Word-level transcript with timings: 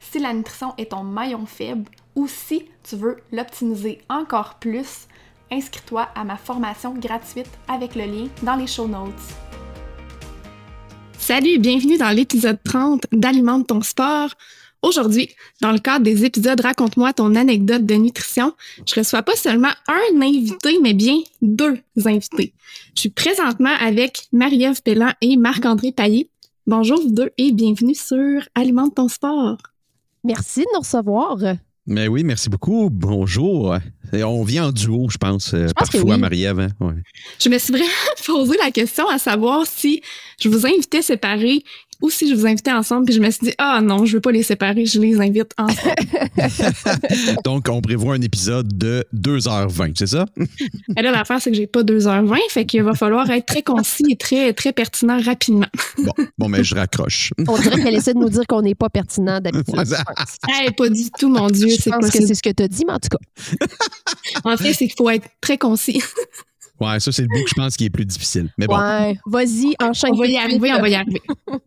si 0.00 0.18
la 0.18 0.32
nutrition 0.32 0.74
est 0.78 0.90
ton 0.90 1.02
maillon 1.04 1.46
faible 1.46 1.90
ou 2.14 2.26
si 2.28 2.64
tu 2.82 2.96
veux 2.96 3.16
l'optimiser 3.32 4.00
encore 4.08 4.54
plus, 4.54 5.06
inscris-toi 5.50 6.08
à 6.14 6.24
ma 6.24 6.36
formation 6.36 6.94
gratuite 6.94 7.50
avec 7.68 7.94
le 7.94 8.04
lien 8.04 8.28
dans 8.42 8.56
les 8.56 8.66
show 8.66 8.86
notes. 8.86 9.12
Salut, 11.18 11.58
bienvenue 11.58 11.98
dans 11.98 12.14
l'épisode 12.14 12.58
30 12.64 13.04
d'Alimente 13.12 13.66
ton 13.68 13.82
sport. 13.82 14.30
Aujourd'hui, 14.80 15.28
dans 15.60 15.72
le 15.72 15.78
cadre 15.78 16.04
des 16.04 16.24
épisodes 16.24 16.60
Raconte-moi 16.60 17.12
ton 17.12 17.34
anecdote 17.34 17.84
de 17.84 17.94
nutrition, 17.94 18.54
je 18.86 18.94
reçois 18.94 19.22
pas 19.22 19.34
seulement 19.34 19.72
un 19.88 20.22
invité, 20.22 20.78
mais 20.80 20.94
bien 20.94 21.18
deux 21.42 21.78
invités. 22.06 22.54
Je 22.94 23.00
suis 23.00 23.10
présentement 23.10 23.74
avec 23.80 24.28
Marie-Ève 24.32 24.80
Pellan 24.82 25.12
et 25.20 25.36
Marc-André 25.36 25.90
Paillé. 25.92 26.30
Bonjour 26.66 27.00
vous 27.00 27.10
deux 27.10 27.30
et 27.38 27.50
bienvenue 27.50 27.94
sur 27.94 28.42
Alimente 28.54 28.94
ton 28.94 29.08
sport. 29.08 29.58
Merci 30.24 30.60
de 30.60 30.66
nous 30.74 30.80
recevoir. 30.80 31.36
Mais 31.86 32.06
oui, 32.06 32.22
merci 32.22 32.50
beaucoup. 32.50 32.90
Bonjour. 32.90 33.76
Et 34.12 34.22
on 34.22 34.42
vient 34.44 34.66
en 34.66 34.72
duo, 34.72 35.08
je 35.08 35.16
pense, 35.16 35.50
pense 35.52 35.72
parfois, 35.74 36.14
oui. 36.14 36.18
Marie-Ève. 36.20 36.60
hein? 36.60 36.68
Ouais. 36.80 36.94
Je 37.40 37.48
me 37.48 37.58
suis 37.58 37.72
vraiment 37.72 37.88
posé 38.26 38.58
la 38.62 38.70
question 38.70 39.08
à 39.08 39.18
savoir 39.18 39.66
si 39.66 40.02
je 40.40 40.48
vous 40.50 40.66
invitais 40.66 41.00
séparés 41.00 41.62
ou 42.00 42.10
si 42.10 42.28
je 42.28 42.34
vous 42.34 42.46
invitais 42.46 42.72
ensemble. 42.72 43.06
Puis 43.06 43.14
je 43.14 43.20
me 43.20 43.30
suis 43.30 43.46
dit, 43.46 43.54
ah 43.58 43.80
non, 43.82 44.04
je 44.04 44.14
veux 44.14 44.20
pas 44.20 44.30
les 44.30 44.42
séparer, 44.42 44.86
je 44.86 45.00
les 45.00 45.20
invite 45.20 45.52
ensemble. 45.58 45.94
Donc, 47.44 47.68
on 47.68 47.80
prévoit 47.80 48.14
un 48.14 48.20
épisode 48.20 48.76
de 48.76 49.04
2h20, 49.14 49.92
c'est 49.96 50.06
ça? 50.06 50.26
Et 50.96 51.02
là, 51.02 51.10
l'affaire, 51.10 51.40
c'est 51.40 51.50
que 51.50 51.56
j'ai 51.56 51.66
pas 51.66 51.82
2h20, 51.82 52.38
fait 52.50 52.64
qu'il 52.66 52.82
va 52.82 52.94
falloir 52.94 53.28
être 53.30 53.46
très 53.46 53.62
concis 53.62 54.04
et 54.10 54.16
très, 54.16 54.52
très 54.52 54.72
pertinent 54.72 55.20
rapidement. 55.20 55.66
Bon, 55.98 56.12
bon 56.38 56.48
mais 56.48 56.64
je 56.64 56.74
raccroche. 56.74 57.32
On 57.46 57.58
dirait 57.58 57.82
qu'elle 57.82 57.94
essaie 57.94 58.14
de 58.14 58.18
nous 58.18 58.28
dire 58.28 58.46
qu'on 58.48 58.62
n'est 58.62 58.74
pas 58.74 58.88
pertinent 58.88 59.40
d'habitude. 59.40 59.74
Hey, 60.48 60.70
pas 60.70 60.88
du 60.88 61.10
tout, 61.18 61.28
mon 61.28 61.48
Dieu, 61.48 61.68
Je 61.68 61.82
c'est 61.82 61.90
pense 61.90 62.10
que 62.10 62.24
c'est 62.24 62.34
ce 62.34 62.42
que 62.42 62.50
tu 62.50 62.62
as 62.62 62.68
dit, 62.68 62.84
mais 62.86 62.94
en 62.94 62.98
tout 62.98 63.08
cas. 63.08 63.66
En 64.44 64.56
fait, 64.56 64.72
c'est 64.72 64.86
qu'il 64.86 64.96
faut 64.96 65.10
être 65.10 65.28
très 65.40 65.58
concis. 65.58 66.02
Ouais, 66.80 67.00
ça, 67.00 67.10
c'est 67.10 67.22
le 67.22 67.28
bout 67.28 67.42
que 67.42 67.50
je 67.50 67.54
pense 67.54 67.76
qui 67.76 67.86
est 67.86 67.90
plus 67.90 68.04
difficile. 68.04 68.50
Mais 68.56 68.66
bon, 68.66 68.78
Ouais, 68.78 69.18
vas-y, 69.26 69.74
enchaîne. 69.80 70.10
On 70.12 70.16
va 70.16 70.26
y 70.26 70.36
arriver, 70.36 70.72
on 70.72 70.80
va 70.80 70.88
y 70.88 70.94
arriver. 70.94 71.20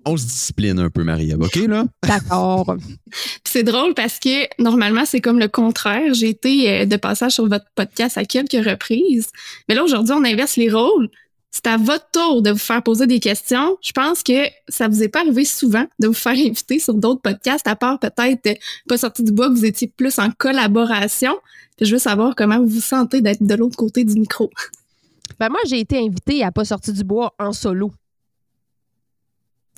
on 0.05 0.15
se 0.15 0.23
discipline 0.23 0.79
un 0.79 0.89
peu, 0.89 1.03
Marie-Ève, 1.03 1.41
OK, 1.41 1.55
là? 1.67 1.85
D'accord. 2.07 2.75
Puis 3.11 3.41
C'est 3.43 3.63
drôle 3.63 3.93
parce 3.93 4.19
que 4.19 4.47
normalement, 4.61 5.03
c'est 5.05 5.19
comme 5.21 5.39
le 5.39 5.47
contraire. 5.49 6.13
J'ai 6.13 6.29
été 6.29 6.69
euh, 6.69 6.85
de 6.85 6.95
passage 6.95 7.33
sur 7.33 7.47
votre 7.47 7.65
podcast 7.75 8.17
à 8.17 8.25
quelques 8.25 8.63
reprises. 8.65 9.29
Mais 9.67 9.75
là, 9.75 9.83
aujourd'hui, 9.83 10.13
on 10.17 10.23
inverse 10.23 10.55
les 10.55 10.69
rôles. 10.71 11.09
C'est 11.53 11.67
à 11.67 11.75
votre 11.75 12.09
tour 12.13 12.41
de 12.41 12.51
vous 12.51 12.57
faire 12.57 12.81
poser 12.81 13.07
des 13.07 13.19
questions. 13.19 13.77
Je 13.81 13.91
pense 13.91 14.23
que 14.23 14.45
ça 14.69 14.87
vous 14.87 15.03
est 15.03 15.09
pas 15.09 15.19
arrivé 15.19 15.43
souvent 15.43 15.85
de 15.99 16.07
vous 16.07 16.13
faire 16.13 16.31
inviter 16.37 16.79
sur 16.79 16.93
d'autres 16.93 17.21
podcasts, 17.21 17.67
à 17.67 17.75
part 17.75 17.99
peut-être 17.99 18.47
euh, 18.47 18.53
pas 18.87 18.97
sorti 18.97 19.23
du 19.23 19.33
bois, 19.33 19.49
que 19.49 19.55
vous 19.55 19.65
étiez 19.65 19.87
plus 19.87 20.17
en 20.19 20.31
collaboration. 20.31 21.33
Puis 21.75 21.85
je 21.87 21.93
veux 21.93 21.99
savoir 21.99 22.35
comment 22.35 22.59
vous 22.59 22.67
vous 22.67 22.81
sentez 22.81 23.19
d'être 23.19 23.43
de 23.43 23.55
l'autre 23.55 23.75
côté 23.75 24.05
du 24.05 24.17
micro. 24.17 24.49
Ben 25.39 25.49
moi, 25.49 25.59
j'ai 25.67 25.79
été 25.79 25.97
invitée 25.97 26.43
à 26.43 26.51
Pas 26.51 26.65
sorti 26.65 26.93
du 26.93 27.03
bois 27.03 27.33
en 27.39 27.51
solo. 27.51 27.91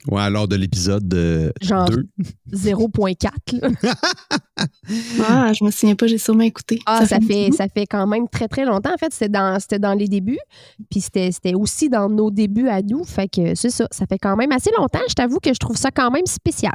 Ouais, 0.07 0.29
lors 0.29 0.47
de 0.47 0.57
l'épisode 0.57 1.13
euh, 1.13 1.51
Genre 1.61 1.85
2. 1.85 2.05
0.4. 2.51 3.61
là. 3.61 3.93
Ah, 5.27 5.51
je 5.53 5.63
me 5.63 5.71
souviens 5.71 5.95
pas, 5.95 6.07
j'ai 6.07 6.17
sûrement 6.17 6.43
écouté. 6.43 6.79
Ah, 6.85 7.05
ça 7.05 7.19
fait, 7.19 7.49
ça 7.51 7.65
quand 7.89 8.05
même 8.05 8.27
très, 8.27 8.47
très 8.47 8.65
longtemps. 8.65 8.93
En 8.93 8.97
fait, 8.97 9.11
c'était 9.11 9.29
dans, 9.29 9.59
c'était 9.59 9.79
dans 9.79 9.93
les 9.93 10.07
débuts. 10.07 10.39
Puis 10.91 11.01
c'était, 11.01 11.31
c'était 11.31 11.55
aussi 11.55 11.89
dans 11.89 12.09
nos 12.09 12.29
débuts 12.29 12.67
à 12.67 12.81
nous. 12.81 13.03
Fait 13.03 13.27
que 13.27 13.55
c'est 13.55 13.69
ça. 13.69 13.87
Ça 13.91 14.05
fait 14.05 14.19
quand 14.19 14.35
même 14.35 14.51
assez 14.51 14.71
longtemps. 14.77 14.99
Je 15.09 15.13
t'avoue 15.15 15.39
que 15.39 15.53
je 15.53 15.59
trouve 15.59 15.77
ça 15.77 15.89
quand 15.89 16.11
même 16.11 16.25
spécial. 16.27 16.73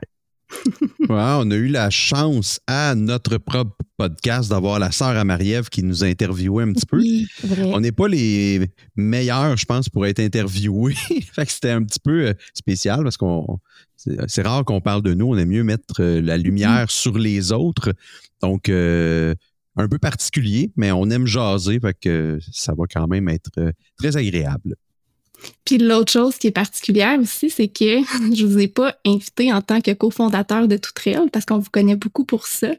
On 1.09 1.51
a 1.51 1.55
eu 1.55 1.69
la 1.69 1.91
chance 1.91 2.61
à 2.67 2.95
notre 2.95 3.39
propre 3.39 3.77
podcast 3.97 4.51
d'avoir 4.51 4.79
la 4.79 4.93
sœur 4.93 5.09
à 5.09 5.25
Marie-Ève 5.25 5.69
qui 5.69 5.83
nous 5.83 6.05
a 6.05 6.07
interviewé 6.07 6.65
un 6.65 6.73
petit 6.73 6.87
peu. 6.87 6.99
Oui. 6.99 7.27
On 7.61 7.81
n'est 7.81 7.93
pas 7.93 8.09
les 8.09 8.71
meilleurs, 8.97 9.57
je 9.57 9.65
pense, 9.65 9.89
pour 9.89 10.07
être 10.07 10.21
interviewés. 10.21 10.95
fait 11.33 11.47
que 11.47 11.53
c'était 11.53 11.71
un 11.71 11.83
petit 11.83 12.01
peu 12.01 12.29
euh, 12.29 12.35
spécial 12.55 13.03
parce 13.03 13.17
qu'on 13.17 13.59
c'est 13.97 14.43
rare 14.43 14.65
qu'on 14.65 14.81
parle 14.81 15.03
de 15.03 15.15
nous. 15.15 15.27
On 15.27 15.37
aime 15.37 15.49
mieux 15.49 15.65
mettre 15.65 16.01
euh, 16.01 16.21
la 16.21 16.39
lumière 16.39 16.89
sur 16.91 17.19
les 17.19 17.51
autres. 17.51 17.93
Donc, 18.41 18.69
euh, 18.69 19.35
un 19.77 19.89
peu 19.89 19.99
particulier, 19.99 20.71
mais 20.77 20.93
on 20.93 21.11
aime 21.11 21.27
jaser. 21.27 21.81
Fait 21.81 21.97
que 22.01 22.39
ça 22.53 22.75
va 22.79 22.85
quand 22.93 23.09
même 23.09 23.29
être 23.29 23.51
très 23.97 24.17
agréable. 24.17 24.77
Puis 25.65 25.79
l'autre 25.79 26.13
chose 26.13 26.37
qui 26.37 26.49
est 26.49 26.53
particulière 26.53 27.19
aussi, 27.21 27.51
c'est 27.51 27.69
que 27.69 28.01
je 28.35 28.47
vous 28.47 28.59
ai 28.59 28.69
pas 28.69 28.97
invité 29.07 29.53
en 29.53 29.63
tant 29.63 29.81
que 29.81 29.93
cofondateur 29.93 30.69
de 30.69 30.77
Toutrail 30.77 31.29
parce 31.33 31.45
qu'on 31.45 31.59
vous 31.59 31.71
connaît 31.71 31.97
beaucoup 31.97 32.25
pour 32.25 32.47
ça. 32.47 32.73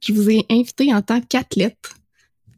Je 0.00 0.12
vous 0.12 0.30
ai 0.30 0.44
invité 0.50 0.92
en 0.92 1.02
tant 1.02 1.20
qu'athlète. 1.20 1.94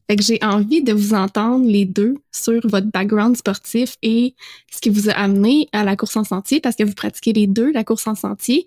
Fait 0.08 0.16
que 0.16 0.22
j'ai 0.22 0.38
envie 0.42 0.82
de 0.82 0.92
vous 0.92 1.14
entendre 1.14 1.66
les 1.66 1.86
deux 1.86 2.16
sur 2.30 2.60
votre 2.66 2.88
background 2.88 3.36
sportif 3.36 3.96
et 4.02 4.34
ce 4.70 4.80
qui 4.80 4.90
vous 4.90 5.08
a 5.08 5.12
amené 5.14 5.68
à 5.72 5.82
la 5.82 5.96
course 5.96 6.16
en 6.16 6.24
sentier 6.24 6.60
parce 6.60 6.76
que 6.76 6.84
vous 6.84 6.92
pratiquez 6.92 7.32
les 7.32 7.46
deux, 7.46 7.72
la 7.72 7.84
course 7.84 8.06
en 8.06 8.14
sentier. 8.14 8.66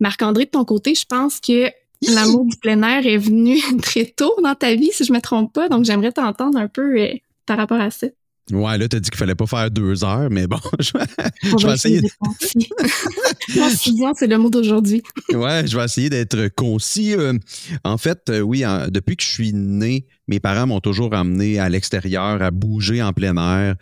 Marc-André, 0.00 0.46
de 0.46 0.50
ton 0.50 0.64
côté, 0.64 0.96
je 0.96 1.04
pense 1.06 1.38
que 1.38 1.70
l'amour 2.08 2.44
du 2.46 2.56
plein 2.56 2.82
air 2.82 3.06
est 3.06 3.18
venu 3.18 3.60
très 3.82 4.06
tôt 4.06 4.34
dans 4.42 4.56
ta 4.56 4.74
vie, 4.74 4.90
si 4.92 5.04
je 5.04 5.12
me 5.12 5.20
trompe 5.20 5.52
pas. 5.52 5.68
Donc, 5.68 5.84
j'aimerais 5.84 6.10
t'entendre 6.10 6.58
un 6.58 6.66
peu 6.66 7.00
euh, 7.00 7.14
par 7.46 7.58
rapport 7.58 7.80
à 7.80 7.92
ça. 7.92 8.08
Ouais, 8.50 8.76
là, 8.76 8.88
tu 8.88 8.96
as 8.96 9.00
dit 9.00 9.08
qu'il 9.08 9.18
fallait 9.18 9.36
pas 9.36 9.46
faire 9.46 9.70
deux 9.70 10.02
heures, 10.04 10.28
mais 10.30 10.46
bon, 10.48 10.58
je 10.80 10.90
je 11.44 11.50
va 11.62 11.68
vais 11.68 11.74
essayer. 11.74 12.00
d'être 12.00 12.16
concis. 12.18 12.68
Concisant, 13.54 14.12
c'est 14.14 14.26
le 14.26 14.36
mot 14.38 14.50
d'aujourd'hui. 14.50 15.02
Ouais, 15.32 15.64
je 15.66 15.76
vais 15.78 15.84
essayer 15.84 16.10
d'être 16.10 16.48
concis. 16.48 17.14
Euh, 17.14 17.34
en 17.84 17.98
fait, 17.98 18.28
euh, 18.30 18.40
oui, 18.40 18.66
en- 18.66 18.88
depuis 18.88 19.16
que 19.16 19.22
je 19.22 19.28
suis 19.28 19.52
né, 19.52 20.06
mes 20.28 20.40
parents 20.40 20.66
m'ont 20.66 20.80
toujours 20.80 21.14
amené 21.14 21.58
à 21.60 21.68
l'extérieur, 21.68 22.42
à 22.42 22.50
bouger 22.50 23.02
en 23.02 23.12
plein 23.12 23.36
air. 23.36 23.76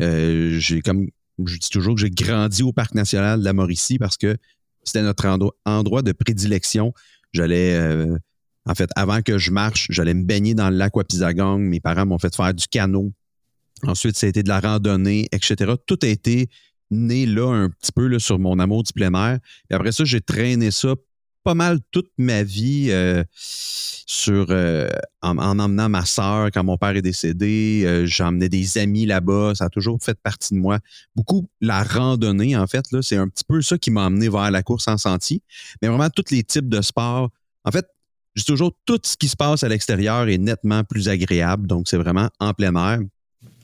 Euh, 0.00 0.58
j'ai 0.58 0.80
comme 0.80 1.08
je 1.44 1.56
dis 1.58 1.68
toujours 1.70 1.94
que 1.94 2.00
j'ai 2.00 2.10
grandi 2.10 2.62
au 2.62 2.72
parc 2.72 2.94
national 2.94 3.40
de 3.40 3.44
la 3.44 3.52
Mauricie 3.52 3.98
parce 3.98 4.16
que 4.16 4.36
c'était 4.84 5.02
notre 5.02 5.26
endroit 5.66 6.02
de 6.02 6.12
prédilection. 6.12 6.92
J'allais 7.32 7.78
en 8.66 8.74
fait, 8.74 8.90
avant 8.96 9.22
que 9.22 9.38
je 9.38 9.50
marche, 9.50 9.86
j'allais 9.90 10.14
me 10.14 10.24
baigner 10.24 10.54
dans 10.54 10.68
le 10.70 10.76
lac 10.76 10.96
Wapisagang. 10.96 11.58
Mes 11.60 11.80
parents 11.80 12.06
m'ont 12.06 12.18
fait 12.18 12.34
faire 12.34 12.52
du 12.54 12.66
canot. 12.66 13.12
Ensuite, 13.84 14.16
ça 14.16 14.26
a 14.26 14.28
été 14.28 14.42
de 14.42 14.48
la 14.48 14.60
randonnée, 14.60 15.28
etc. 15.32 15.72
Tout 15.86 15.98
a 16.02 16.06
été 16.06 16.48
né 16.90 17.26
là 17.26 17.52
un 17.52 17.70
petit 17.70 17.92
peu 17.92 18.06
là, 18.06 18.18
sur 18.18 18.38
mon 18.38 18.58
amour 18.58 18.82
du 18.82 18.92
plein 18.92 19.12
air. 19.14 19.38
Et 19.70 19.74
après 19.74 19.92
ça, 19.92 20.04
j'ai 20.04 20.20
traîné 20.20 20.70
ça 20.70 20.94
pas 21.44 21.54
mal 21.54 21.78
toute 21.92 22.10
ma 22.18 22.42
vie 22.42 22.88
euh, 22.90 23.24
sur 23.32 24.48
euh, 24.50 24.88
en, 25.22 25.38
emmenant 25.38 25.88
ma 25.88 26.04
soeur 26.04 26.50
quand 26.52 26.64
mon 26.64 26.76
père 26.76 26.96
est 26.96 27.02
décédé. 27.02 27.84
Euh, 27.86 28.06
J'emmenais 28.06 28.48
des 28.48 28.78
amis 28.78 29.06
là-bas. 29.06 29.54
Ça 29.54 29.66
a 29.66 29.68
toujours 29.68 29.98
fait 30.02 30.18
partie 30.20 30.54
de 30.54 30.58
moi. 30.58 30.78
Beaucoup 31.14 31.48
la 31.60 31.82
randonnée, 31.82 32.56
en 32.56 32.66
fait, 32.66 32.84
c'est 33.02 33.16
un 33.16 33.28
petit 33.28 33.44
peu 33.44 33.62
ça 33.62 33.78
qui 33.78 33.90
m'a 33.90 34.04
amené 34.04 34.28
vers 34.28 34.50
la 34.50 34.62
course 34.62 34.88
en 34.88 34.98
sentier. 34.98 35.42
Mais 35.80 35.88
vraiment, 35.88 36.10
tous 36.10 36.30
les 36.30 36.42
types 36.42 36.68
de 36.68 36.82
sports. 36.82 37.30
En 37.64 37.70
fait, 37.70 37.86
je 38.34 38.44
toujours 38.44 38.72
tout 38.84 39.00
ce 39.02 39.16
qui 39.16 39.28
se 39.28 39.36
passe 39.36 39.64
à 39.64 39.68
l'extérieur 39.68 40.28
est 40.28 40.38
nettement 40.38 40.84
plus 40.84 41.08
agréable. 41.08 41.66
Donc, 41.66 41.88
c'est 41.88 41.96
vraiment 41.96 42.28
en 42.40 42.52
plein 42.52 42.74
air 42.74 43.00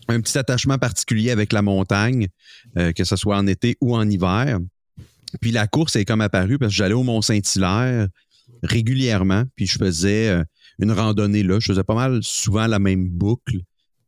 un 0.08 0.20
petit 0.20 0.36
attachement 0.38 0.78
particulier 0.78 1.30
avec 1.30 1.52
la 1.52 1.62
montagne, 1.62 2.28
que 2.74 3.04
ce 3.04 3.16
soit 3.16 3.36
en 3.36 3.46
été 3.46 3.76
ou 3.80 3.96
en 3.96 4.08
hiver. 4.08 4.58
Puis 5.40 5.50
la 5.50 5.66
course 5.66 5.96
est 5.96 6.04
comme 6.04 6.20
apparue 6.20 6.58
parce 6.58 6.72
que 6.72 6.76
j'allais 6.76 6.94
au 6.94 7.02
Mont-Saint-Hilaire 7.02 8.08
régulièrement, 8.62 9.44
puis 9.56 9.66
je 9.66 9.78
faisais 9.78 10.28
euh, 10.28 10.44
une 10.78 10.92
randonnée 10.92 11.42
là. 11.42 11.58
Je 11.60 11.66
faisais 11.66 11.84
pas 11.84 11.94
mal 11.94 12.20
souvent 12.22 12.66
la 12.66 12.78
même 12.78 13.08
boucle. 13.08 13.58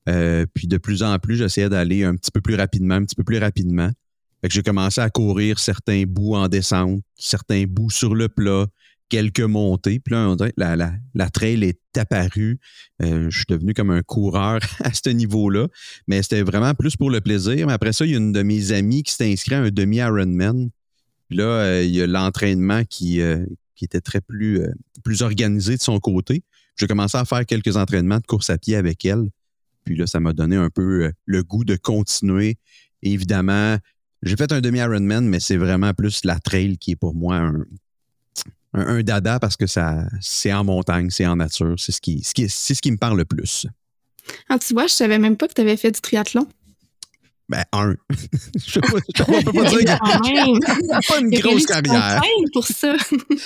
Euh, 0.08 0.46
puis 0.54 0.66
de 0.66 0.78
plus 0.78 1.02
en 1.02 1.18
plus, 1.18 1.36
j'essayais 1.36 1.68
d'aller 1.68 2.04
un 2.04 2.14
petit 2.14 2.30
peu 2.30 2.40
plus 2.40 2.54
rapidement, 2.54 2.94
un 2.94 3.04
petit 3.04 3.16
peu 3.16 3.24
plus 3.24 3.38
rapidement. 3.38 3.90
Fait 4.40 4.48
que 4.48 4.54
j'ai 4.54 4.62
commencé 4.62 5.00
à 5.00 5.10
courir 5.10 5.58
certains 5.58 6.04
bouts 6.04 6.36
en 6.36 6.48
descente, 6.48 7.00
certains 7.16 7.64
bouts 7.64 7.90
sur 7.90 8.14
le 8.14 8.28
plat, 8.28 8.66
quelques 9.08 9.40
montées. 9.40 9.98
Puis 9.98 10.14
là, 10.14 10.28
on 10.28 10.36
dirait 10.36 10.52
la, 10.56 10.76
la, 10.76 10.92
la 11.14 11.30
trail 11.30 11.62
est 11.64 11.80
apparue. 11.96 12.58
Euh, 13.02 13.28
je 13.30 13.36
suis 13.36 13.46
devenu 13.48 13.74
comme 13.74 13.90
un 13.90 14.02
coureur 14.02 14.60
à 14.80 14.92
ce 14.92 15.10
niveau-là. 15.10 15.68
Mais 16.06 16.22
c'était 16.22 16.42
vraiment 16.42 16.74
plus 16.74 16.96
pour 16.96 17.10
le 17.10 17.20
plaisir. 17.20 17.66
Mais 17.66 17.72
après 17.72 17.92
ça, 17.92 18.04
il 18.04 18.12
y 18.12 18.14
a 18.14 18.18
une 18.18 18.32
de 18.32 18.42
mes 18.42 18.72
amies 18.72 19.02
qui 19.02 19.14
s'est 19.14 19.30
inscrite 19.30 19.54
à 19.54 19.62
un 19.62 19.70
demi-Ironman 19.70 20.70
puis 21.28 21.38
là, 21.38 21.44
euh, 21.44 21.82
il 21.82 21.90
y 21.90 22.00
a 22.00 22.06
l'entraînement 22.06 22.84
qui, 22.84 23.20
euh, 23.20 23.44
qui 23.74 23.84
était 23.84 24.00
très 24.00 24.20
plus, 24.20 24.62
plus 25.02 25.22
organisé 25.22 25.76
de 25.76 25.82
son 25.82 25.98
côté. 25.98 26.44
J'ai 26.76 26.86
commencé 26.86 27.16
à 27.16 27.24
faire 27.24 27.44
quelques 27.44 27.76
entraînements 27.76 28.18
de 28.18 28.26
course 28.26 28.50
à 28.50 28.58
pied 28.58 28.76
avec 28.76 29.04
elle. 29.04 29.28
Puis 29.84 29.96
là, 29.96 30.06
ça 30.06 30.20
m'a 30.20 30.32
donné 30.32 30.56
un 30.56 30.70
peu 30.70 31.10
le 31.24 31.42
goût 31.42 31.64
de 31.64 31.76
continuer. 31.76 32.58
évidemment, 33.02 33.76
j'ai 34.22 34.36
fait 34.36 34.52
un 34.52 34.60
demi-Ironman, 34.60 35.26
mais 35.26 35.40
c'est 35.40 35.56
vraiment 35.56 35.94
plus 35.94 36.24
la 36.24 36.38
trail 36.38 36.78
qui 36.78 36.92
est 36.92 36.96
pour 36.96 37.14
moi 37.14 37.36
un, 37.36 37.64
un, 38.76 39.02
dada 39.02 39.40
parce 39.40 39.56
que 39.56 39.66
ça 39.66 40.04
c'est 40.20 40.52
en 40.52 40.64
montagne, 40.64 41.10
c'est 41.10 41.26
en 41.26 41.36
nature. 41.36 41.74
C'est 41.78 41.92
ce 41.92 42.00
qui, 42.00 42.22
c'est 42.22 42.74
ce 42.74 42.80
qui 42.80 42.92
me 42.92 42.96
parle 42.96 43.18
le 43.18 43.24
plus. 43.24 43.66
Ah, 44.48 44.58
tu 44.58 44.74
vois, 44.74 44.86
je 44.86 44.92
savais 44.92 45.18
même 45.18 45.36
pas 45.36 45.48
que 45.48 45.54
tu 45.54 45.60
avais 45.60 45.76
fait 45.76 45.90
du 45.90 46.00
triathlon. 46.00 46.46
Ben, 47.48 47.62
un. 47.72 47.94
je 48.66 48.80
ne 48.80 49.42
peux 49.42 49.52
pas 49.52 49.70
dire 49.70 49.78
qu'il 49.78 50.60
pas 51.08 51.20
une 51.20 51.30
grosse 51.30 51.66
carrière. 51.66 52.20
pour 52.52 52.66
ça. 52.66 52.96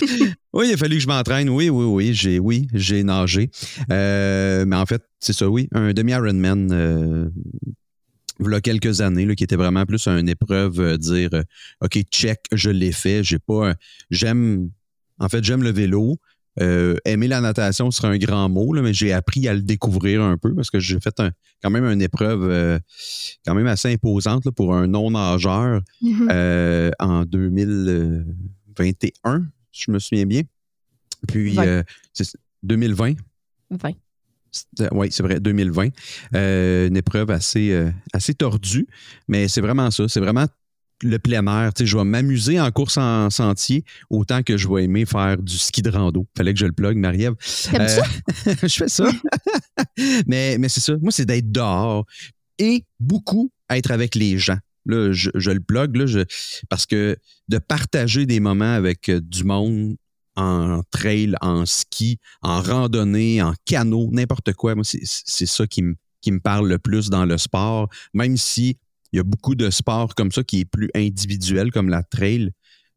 oui, 0.54 0.68
il 0.68 0.72
a 0.72 0.76
fallu 0.78 0.96
que 0.96 1.02
je 1.02 1.06
m'entraîne. 1.06 1.50
Oui, 1.50 1.68
oui, 1.68 1.84
oui. 1.84 2.14
J'ai, 2.14 2.38
oui, 2.38 2.66
j'ai 2.72 3.02
nagé. 3.02 3.50
Euh, 3.90 4.64
mais 4.66 4.76
en 4.76 4.86
fait, 4.86 5.02
c'est 5.18 5.34
ça, 5.34 5.50
oui. 5.50 5.68
Un 5.72 5.92
demi-Ironman, 5.92 6.72
euh, 6.72 7.28
il 8.40 8.50
y 8.50 8.54
a 8.54 8.60
quelques 8.60 9.02
années, 9.02 9.26
là, 9.26 9.34
qui 9.34 9.44
était 9.44 9.56
vraiment 9.56 9.84
plus 9.84 10.08
une 10.08 10.28
épreuve, 10.28 10.80
euh, 10.80 10.96
dire, 10.96 11.30
euh, 11.34 11.42
OK, 11.82 11.98
check, 12.10 12.40
je 12.52 12.70
l'ai 12.70 12.92
fait. 12.92 13.22
J'ai 13.22 13.38
pas. 13.38 13.74
J'aime. 14.10 14.70
En 15.20 15.28
fait, 15.28 15.44
j'aime 15.44 15.62
le 15.62 15.70
vélo. 15.70 16.16
Euh, 16.60 16.96
aimer 17.04 17.28
la 17.28 17.40
natation 17.40 17.92
serait 17.92 18.08
un 18.08 18.18
grand 18.18 18.48
mot, 18.48 18.72
mais 18.82 18.92
j'ai 18.92 19.12
appris 19.12 19.46
à 19.46 19.54
le 19.54 19.62
découvrir 19.62 20.20
un 20.22 20.36
peu 20.36 20.52
parce 20.54 20.68
que 20.70 20.80
j'ai 20.80 20.98
fait 20.98 21.22
quand 21.62 21.70
même 21.70 21.84
une 21.84 22.02
épreuve 22.02 22.42
euh, 22.42 22.80
quand 23.46 23.54
même 23.54 23.68
assez 23.68 23.92
imposante 23.92 24.50
pour 24.50 24.74
un 24.74 24.88
non-nageur 24.88 25.80
mm-hmm. 26.02 26.28
euh, 26.32 26.90
en 26.98 27.24
2021, 27.24 29.46
si 29.70 29.84
je 29.86 29.92
me 29.92 30.00
souviens 30.00 30.26
bien. 30.26 30.42
Puis, 31.28 31.56
c'est 32.12 32.36
2020. 32.64 33.14
20. 33.70 33.92
Oui, 34.90 35.12
c'est 35.12 35.22
vrai, 35.22 35.38
2020. 35.38 35.90
une 36.32 36.96
épreuve 36.96 37.30
assez, 37.30 37.88
assez 38.12 38.34
tordue, 38.34 38.88
mais 39.28 39.46
c'est 39.46 39.60
vraiment 39.60 39.92
ça. 39.92 40.08
C'est 40.08 40.18
vraiment 40.18 40.46
le 41.02 41.18
plein 41.18 41.46
air. 41.46 41.72
Tu 41.74 41.82
sais, 41.82 41.86
je 41.86 41.96
vais 41.96 42.04
m'amuser 42.04 42.60
en 42.60 42.70
course 42.70 42.96
en 42.96 43.30
sentier 43.30 43.84
autant 44.08 44.42
que 44.42 44.56
je 44.56 44.68
vais 44.68 44.84
aimer 44.84 45.06
faire 45.06 45.38
du 45.38 45.56
ski 45.56 45.82
de 45.82 45.90
rando. 45.90 46.26
Fallait 46.36 46.52
que 46.52 46.60
je 46.60 46.66
le 46.66 46.72
plug, 46.72 46.96
Marie-Ève. 46.96 47.34
Euh, 47.74 47.88
je 48.62 48.68
fais 48.68 48.88
ça. 48.88 49.10
mais 50.26 50.58
mais 50.58 50.68
c'est 50.68 50.80
ça. 50.80 50.94
Moi, 51.00 51.12
c'est 51.12 51.26
d'être 51.26 51.50
dehors 51.50 52.06
et 52.58 52.84
beaucoup 52.98 53.50
être 53.68 53.90
avec 53.90 54.14
les 54.14 54.38
gens. 54.38 54.58
Là, 54.86 55.12
je, 55.12 55.30
le 55.34 55.60
plug 55.60 55.96
là, 55.96 56.06
je, 56.06 56.20
parce 56.68 56.86
que 56.86 57.16
de 57.48 57.58
partager 57.58 58.26
des 58.26 58.40
moments 58.40 58.72
avec 58.72 59.08
euh, 59.08 59.20
du 59.20 59.44
monde 59.44 59.96
en 60.36 60.82
trail, 60.90 61.34
en 61.42 61.66
ski, 61.66 62.18
en 62.40 62.62
randonnée, 62.62 63.42
en 63.42 63.52
canot, 63.66 64.08
n'importe 64.10 64.54
quoi, 64.54 64.74
moi, 64.74 64.84
c'est 64.84 65.46
ça 65.46 65.66
qui 65.66 65.82
me 65.82 65.96
qui 66.20 66.32
me 66.32 66.40
parle 66.40 66.68
le 66.68 66.78
plus 66.78 67.08
dans 67.08 67.24
le 67.24 67.38
sport, 67.38 67.88
même 68.12 68.36
si 68.36 68.76
il 69.12 69.16
y 69.16 69.20
a 69.20 69.22
beaucoup 69.22 69.54
de 69.54 69.70
sports 69.70 70.14
comme 70.14 70.32
ça 70.32 70.42
qui 70.42 70.60
est 70.60 70.64
plus 70.64 70.90
individuel, 70.94 71.70
comme 71.72 71.88
la 71.88 72.02
trail 72.02 72.52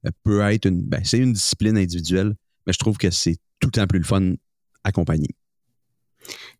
euh, 0.05 0.11
peut 0.23 0.41
être 0.41 0.65
une. 0.65 0.81
Ben, 0.81 1.01
c'est 1.03 1.17
une 1.17 1.33
discipline 1.33 1.77
individuelle, 1.77 2.35
mais 2.65 2.73
je 2.73 2.79
trouve 2.79 2.97
que 2.97 3.09
c'est 3.09 3.37
tout 3.59 3.67
le 3.67 3.71
temps 3.71 3.87
plus 3.87 3.99
le 3.99 4.05
fun 4.05 4.33
accompagné. 4.83 5.29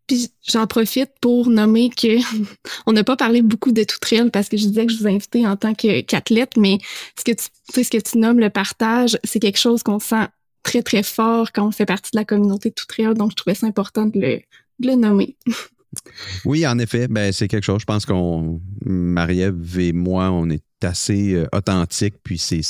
Puis 0.08 0.32
j'en 0.46 0.68
profite 0.68 1.12
pour 1.22 1.50
nommer 1.50 1.90
que 1.90 2.18
on 2.86 2.94
n'a 2.94 3.04
pas 3.04 3.16
parlé 3.16 3.42
beaucoup 3.42 3.72
de 3.72 3.84
tout 3.84 4.00
trail 4.00 4.30
parce 4.32 4.50
que 4.50 4.58
je 4.58 4.68
disais 4.68 4.86
que 4.86 4.92
je 4.92 4.98
vous 4.98 5.08
invitais 5.08 5.46
en 5.46 5.56
tant 5.56 5.74
qu'athlète, 5.74 6.58
mais 6.58 6.80
ce 7.18 7.24
que 7.24 7.32
tu, 7.32 7.84
ce 7.84 7.90
que 7.90 8.02
tu 8.02 8.18
nommes 8.18 8.40
le 8.40 8.50
partage, 8.50 9.18
c'est 9.24 9.40
quelque 9.40 9.60
chose 9.60 9.84
qu'on 9.84 10.00
sent 10.00 10.28
très 10.64 10.82
très 10.82 11.04
fort 11.04 11.52
quand 11.52 11.68
on 11.68 11.72
fait 11.72 11.86
partie 11.86 12.12
de 12.14 12.18
la 12.18 12.26
communauté 12.26 12.72
tout 12.72 12.86
trail, 12.86 13.14
donc 13.14 13.32
je 13.32 13.36
trouvais 13.36 13.56
ça 13.56 13.68
important 13.68 14.06
de 14.06 14.20
le, 14.20 14.42
de 14.80 14.88
le 14.88 14.96
nommer. 14.96 15.38
Oui, 16.46 16.66
en 16.66 16.80
effet, 16.80 17.08
ben, 17.08 17.32
c'est 17.32 17.48
quelque 17.48 17.64
chose. 17.64 17.82
Je 17.82 17.86
pense 17.86 18.06
qu'on, 18.06 18.62
Marie-Ève 18.86 19.80
et 19.80 19.94
moi, 19.94 20.32
on 20.32 20.50
est 20.50 20.64
assez 20.84 21.34
euh, 21.34 21.48
authentique. 21.54 22.16
Puis 22.24 22.38
c'est 22.38 22.62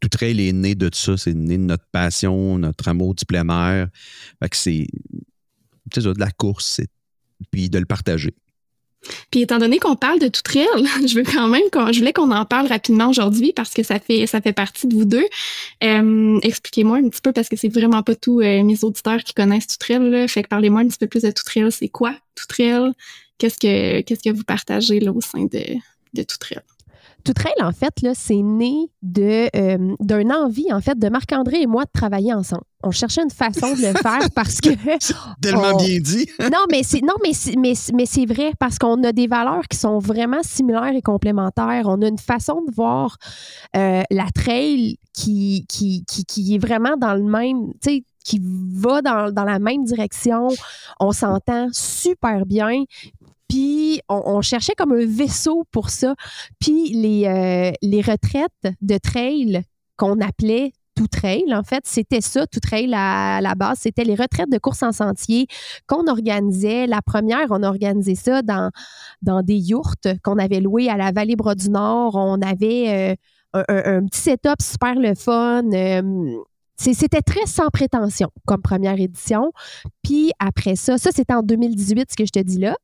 tout 0.00 0.08
trail 0.08 0.46
est 0.46 0.52
né 0.52 0.74
de 0.74 0.90
ça. 0.92 1.16
C'est 1.16 1.34
né 1.34 1.56
de 1.56 1.62
notre 1.62 1.86
passion, 1.90 2.58
notre 2.58 2.88
amour 2.88 3.14
du 3.14 3.24
plein 3.24 3.48
air. 3.48 3.88
Fait 4.42 4.48
que 4.48 4.56
c'est, 4.56 4.86
de 5.96 6.20
la 6.20 6.30
course, 6.30 6.80
puis 7.50 7.70
de 7.70 7.78
le 7.78 7.86
partager. 7.86 8.34
Puis 9.30 9.42
étant 9.42 9.58
donné 9.58 9.78
qu'on 9.78 9.96
parle 9.96 10.18
de 10.18 10.28
tout 10.28 10.42
trail, 10.42 10.66
je 11.06 11.14
veux 11.14 11.24
quand 11.24 11.48
même 11.48 11.62
je 11.92 11.98
voulais 11.98 12.12
qu'on 12.12 12.30
en 12.30 12.44
parle 12.44 12.66
rapidement 12.66 13.08
aujourd'hui 13.08 13.52
parce 13.52 13.72
que 13.72 13.82
ça 13.82 13.98
fait 13.98 14.26
ça 14.26 14.40
fait 14.40 14.52
partie 14.52 14.86
de 14.86 14.94
vous 14.94 15.04
deux. 15.04 15.26
Euh, 15.82 16.38
expliquez-moi 16.42 16.98
un 16.98 17.08
petit 17.08 17.20
peu 17.20 17.32
parce 17.32 17.48
que 17.48 17.56
c'est 17.56 17.68
vraiment 17.68 18.02
pas 18.02 18.14
tous 18.14 18.40
euh, 18.40 18.62
mes 18.62 18.84
auditeurs 18.84 19.22
qui 19.22 19.34
connaissent 19.34 19.66
tout 19.66 19.78
trail. 19.78 20.10
Là. 20.10 20.28
Fait 20.28 20.42
que 20.42 20.48
parlez-moi 20.48 20.80
un 20.80 20.88
petit 20.88 20.98
peu 20.98 21.06
plus 21.06 21.22
de 21.22 21.30
tout 21.30 21.44
trail. 21.44 21.70
C'est 21.70 21.88
quoi 21.88 22.14
tout 22.34 22.46
trail? 22.46 22.92
Qu'est-ce 23.38 23.58
que 23.58 24.00
qu'est-ce 24.02 24.22
que 24.22 24.34
vous 24.34 24.44
partagez 24.44 25.00
là 25.00 25.12
au 25.12 25.20
sein 25.20 25.44
de 25.44 25.62
de 26.14 26.22
tout 26.22 26.38
trail? 26.38 26.62
Tout 27.24 27.32
trail, 27.32 27.54
en 27.62 27.72
fait, 27.72 27.94
c'est 28.14 28.42
né 28.42 28.90
de 29.02 29.48
euh, 29.56 29.94
d'une 30.00 30.32
envie, 30.32 30.72
en 30.72 30.80
fait, 30.80 30.98
de 30.98 31.08
Marc-André 31.08 31.62
et 31.62 31.66
moi 31.66 31.84
de 31.84 31.90
travailler 31.92 32.34
ensemble. 32.34 32.64
On 32.82 32.90
cherchait 32.90 33.22
une 33.22 33.30
façon 33.30 33.74
de 33.74 33.80
le 33.80 33.92
faire 34.02 34.30
parce 34.34 34.60
que. 34.60 34.70
Tellement 35.40 35.76
bien 35.76 35.98
dit. 36.00 36.28
non, 36.40 36.66
mais 36.70 36.82
c'est 36.82 37.00
non, 37.00 37.14
mais 37.22 37.32
mais, 37.58 37.72
mais 37.94 38.06
c'est 38.06 38.26
vrai 38.26 38.52
parce 38.58 38.78
qu'on 38.78 39.02
a 39.04 39.12
des 39.12 39.26
valeurs 39.26 39.66
qui 39.68 39.78
sont 39.78 39.98
vraiment 39.98 40.42
similaires 40.42 40.94
et 40.94 41.02
complémentaires. 41.02 41.84
On 41.86 42.02
a 42.02 42.06
une 42.08 42.18
façon 42.18 42.62
de 42.68 42.74
voir 42.74 43.16
euh, 43.76 44.02
la 44.10 44.26
trail 44.34 44.98
qui, 45.14 45.64
qui, 45.68 46.04
qui, 46.04 46.24
qui 46.24 46.54
est 46.54 46.58
vraiment 46.58 46.96
dans 46.96 47.14
le 47.14 47.24
même, 47.24 47.72
tu 47.82 47.90
sais, 47.90 48.04
qui 48.24 48.40
va 48.42 49.02
dans, 49.02 49.30
dans, 49.30 49.44
la 49.44 49.58
même 49.58 49.84
direction. 49.84 50.48
On 50.98 51.12
s'entend 51.12 51.68
super 51.72 52.46
bien. 52.46 52.84
Puis 53.48 54.00
on, 54.08 54.40
cherchait 54.40 54.74
comme 54.76 54.92
un 54.92 55.06
vaisseau 55.06 55.64
pour 55.70 55.90
ça. 55.90 56.14
Puis 56.60 56.92
les, 56.92 57.26
euh, 57.26 57.72
les 57.82 58.00
retraites 58.00 58.74
de 58.80 58.98
trail 58.98 59.62
qu'on 59.96 60.20
appelait 60.20 60.72
tout 60.94 61.08
trail, 61.08 61.52
en 61.52 61.62
fait, 61.62 61.82
c'était 61.86 62.20
ça, 62.20 62.46
tout 62.46 62.60
trail 62.60 62.92
à, 62.94 63.40
la 63.40 63.54
base. 63.54 63.78
C'était 63.80 64.04
les 64.04 64.14
retraites 64.14 64.50
de 64.50 64.58
course 64.58 64.82
en 64.82 64.92
sentier 64.92 65.46
qu'on 65.86 66.06
organisait. 66.06 66.86
La 66.86 67.02
première, 67.02 67.46
on 67.50 67.62
a 67.62 67.68
organisé 67.68 68.14
ça 68.14 68.42
dans, 68.42 68.70
dans 69.22 69.42
des 69.42 69.56
yourtes 69.56 70.08
qu'on 70.22 70.38
avait 70.38 70.60
louées 70.60 70.88
à 70.88 70.96
la 70.96 71.12
vallée 71.12 71.36
Bras 71.36 71.54
du 71.54 71.70
Nord. 71.70 72.14
On 72.14 72.40
avait 72.40 73.16
euh, 73.54 73.62
un, 73.68 74.06
petit 74.06 74.20
setup 74.20 74.62
super 74.62 74.94
le 74.94 75.14
fun. 75.14 75.64
Euh, 75.72 76.36
c'était 76.76 77.22
très 77.22 77.46
sans 77.46 77.68
prétention 77.68 78.30
comme 78.46 78.62
première 78.62 78.98
édition. 79.00 79.52
Puis 80.02 80.32
après 80.38 80.76
ça, 80.76 80.98
ça 80.98 81.10
c'était 81.12 81.34
en 81.34 81.42
2018, 81.42 82.10
ce 82.10 82.16
que 82.16 82.24
je 82.24 82.30
te 82.30 82.40
dis 82.40 82.58
là. 82.58 82.76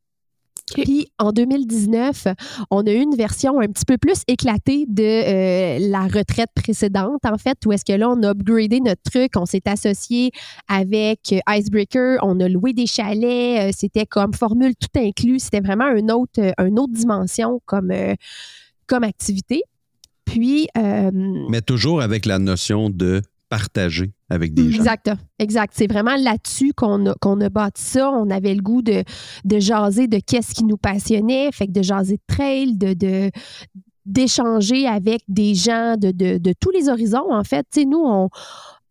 Puis 0.75 1.09
en 1.19 1.33
2019, 1.33 2.29
on 2.71 2.87
a 2.87 2.91
eu 2.91 3.01
une 3.01 3.17
version 3.17 3.61
un 3.61 3.67
petit 3.67 3.85
peu 3.85 3.99
plus 3.99 4.23
éclatée 4.29 4.87
de 4.89 5.03
euh, 5.03 5.89
la 5.91 6.03
retraite 6.03 6.51
précédente, 6.55 7.21
en 7.25 7.39
fait, 7.39 7.59
où 7.67 7.73
est-ce 7.73 7.85
que 7.85 7.93
là, 7.93 8.09
on 8.11 8.23
a 8.23 8.31
upgradé 8.31 8.81
notre 8.81 9.03
truc, 9.03 9.33
on 9.37 9.47
s'est 9.47 9.63
associé 9.67 10.31
avec 10.69 11.33
euh, 11.33 11.41
Icebreaker, 11.49 12.19
on 12.23 12.41
a 12.41 12.49
loué 12.49 12.73
des 12.73 12.87
chalets, 12.87 13.71
euh, 13.71 13.71
c'était 13.77 14.07
comme 14.07 14.35
formule 14.35 14.75
tout 14.77 14.99
inclus, 14.99 15.41
c'était 15.41 15.61
vraiment 15.61 15.89
une 15.89 16.11
autre, 16.11 16.41
une 16.59 16.79
autre 16.79 16.93
dimension 16.93 17.61
comme, 17.67 17.93
comme 18.87 19.05
activité. 19.05 19.63
Puis. 20.25 20.69
Mais 20.75 21.61
toujours 21.61 22.03
avec 22.03 22.27
la 22.27 22.39
notion 22.39 22.91
de 22.91 23.23
partager 23.51 24.13
avec 24.31 24.55
des 24.55 24.71
gens. 24.71 24.79
Exact, 24.79 25.11
exact. 25.39 25.75
C'est 25.77 25.91
vraiment 25.93 26.17
là-dessus 26.17 26.73
qu'on 26.73 27.05
a, 27.07 27.15
qu'on 27.21 27.39
a 27.43 27.51
bâti 27.51 27.83
ça. 27.83 28.11
On 28.11 28.31
avait 28.31 28.55
le 28.55 28.63
goût 28.63 28.81
de, 28.81 29.05
de 29.45 29.59
jaser 29.59 30.07
de 30.07 30.19
qu'est-ce 30.25 30.55
qui 30.55 30.65
nous 30.65 30.79
passionnait, 30.79 31.51
fait 31.53 31.67
que 31.67 31.73
de 31.73 31.83
jaser 31.83 32.17
de 32.17 32.35
trail, 32.35 32.79
de, 32.79 32.95
de 32.95 33.31
d'échanger 34.07 34.87
avec 34.87 35.21
des 35.29 35.55
gens 35.55 35.97
de, 35.97 36.11
de, 36.11 36.39
de, 36.39 36.55
tous 36.59 36.71
les 36.71 36.89
horizons, 36.89 37.31
en 37.31 37.45
fait. 37.45 37.67
Tu 37.71 37.81
sais, 37.81 37.87
nous, 37.87 38.03
on, 38.03 38.31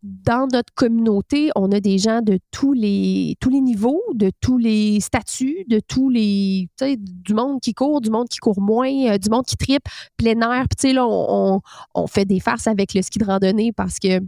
dans 0.02 0.48
notre 0.50 0.72
communauté, 0.74 1.50
on 1.56 1.70
a 1.72 1.80
des 1.80 1.98
gens 1.98 2.22
de 2.22 2.38
tous 2.50 2.72
les, 2.72 3.36
tous 3.40 3.50
les 3.50 3.60
niveaux, 3.60 4.02
de 4.14 4.30
tous 4.40 4.56
les 4.56 5.00
statuts, 5.00 5.64
de 5.68 5.80
tous 5.80 6.08
les, 6.08 6.68
tu 6.78 6.84
sais, 6.84 6.96
du 6.96 7.34
monde 7.34 7.60
qui 7.60 7.74
court, 7.74 8.00
du 8.00 8.10
monde 8.10 8.28
qui 8.28 8.38
court 8.38 8.60
moins, 8.60 8.90
euh, 9.08 9.18
du 9.18 9.28
monde 9.28 9.44
qui 9.44 9.56
tripe, 9.56 9.84
plein 10.16 10.40
air. 10.40 10.64
Puis, 10.68 10.76
tu 10.78 10.88
sais, 10.88 10.92
là, 10.94 11.06
on, 11.06 11.60
on, 11.94 12.06
fait 12.06 12.24
des 12.24 12.40
farces 12.40 12.66
avec 12.66 12.94
le 12.94 13.02
ski 13.02 13.18
de 13.18 13.26
randonnée 13.26 13.72
parce 13.72 13.98
que, 13.98 14.20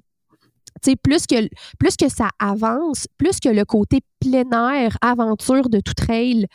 plus 1.03 1.27
que, 1.27 2.09
ça 2.09 2.29
avance, 2.39 3.07
plus 3.19 3.41
que 3.41 3.49
le 3.49 3.65
côté 3.65 4.01
plein 4.21 4.51
air, 4.73 4.97
aventure 5.01 5.69
de 5.69 5.81
tout 5.81 5.95
trail 5.95 6.47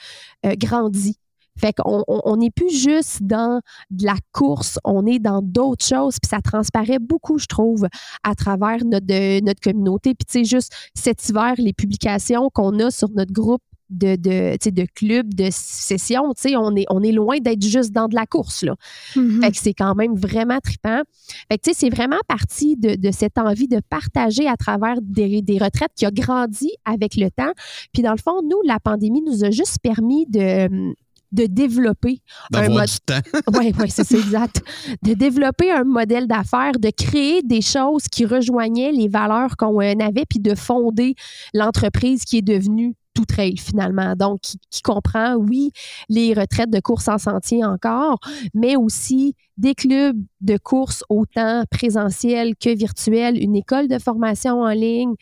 euh, 0.46 0.54
grandit. 0.58 1.18
Fait 1.60 1.74
qu'on 1.74 2.38
n'est 2.38 2.52
plus 2.52 2.70
juste 2.70 3.24
dans 3.24 3.62
de 3.90 4.06
la 4.06 4.16
course, 4.32 4.80
on 4.84 5.08
est 5.08 5.18
dans 5.18 5.42
d'autres 5.42 5.86
choses, 5.86 6.18
puis 6.22 6.30
ça 6.30 6.40
transparaît 6.40 7.00
beaucoup, 7.00 7.40
je 7.40 7.48
trouve, 7.48 7.88
à 8.24 8.36
travers 8.36 8.86
notre, 8.86 9.42
notre 9.44 9.60
communauté. 9.60 10.14
Puis 10.14 10.44
tu 10.44 10.46
juste 10.46 10.72
cet 10.94 11.28
hiver, 11.28 11.56
les 11.58 11.74
publications 11.74 12.52
qu'on 12.54 12.78
a 12.80 12.92
sur 12.92 13.10
notre 13.10 13.34
groupe 13.34 13.64
de, 13.90 14.16
de, 14.16 14.70
de 14.70 14.88
club, 14.94 15.34
de 15.34 15.48
session, 15.52 16.34
on 16.56 16.76
est, 16.76 16.86
on 16.90 17.04
est 17.04 17.12
loin 17.12 17.38
d'être 17.40 17.64
juste 17.64 17.92
dans 17.92 18.08
de 18.08 18.16
la 18.16 18.26
course. 18.26 18.64
Là. 18.64 18.76
Mm-hmm. 19.16 19.42
Fait 19.42 19.52
que 19.52 19.58
c'est 19.58 19.74
quand 19.74 19.96
même 19.96 20.16
vraiment 20.16 20.60
trippant. 20.60 21.02
Fait 21.50 21.58
que 21.58 21.72
c'est 21.74 21.90
vraiment 21.90 22.20
parti 22.28 22.76
de, 22.76 22.96
de, 22.96 23.12
cette 23.12 23.38
envie 23.38 23.68
de 23.68 23.82
partager 23.90 24.48
à 24.48 24.58
travers 24.58 24.96
des, 25.02 25.42
des, 25.42 25.58
retraites 25.58 25.92
qui 25.96 26.06
a 26.06 26.12
grandi 26.12 26.72
avec 26.86 27.16
le 27.16 27.30
temps. 27.30 27.52
Puis 27.94 28.04
dans 28.04 28.12
le 28.12 28.18
fond, 28.18 28.42
nous, 28.44 28.62
la 28.66 28.80
pandémie 28.80 29.22
nous 29.22 29.44
a 29.44 29.52
juste 29.52 29.80
permis 29.82 30.26
de 30.28 30.94
de 31.32 31.46
développer 31.46 32.22
un 32.54 32.70
mode. 32.70 32.88
Oui, 33.54 33.74
c'est 33.90 34.12
exact. 34.14 34.62
De 35.04 35.14
développer 35.14 35.72
un 35.72 35.84
modèle 35.84 36.28
d'affaires, 36.28 36.80
de 36.80 36.90
créer 36.90 37.42
des 37.44 37.62
choses 37.62 38.04
qui 38.10 38.26
rejoignaient 38.26 38.92
les 38.92 39.08
valeurs 39.08 39.58
qu'on 39.58 39.80
avait, 39.80 40.26
puis 40.30 40.40
de 40.40 40.56
fonder 40.56 41.16
l'entreprise 41.54 42.24
qui 42.24 42.38
est 42.38 42.42
devenue 42.42 42.96
tout 43.18 43.26
trail 43.26 43.58
finalement. 43.58 44.16
Donc, 44.16 44.42
qui, 44.42 44.82
comprend, 44.84 45.36
oui, 45.36 45.72
les 46.10 46.34
retraites 46.34 46.70
de 46.70 46.80
course 46.80 47.08
en 47.08 47.18
sentier 47.18 47.66
encore, 47.66 48.20
mais 48.54 48.76
aussi 48.76 49.36
des 49.58 49.74
clubs 49.74 50.22
de 50.42 50.58
course 50.58 51.04
autant 51.10 51.64
présentiels 51.72 52.56
que 52.56 52.70
virtuels, 52.76 53.42
une 53.42 53.56
école 53.56 53.88
de 53.88 53.98
formation 53.98 54.62
en 54.62 54.70
ligne, 54.70 55.16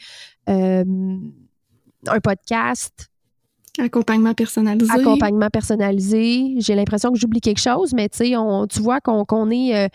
euh, 0.50 0.84
un 2.08 2.20
podcast, 2.20 3.10
Accompagnement 3.78 4.34
personnalisé. 4.34 4.90
Accompagnement 4.90 5.50
personnalisé. 5.50 6.56
J'ai 6.60 6.76
l'impression 6.76 7.12
que 7.12 7.20
j'oublie 7.20 7.42
quelque 7.42 7.60
chose, 7.60 7.94
mais 7.94 8.08
tu 8.08 8.34
vois 8.80 9.02
qu'on 9.02 9.52
est 9.52 9.76
euh, 9.76 9.88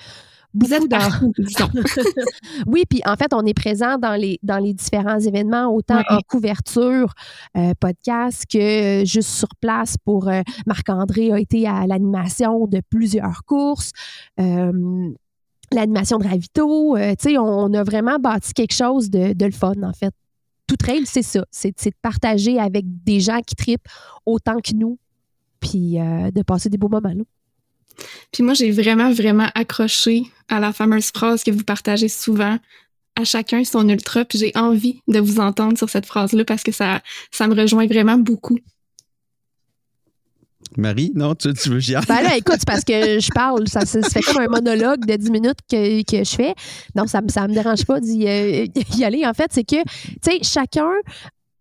beaucoup 0.52 0.88
dans. 0.88 0.98
oui, 2.66 2.84
puis 2.88 3.00
en 3.04 3.16
fait, 3.16 3.32
on 3.32 3.44
est 3.44 3.54
présent 3.54 3.98
dans 3.98 4.14
les, 4.14 4.38
dans 4.42 4.58
les 4.58 4.74
différents 4.74 5.18
événements, 5.18 5.68
autant 5.74 6.02
en 6.08 6.20
couverture, 6.28 7.12
euh, 7.56 7.72
podcast, 7.78 8.44
que 8.50 9.04
juste 9.04 9.30
sur 9.30 9.48
place 9.60 9.96
pour 10.04 10.28
euh, 10.28 10.42
Marc-André 10.66 11.32
a 11.32 11.38
été 11.38 11.66
à 11.66 11.86
l'animation 11.86 12.66
de 12.66 12.80
plusieurs 12.88 13.44
courses. 13.44 13.92
L'animation 15.72 16.18
de 16.18 16.26
Ravito, 16.26 16.96
tu 16.98 17.14
sais, 17.20 17.38
on, 17.38 17.72
a 17.74 17.84
vraiment 17.84 18.18
bâti 18.18 18.52
quelque 18.54 18.74
chose 18.74 19.08
de, 19.08 19.34
de 19.34 19.44
le 19.44 19.52
fun, 19.52 19.74
en 19.84 19.92
fait 19.92 20.12
tout 20.70 20.76
trail, 20.76 21.04
c'est 21.04 21.22
ça. 21.22 21.44
C'est 21.50 21.72
de 21.72 21.94
partager 22.00 22.60
avec 22.60 22.84
des 22.86 23.18
gens 23.18 23.40
qui 23.44 23.56
tripent 23.56 23.88
autant 24.24 24.60
que 24.60 24.72
nous, 24.72 24.98
puis 25.58 25.98
euh, 25.98 26.30
de 26.30 26.42
passer 26.42 26.68
des 26.68 26.78
beaux 26.78 26.88
moments 26.88 27.12
là. 27.12 27.24
Puis 28.32 28.42
moi, 28.42 28.54
j'ai 28.54 28.70
vraiment, 28.70 29.12
vraiment 29.12 29.48
accroché 29.54 30.24
à 30.48 30.60
la 30.60 30.72
fameuse 30.72 31.10
phrase 31.14 31.42
que 31.42 31.50
vous 31.50 31.64
partagez 31.64 32.08
souvent 32.08 32.58
à 33.16 33.24
chacun 33.24 33.64
son 33.64 33.88
ultra, 33.88 34.24
puis 34.24 34.38
j'ai 34.38 34.52
envie 34.54 35.02
de 35.08 35.18
vous 35.18 35.40
entendre 35.40 35.76
sur 35.76 35.90
cette 35.90 36.06
phrase-là 36.06 36.44
parce 36.44 36.62
que 36.62 36.72
ça, 36.72 37.00
ça 37.30 37.48
me 37.48 37.54
rejoint 37.54 37.86
vraiment 37.86 38.16
beaucoup. 38.16 38.58
Marie, 40.76 41.10
non, 41.14 41.34
tu, 41.34 41.48
veux 41.48 41.82
y 41.82 41.94
aller? 41.94 42.06
Ben 42.06 42.22
là, 42.22 42.36
écoute, 42.36 42.60
parce 42.66 42.84
que 42.84 43.18
je 43.18 43.28
parle, 43.34 43.66
ça, 43.66 43.84
fait 43.84 44.22
comme 44.22 44.38
un 44.42 44.48
monologue 44.48 45.04
de 45.04 45.16
10 45.16 45.30
minutes 45.30 45.58
que, 45.68 46.02
que 46.02 46.24
je 46.24 46.34
fais. 46.34 46.54
Non, 46.94 47.06
ça, 47.06 47.20
ça 47.28 47.48
me 47.48 47.54
dérange 47.54 47.84
pas 47.84 47.98
d'y 48.00 48.26
euh, 48.28 48.66
aller. 49.02 49.26
En 49.26 49.34
fait, 49.34 49.50
c'est 49.52 49.64
que, 49.64 49.82
tu 49.82 50.18
sais, 50.22 50.38
chacun, 50.42 50.92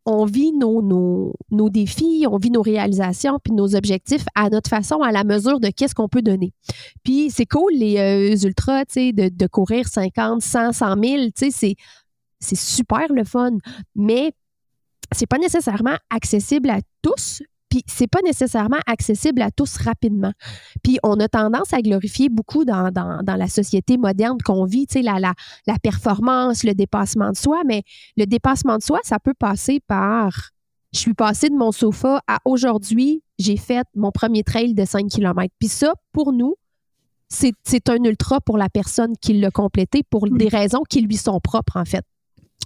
on 0.09 0.25
vit 0.25 0.51
nos, 0.53 1.33
défis, 1.69 2.25
on 2.27 2.37
vit 2.37 2.49
nos 2.49 2.63
réalisations, 2.63 3.37
puis 3.43 3.53
nos 3.53 3.75
objectifs 3.75 4.25
à 4.33 4.49
notre 4.49 4.69
façon, 4.69 5.01
à 5.01 5.11
la 5.11 5.23
mesure 5.23 5.59
de 5.59 5.69
qu'est-ce 5.69 5.93
qu'on 5.93 6.09
peut 6.09 6.23
donner. 6.23 6.51
Puis 7.03 7.29
c'est 7.29 7.45
cool, 7.45 7.73
les 7.73 7.97
euh, 7.99 8.47
ultras, 8.47 8.85
tu 8.85 8.93
sais, 8.93 9.13
de, 9.13 9.29
de, 9.29 9.47
courir 9.47 9.87
50, 9.87 10.41
100, 10.41 10.73
100 10.73 11.03
000, 11.03 11.25
tu 11.35 11.51
sais, 11.51 11.75
c'est 12.39 12.57
super 12.57 13.13
le 13.13 13.23
fun. 13.23 13.57
Mais 13.95 14.33
c'est 15.11 15.27
pas 15.27 15.37
nécessairement 15.37 15.97
accessible 16.09 16.71
à 16.71 16.79
tous, 17.03 17.43
puis 17.69 17.83
c'est 17.87 18.07
pas 18.07 18.21
nécessairement 18.23 18.79
accessible 18.87 19.41
à 19.41 19.51
tous 19.51 19.77
rapidement. 19.77 20.33
Puis 20.83 20.99
on 21.03 21.19
a 21.19 21.27
tendance 21.27 21.73
à 21.73 21.81
glorifier 21.81 22.29
beaucoup 22.29 22.65
dans, 22.65 22.91
dans, 22.91 23.35
la 23.35 23.47
société 23.47 23.97
moderne 23.97 24.37
qu'on 24.43 24.65
vit, 24.65 24.87
tu 24.87 24.93
sais, 24.93 25.01
la, 25.01 25.19
la, 25.19 25.33
la 25.67 25.77
performance, 25.77 26.63
le 26.63 26.73
dépassement 26.73 27.31
de 27.31 27.37
soi, 27.37 27.61
mais 27.65 27.83
le 28.17 28.25
dépassement 28.25 28.77
de 28.77 28.83
soi, 28.83 28.99
ça 29.03 29.19
peut 29.19 29.35
passer 29.35 29.79
par 29.87 30.51
je 30.91 30.99
suis 30.99 31.13
passé 31.13 31.49
de 31.49 31.55
mon 31.55 31.71
sofa 31.71 32.21
à 32.27 32.39
aujourd'hui, 32.45 33.21
j'ai 33.37 33.57
fait 33.57 33.85
mon 33.95 34.11
premier 34.11 34.43
trail 34.43 34.73
de 34.73 34.85
5 34.85 35.07
km. 35.07 35.53
Puis 35.59 35.69
ça, 35.69 35.93
pour 36.11 36.33
nous, 36.33 36.55
c'est 37.27 37.89
un 37.89 38.03
ultra 38.03 38.41
pour 38.41 38.57
la 38.57 38.69
personne 38.69 39.13
qui 39.21 39.33
l'a 39.33 39.51
complété 39.51 40.01
pour 40.01 40.27
des 40.27 40.47
raisons 40.47 40.81
qui 40.89 41.01
lui 41.01 41.15
sont 41.15 41.39
propres, 41.39 41.77
en 41.77 41.85
fait. 41.85 42.03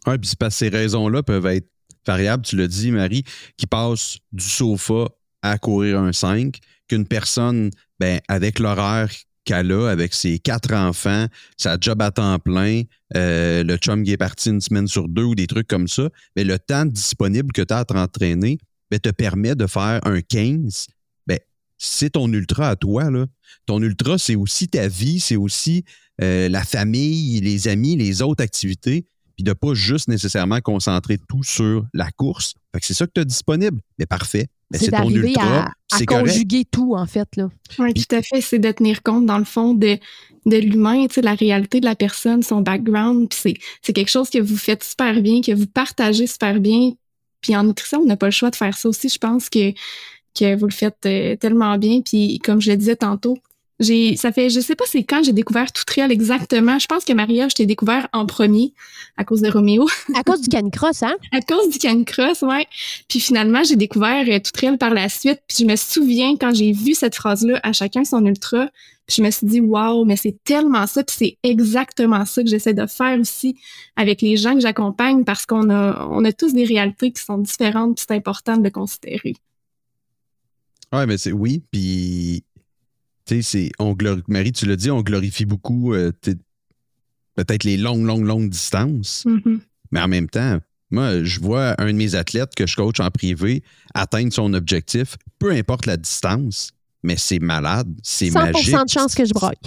Oui, 0.07 0.17
puis 0.17 0.31
parce 0.39 0.55
que 0.55 0.59
ces 0.59 0.69
raisons-là 0.69 1.21
peuvent 1.21 1.45
être 1.47 1.67
variable, 2.05 2.43
tu 2.43 2.55
l'as 2.55 2.67
dit, 2.67 2.91
Marie, 2.91 3.23
qui 3.57 3.67
passe 3.67 4.17
du 4.31 4.45
sofa 4.45 5.07
à 5.41 5.57
courir 5.57 5.99
un 5.99 6.13
5, 6.13 6.57
qu'une 6.87 7.05
personne, 7.05 7.69
ben, 7.99 8.19
avec 8.27 8.59
l'horaire 8.59 9.09
qu'elle 9.45 9.71
a, 9.71 9.89
avec 9.89 10.13
ses 10.13 10.39
quatre 10.39 10.73
enfants, 10.73 11.27
sa 11.57 11.77
job 11.79 12.01
à 12.01 12.11
temps 12.11 12.39
plein, 12.39 12.83
euh, 13.15 13.63
le 13.63 13.75
chum 13.77 14.03
qui 14.03 14.11
est 14.11 14.17
parti 14.17 14.49
une 14.49 14.61
semaine 14.61 14.87
sur 14.87 15.07
deux 15.07 15.23
ou 15.23 15.35
des 15.35 15.47
trucs 15.47 15.67
comme 15.67 15.87
ça, 15.87 16.09
mais 16.35 16.43
le 16.43 16.57
temps 16.59 16.85
disponible 16.85 17.51
que 17.51 17.61
tu 17.61 17.73
as 17.73 17.79
à 17.79 17.85
t'entraîner 17.85 18.57
ben, 18.89 18.99
te 18.99 19.09
permet 19.09 19.55
de 19.55 19.67
faire 19.67 19.99
un 20.03 20.21
15. 20.21 20.87
Ben, 21.27 21.39
c'est 21.77 22.11
ton 22.11 22.31
ultra 22.31 22.69
à 22.69 22.75
toi. 22.75 23.09
Là. 23.09 23.25
Ton 23.65 23.81
ultra, 23.81 24.17
c'est 24.17 24.35
aussi 24.35 24.69
ta 24.69 24.87
vie, 24.87 25.19
c'est 25.19 25.35
aussi 25.35 25.83
euh, 26.21 26.47
la 26.47 26.63
famille, 26.63 27.41
les 27.41 27.67
amis, 27.67 27.97
les 27.97 28.21
autres 28.21 28.43
activités 28.43 29.05
puis 29.35 29.43
de 29.43 29.53
pas 29.53 29.73
juste 29.73 30.07
nécessairement 30.07 30.61
concentrer 30.61 31.17
tout 31.29 31.43
sur 31.43 31.85
la 31.93 32.11
course. 32.11 32.53
Fait 32.73 32.79
que 32.79 32.85
c'est 32.85 32.93
ça 32.93 33.05
que 33.05 33.11
tu 33.15 33.21
as 33.21 33.25
disponible. 33.25 33.79
Mais 33.97 34.05
parfait. 34.05 34.47
Mais 34.71 34.79
c'est 34.79 34.91
ton 34.91 35.09
ultra. 35.09 35.71
À, 35.91 35.97
à 35.97 36.05
conjuguer 36.05 36.65
tout, 36.65 36.95
en 36.95 37.05
fait. 37.05 37.27
Là. 37.35 37.49
Oui, 37.79 37.93
tout 37.93 38.15
à 38.15 38.21
fait. 38.21 38.41
C'est 38.41 38.59
de 38.59 38.71
tenir 38.71 39.03
compte, 39.03 39.25
dans 39.25 39.37
le 39.37 39.43
fond, 39.43 39.73
de, 39.73 39.97
de 40.45 40.57
l'humain, 40.57 41.05
la 41.21 41.35
réalité 41.35 41.79
de 41.79 41.85
la 41.85 41.95
personne, 41.95 42.41
son 42.43 42.61
background. 42.61 43.29
Puis 43.29 43.59
c'est 43.81 43.93
quelque 43.93 44.09
chose 44.09 44.29
que 44.29 44.39
vous 44.39 44.57
faites 44.57 44.83
super 44.83 45.21
bien, 45.21 45.41
que 45.41 45.51
vous 45.51 45.67
partagez 45.67 46.27
super 46.27 46.59
bien. 46.59 46.93
Puis 47.41 47.55
en 47.55 47.63
nutrition, 47.63 47.99
on 47.99 48.05
n'a 48.05 48.17
pas 48.17 48.27
le 48.27 48.31
choix 48.31 48.49
de 48.49 48.55
faire 48.55 48.75
ça 48.75 48.89
aussi. 48.89 49.09
Je 49.09 49.17
pense 49.17 49.49
que, 49.49 49.71
que 50.33 50.55
vous 50.55 50.65
le 50.65 50.71
faites 50.73 51.05
euh, 51.05 51.35
tellement 51.35 51.77
bien. 51.77 52.01
Puis 52.01 52.39
comme 52.39 52.61
je 52.61 52.71
le 52.71 52.77
disais 52.77 52.95
tantôt, 52.95 53.37
j'ai, 53.79 54.15
ça 54.15 54.31
fait, 54.31 54.49
je 54.49 54.59
sais 54.59 54.75
pas 54.75 54.85
c'est 54.87 55.03
quand 55.03 55.23
j'ai 55.23 55.33
découvert 55.33 55.71
tout 55.71 55.83
Trail 55.83 56.11
exactement. 56.11 56.79
Je 56.79 56.85
pense 56.85 57.05
que 57.05 57.13
Maria, 57.13 57.47
je 57.49 57.55
t'ai 57.55 57.65
découvert 57.65 58.07
en 58.13 58.25
premier 58.25 58.73
à 59.17 59.23
cause 59.23 59.41
de 59.41 59.49
Roméo. 59.49 59.87
À 60.15 60.23
cause 60.23 60.41
du 60.41 60.49
canicross, 60.49 61.03
hein? 61.03 61.15
à 61.31 61.41
cause 61.41 61.69
du 61.69 61.79
canicross, 61.79 62.41
ouais. 62.43 62.67
Puis 63.07 63.19
finalement, 63.19 63.63
j'ai 63.63 63.75
découvert 63.75 64.25
euh, 64.27 64.39
tout 64.39 64.51
Trail 64.51 64.77
par 64.77 64.93
la 64.93 65.09
suite. 65.09 65.41
Puis 65.47 65.57
je 65.61 65.65
me 65.65 65.75
souviens 65.75 66.35
quand 66.37 66.53
j'ai 66.53 66.71
vu 66.71 66.93
cette 66.93 67.15
phrase-là, 67.15 67.59
à 67.63 67.73
chacun 67.73 68.03
son 68.03 68.25
ultra, 68.25 68.69
puis 69.07 69.17
je 69.17 69.23
me 69.23 69.31
suis 69.31 69.47
dit, 69.47 69.59
waouh, 69.59 70.05
mais 70.05 70.15
c'est 70.15 70.37
tellement 70.43 70.87
ça, 70.87 71.03
puis 71.03 71.15
c'est 71.17 71.37
exactement 71.43 72.25
ça 72.25 72.41
que 72.41 72.49
j'essaie 72.49 72.73
de 72.73 72.85
faire 72.85 73.19
aussi 73.19 73.57
avec 73.95 74.21
les 74.21 74.37
gens 74.37 74.53
que 74.53 74.61
j'accompagne 74.61 75.25
parce 75.25 75.45
qu'on 75.45 75.69
a, 75.69 76.07
on 76.09 76.23
a 76.23 76.31
tous 76.31 76.53
des 76.53 76.63
réalités 76.63 77.11
qui 77.11 77.21
sont 77.21 77.37
différentes, 77.37 77.97
puis 77.97 78.05
c'est 78.07 78.15
important 78.15 78.55
de 78.55 78.63
le 78.63 78.69
considérer. 78.69 79.35
Ouais, 80.93 81.05
mais 81.05 81.17
c'est 81.17 81.31
oui, 81.31 81.63
puis 81.71 82.43
tu 83.25 83.41
sais, 83.43 83.71
on 83.79 83.95
Marie, 84.27 84.51
tu 84.51 84.65
l'as 84.65 84.75
dit, 84.75 84.91
on 84.91 85.01
glorifie 85.01 85.45
beaucoup 85.45 85.93
euh, 85.93 86.11
peut-être 87.35 87.63
les 87.63 87.77
longues, 87.77 88.05
longues, 88.05 88.25
longues 88.25 88.49
distances. 88.49 89.25
Mm-hmm. 89.25 89.59
Mais 89.91 90.01
en 90.01 90.07
même 90.07 90.29
temps, 90.29 90.59
moi, 90.91 91.23
je 91.23 91.39
vois 91.39 91.75
un 91.81 91.87
de 91.87 91.97
mes 91.97 92.15
athlètes 92.15 92.53
que 92.55 92.67
je 92.67 92.75
coach 92.75 92.99
en 92.99 93.09
privé 93.09 93.63
atteindre 93.93 94.31
son 94.33 94.53
objectif, 94.53 95.15
peu 95.39 95.51
importe 95.51 95.85
la 95.85 95.97
distance. 95.97 96.71
mais 97.05 97.17
c'est 97.17 97.39
malade, 97.39 97.87
c'est 98.01 98.29
magique. 98.31 98.73
100% 98.73 98.85
de 98.85 98.89
chance 98.89 99.15
que 99.15 99.25
je 99.25 99.33
broque. 99.33 99.57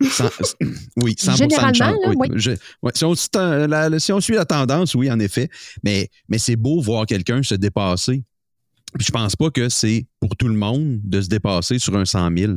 oui, 0.96 1.14
100 1.18 1.36
Généralement, 1.36 1.70
de 1.70 1.76
chance. 1.76 1.96
là, 2.04 2.08
oui. 2.10 2.16
oui. 2.18 2.28
Je- 2.36 2.50
ouais, 2.82 2.92
si, 2.94 3.04
on, 3.04 3.14
suit 3.14 3.28
la- 3.34 3.98
si 3.98 4.12
on 4.12 4.20
suit 4.20 4.34
la 4.34 4.44
tendance, 4.44 4.94
oui, 4.94 5.10
en 5.10 5.18
effet. 5.18 5.48
Mais, 5.82 6.08
mais 6.28 6.38
c'est 6.38 6.56
beau 6.56 6.80
voir 6.80 7.06
quelqu'un 7.06 7.42
se 7.42 7.54
dépasser. 7.54 8.22
Puis 8.94 9.06
je 9.06 9.10
pense 9.10 9.34
pas 9.34 9.50
que 9.50 9.68
c'est 9.68 10.06
pour 10.20 10.36
tout 10.36 10.48
le 10.48 10.54
monde 10.54 11.00
de 11.02 11.20
se 11.20 11.28
dépasser 11.28 11.78
sur 11.78 11.96
un 11.96 12.04
100 12.04 12.36
000. 12.36 12.52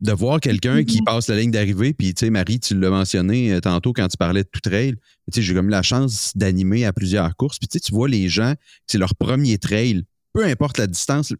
De 0.00 0.12
voir 0.12 0.40
quelqu'un 0.40 0.82
qui 0.82 1.02
passe 1.02 1.28
la 1.28 1.36
ligne 1.36 1.50
d'arrivée, 1.50 1.92
puis 1.92 2.14
tu 2.14 2.24
sais, 2.24 2.30
Marie, 2.30 2.58
tu 2.58 2.74
l'as 2.74 2.88
mentionné 2.88 3.52
euh, 3.52 3.60
tantôt 3.60 3.92
quand 3.92 4.08
tu 4.08 4.16
parlais 4.16 4.44
de 4.44 4.48
tout 4.50 4.60
trail. 4.60 4.94
Tu 5.30 5.34
sais, 5.34 5.42
j'ai 5.42 5.54
comme 5.54 5.66
eu 5.66 5.70
la 5.70 5.82
chance 5.82 6.32
d'animer 6.34 6.86
à 6.86 6.92
plusieurs 6.94 7.36
courses. 7.36 7.58
Puis 7.58 7.68
tu 7.68 7.78
sais, 7.78 7.80
tu 7.80 7.92
vois 7.92 8.08
les 8.08 8.30
gens, 8.30 8.54
c'est 8.86 8.96
leur 8.96 9.14
premier 9.14 9.58
trail, 9.58 10.04
peu 10.32 10.46
importe 10.46 10.78
la 10.78 10.86
distance, 10.86 11.34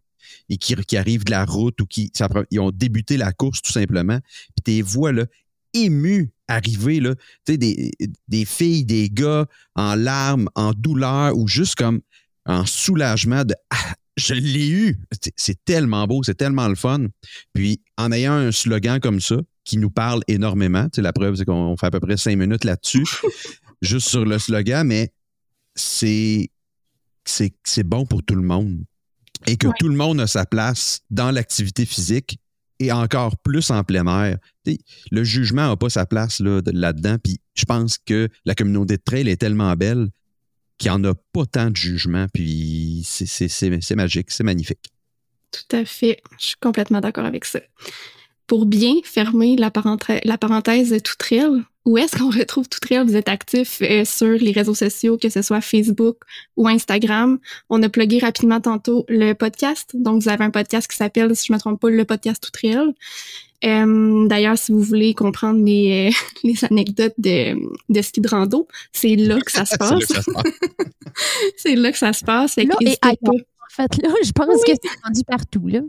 et 0.50 0.58
qui, 0.58 0.74
qui 0.74 0.96
arrivent 0.98 1.24
de 1.24 1.30
la 1.30 1.46
route 1.46 1.80
ou 1.80 1.86
qui 1.86 2.10
ça 2.14 2.28
ils 2.50 2.60
ont 2.60 2.70
débuté 2.70 3.16
la 3.16 3.32
course 3.32 3.62
tout 3.62 3.72
simplement. 3.72 4.18
Puis 4.54 4.62
tes 4.62 4.82
voix 4.82 5.12
là, 5.12 5.24
émues 5.72 6.30
arriver, 6.48 7.00
là, 7.00 7.14
tu 7.46 7.52
sais, 7.52 7.56
des, 7.56 7.92
des 8.28 8.44
filles, 8.44 8.84
des 8.84 9.08
gars 9.08 9.46
en 9.74 9.94
larmes, 9.94 10.48
en 10.54 10.72
douleur 10.72 11.36
ou 11.36 11.46
juste 11.46 11.76
comme 11.76 12.00
en 12.44 12.66
soulagement 12.66 13.44
de 13.44 13.54
Ah, 13.70 13.94
je 14.20 14.34
l'ai 14.34 14.68
eu. 14.68 14.98
C'est- 15.36 15.58
tellement 15.64 16.06
beau, 16.06 16.22
c'est 16.22 16.34
tellement 16.36 16.68
le 16.68 16.74
fun. 16.74 17.06
Puis 17.54 17.80
en 17.96 18.12
ayant 18.12 18.32
un 18.34 18.52
slogan 18.52 19.00
comme 19.00 19.20
ça 19.20 19.36
qui 19.64 19.78
nous 19.78 19.90
parle 19.90 20.22
énormément, 20.28 20.84
tu 20.84 20.96
sais, 20.96 21.02
la 21.02 21.12
preuve, 21.12 21.34
c'est 21.36 21.44
qu'on 21.44 21.76
fait 21.76 21.86
à 21.86 21.90
peu 21.90 22.00
près 22.00 22.16
cinq 22.16 22.36
minutes 22.36 22.64
là-dessus, 22.64 23.04
juste 23.82 24.08
sur 24.08 24.24
le 24.24 24.38
slogan, 24.38 24.86
mais 24.86 25.12
c'est 25.74 26.48
bon 27.84 28.06
pour 28.06 28.22
tout 28.22 28.34
le 28.34 28.42
monde 28.42 28.84
et 29.46 29.56
que 29.56 29.68
Ouais. 29.68 29.72
tout 29.78 29.88
le 29.88 29.96
monde 29.96 30.20
a 30.20 30.26
sa 30.26 30.44
place 30.46 31.00
dans 31.10 31.30
l'activité 31.30 31.86
physique 31.86 32.38
et 32.78 32.92
encore 32.92 33.36
plus 33.38 33.70
en 33.70 33.84
plein 33.84 34.06
air. 34.06 34.38
Le 35.10 35.24
jugement 35.24 35.68
n'a 35.68 35.76
pas 35.76 35.90
sa 35.90 36.06
place 36.06 36.40
là, 36.40 36.60
de- 36.62 36.70
là-dedans. 36.72 37.16
Puis 37.22 37.38
je 37.54 37.64
pense 37.64 37.98
que 37.98 38.28
la 38.44 38.54
communauté 38.54 38.96
de 38.96 39.02
trail 39.02 39.28
est 39.28 39.36
tellement 39.36 39.74
belle 39.76 40.08
qu'il 40.80 40.90
n'y 40.90 40.96
en 40.96 41.04
a 41.04 41.14
pas 41.32 41.46
tant 41.46 41.70
de 41.70 41.76
jugement. 41.76 42.26
Puis 42.32 43.02
c'est- 43.04 43.94
magique, 43.94 44.30
c'est 44.30 44.44
magnifique. 44.44 44.90
Tout 45.52 45.76
à 45.76 45.84
fait. 45.84 46.20
Je 46.38 46.46
suis 46.46 46.56
complètement 46.60 47.00
d'accord 47.00 47.26
avec 47.26 47.44
ça. 47.44 47.60
Pour 48.46 48.66
bien 48.66 48.94
fermer 49.04 49.56
la, 49.56 49.70
parenthèse, 49.70 50.20
la 50.24 50.38
parenthèse 50.38 50.92
où 51.84 51.98
est-ce 51.98 52.16
qu'on 52.16 52.30
retrouve 52.38 52.68
tout 52.68 52.80
trail? 52.80 53.04
Vous 53.04 53.16
êtes 53.16 53.28
actif 53.28 53.80
euh, 53.82 54.04
sur 54.04 54.30
les 54.30 54.52
réseaux 54.52 54.74
sociaux, 54.74 55.18
que 55.18 55.28
ce 55.28 55.42
soit 55.42 55.60
Facebook 55.60 56.16
ou 56.56 56.66
Instagram? 56.66 57.38
On 57.68 57.82
a 57.82 57.88
plugué 57.88 58.18
rapidement 58.18 58.60
tantôt 58.60 59.04
le 59.08 59.34
podcast. 59.34 59.90
Donc, 59.94 60.22
vous 60.22 60.28
avez 60.28 60.44
un 60.44 60.50
podcast 60.50 60.90
qui 60.90 60.96
s'appelle, 60.96 61.34
si 61.36 61.48
je 61.48 61.52
ne 61.52 61.56
me 61.56 61.60
trompe 61.60 61.80
pas, 61.80 61.90
le 61.90 62.04
podcast 62.04 62.42
tout 62.42 62.50
trail. 62.50 62.92
Euh, 63.64 64.26
D'ailleurs, 64.26 64.56
si 64.58 64.72
vous 64.72 64.80
voulez 64.82 65.12
comprendre 65.14 65.62
les, 65.64 66.10
euh, 66.10 66.24
les 66.44 66.64
anecdotes 66.64 67.14
de, 67.18 67.54
de 67.88 68.02
ski 68.02 68.20
de 68.20 68.28
rando, 68.28 68.66
c'est 68.92 69.16
là 69.16 69.38
que 69.40 69.50
ça 69.52 69.64
se 69.64 69.76
passe. 69.78 70.04
C'est 71.56 71.74
là 71.74 71.92
que 71.92 71.98
ça 71.98 72.12
se 72.12 72.24
passe. 72.24 72.54
Fait 72.54 72.64
que 72.66 72.70
Là 72.84 72.92
et 72.92 72.96
pas. 73.00 73.30
En 73.32 73.72
fait, 73.72 74.02
là, 74.02 74.08
je 74.24 74.32
pense 74.32 74.46
Oui. 74.48 74.72
que 74.74 74.78
c'est 74.82 74.90
rendu 75.04 75.20
partout, 75.26 75.66
là. 75.68 75.80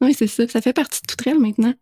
Oui, 0.00 0.14
c'est 0.14 0.26
ça. 0.28 0.46
Ça 0.48 0.60
fait 0.60 0.72
partie 0.72 1.00
de 1.02 1.06
tout 1.06 1.16
trail 1.16 1.36
maintenant. 1.38 1.74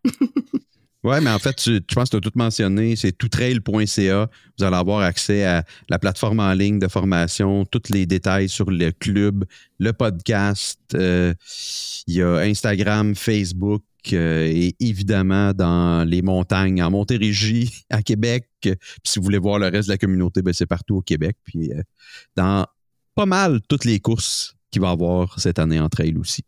Oui, 1.03 1.15
mais 1.21 1.29
en 1.29 1.39
fait, 1.39 1.53
tu, 1.53 1.75
je 1.75 1.95
pense 1.95 2.09
que 2.09 2.17
tu 2.17 2.27
as 2.27 2.31
tout 2.31 2.37
mentionné. 2.37 2.95
C'est 2.95 3.11
toutrail.ca. 3.11 4.29
Vous 4.57 4.65
allez 4.65 4.75
avoir 4.75 5.01
accès 5.01 5.45
à 5.45 5.63
la 5.89 5.99
plateforme 5.99 6.39
en 6.39 6.53
ligne 6.53 6.79
de 6.79 6.87
formation, 6.87 7.65
tous 7.65 7.89
les 7.91 8.05
détails 8.05 8.49
sur 8.49 8.69
le 8.69 8.91
club, 8.91 9.45
le 9.79 9.93
podcast. 9.93 10.79
euh, 10.95 11.33
Il 12.07 12.15
y 12.15 12.21
a 12.21 12.37
Instagram, 12.37 13.15
Facebook 13.15 13.83
euh, 14.11 14.47
et 14.47 14.75
évidemment 14.79 15.53
dans 15.53 16.07
les 16.07 16.21
montagnes, 16.21 16.81
en 16.81 16.89
Montérégie, 16.89 17.71
à 17.89 18.01
Québec. 18.01 18.47
Puis 18.61 18.75
si 19.03 19.19
vous 19.19 19.25
voulez 19.25 19.37
voir 19.37 19.59
le 19.59 19.67
reste 19.67 19.87
de 19.87 19.93
la 19.93 19.97
communauté, 19.97 20.41
ben, 20.41 20.53
c'est 20.53 20.65
partout 20.65 20.95
au 20.97 21.01
Québec. 21.01 21.37
Puis 21.43 21.71
euh, 21.73 21.81
dans 22.35 22.65
pas 23.15 23.25
mal 23.25 23.61
toutes 23.69 23.85
les 23.85 23.99
courses 23.99 24.55
qu'il 24.71 24.81
va 24.81 24.89
y 24.89 24.91
avoir 24.91 25.39
cette 25.39 25.59
année 25.59 25.79
en 25.79 25.89
trail 25.89 26.15
aussi. 26.17 26.43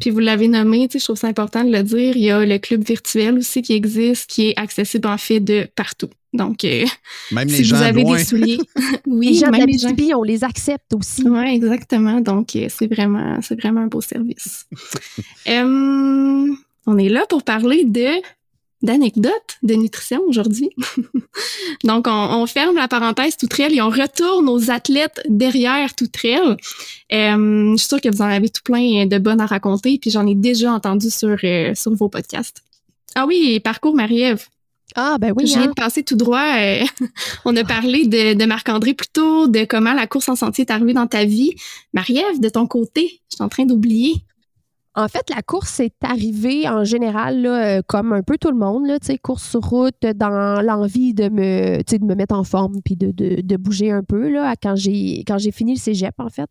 Puis 0.00 0.10
vous 0.10 0.20
l'avez 0.20 0.48
nommé, 0.48 0.88
tu 0.88 0.92
sais, 0.94 0.98
je 1.00 1.04
trouve 1.04 1.16
ça 1.18 1.26
important 1.28 1.64
de 1.64 1.70
le 1.70 1.82
dire. 1.82 2.16
Il 2.16 2.22
y 2.22 2.30
a 2.30 2.44
le 2.44 2.58
club 2.58 2.82
virtuel 2.84 3.38
aussi 3.38 3.62
qui 3.62 3.74
existe, 3.74 4.28
qui 4.30 4.48
est 4.50 4.58
accessible 4.58 5.08
en 5.08 5.18
fait 5.18 5.40
de 5.40 5.68
partout. 5.74 6.08
Donc, 6.32 6.64
euh, 6.64 6.84
Même 7.32 7.48
les 7.48 7.54
si 7.56 7.64
gens 7.64 7.76
vous 7.76 7.82
avez 7.82 8.02
loin. 8.02 8.16
des 8.16 8.24
souliers, 8.24 8.58
oui, 9.06 9.28
Les 9.28 9.34
gens 9.34 9.50
même 9.50 9.66
les 9.66 9.78
gens. 9.78 9.94
on 10.18 10.22
les 10.22 10.44
accepte 10.44 10.92
aussi. 10.94 11.22
Oui, 11.26 11.54
exactement. 11.54 12.20
Donc, 12.20 12.54
euh, 12.56 12.66
c'est 12.68 12.86
vraiment, 12.92 13.38
c'est 13.42 13.58
vraiment 13.60 13.82
un 13.82 13.86
beau 13.86 14.00
service. 14.00 14.66
Euh, 15.48 16.46
on 16.86 16.98
est 16.98 17.08
là 17.08 17.24
pour 17.28 17.42
parler 17.42 17.84
de 17.84 18.06
d'anecdotes 18.82 19.56
de 19.62 19.74
nutrition 19.74 20.20
aujourd'hui. 20.26 20.70
Donc, 21.84 22.06
on, 22.06 22.10
on 22.10 22.46
ferme 22.46 22.76
la 22.76 22.88
parenthèse 22.88 23.36
tout 23.36 23.46
trail 23.46 23.74
et 23.76 23.82
on 23.82 23.90
retourne 23.90 24.48
aux 24.48 24.70
athlètes 24.70 25.20
derrière 25.28 25.94
tout 25.94 26.08
trail. 26.08 26.56
Euh, 27.12 27.72
je 27.72 27.76
suis 27.76 27.88
sûre 27.88 28.00
que 28.00 28.08
vous 28.08 28.22
en 28.22 28.26
avez 28.28 28.48
tout 28.48 28.62
plein 28.64 29.06
de 29.06 29.18
bonnes 29.18 29.40
à 29.40 29.46
raconter, 29.46 29.98
puis 29.98 30.10
j'en 30.10 30.26
ai 30.26 30.34
déjà 30.34 30.72
entendu 30.72 31.10
sur, 31.10 31.36
euh, 31.42 31.74
sur 31.74 31.94
vos 31.94 32.08
podcasts. 32.08 32.62
Ah 33.14 33.26
oui, 33.26 33.60
parcours 33.60 33.94
Marie-Ève. 33.94 34.44
Ah, 34.94 35.16
ben 35.18 35.32
oui. 35.36 35.46
Je 35.46 35.52
viens 35.54 35.64
hein. 35.64 35.66
de 35.68 35.72
passer 35.72 36.02
tout 36.02 36.16
droit. 36.16 36.56
euh, 36.58 36.84
on 37.44 37.56
a 37.56 37.64
parlé 37.64 38.06
de, 38.06 38.34
de 38.34 38.44
Marc-André 38.44 38.94
plus 38.94 39.08
tôt, 39.12 39.46
de 39.46 39.64
comment 39.64 39.92
la 39.92 40.06
course 40.06 40.28
en 40.28 40.36
sentier 40.36 40.64
est 40.66 40.70
arrivée 40.70 40.94
dans 40.94 41.06
ta 41.06 41.24
vie. 41.24 41.54
Marie-Ève, 41.92 42.40
de 42.40 42.48
ton 42.48 42.66
côté, 42.66 43.20
je 43.30 43.36
suis 43.36 43.44
en 43.44 43.48
train 43.48 43.64
d'oublier. 43.64 44.14
En 44.98 45.08
fait, 45.08 45.28
la 45.28 45.42
course 45.42 45.80
est 45.80 46.02
arrivée 46.02 46.66
en 46.66 46.84
général, 46.84 47.44
euh, 47.44 47.82
comme 47.86 48.14
un 48.14 48.22
peu 48.22 48.38
tout 48.38 48.50
le 48.50 48.56
monde, 48.56 48.90
course 49.22 49.50
sur 49.50 49.60
route, 49.60 50.00
dans 50.00 50.62
l'envie 50.62 51.12
de 51.12 51.28
me, 51.28 51.82
de 51.82 52.04
me 52.04 52.14
mettre 52.14 52.34
en 52.34 52.44
forme 52.44 52.80
puis 52.82 52.96
de, 52.96 53.56
bouger 53.58 53.90
un 53.90 54.02
peu 54.02 54.30
là, 54.30 54.54
quand 54.56 54.74
j'ai 54.74 55.52
fini 55.52 55.74
le 55.74 55.78
cégep, 55.78 56.14
en 56.18 56.30
fait. 56.30 56.50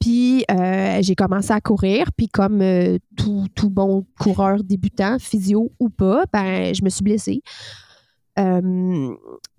Puis 0.00 0.44
euh, 0.50 0.98
j'ai 1.02 1.14
commencé 1.14 1.52
à 1.52 1.60
courir, 1.60 2.06
puis 2.16 2.28
comme 2.28 2.62
euh, 2.62 2.96
tout, 3.16 3.70
bon 3.70 4.06
coureur 4.18 4.64
débutant, 4.64 5.18
physio 5.18 5.70
ou 5.78 5.90
pas, 5.90 6.24
ben 6.32 6.74
je 6.74 6.82
me 6.82 6.88
suis 6.88 7.04
blessée. 7.04 7.42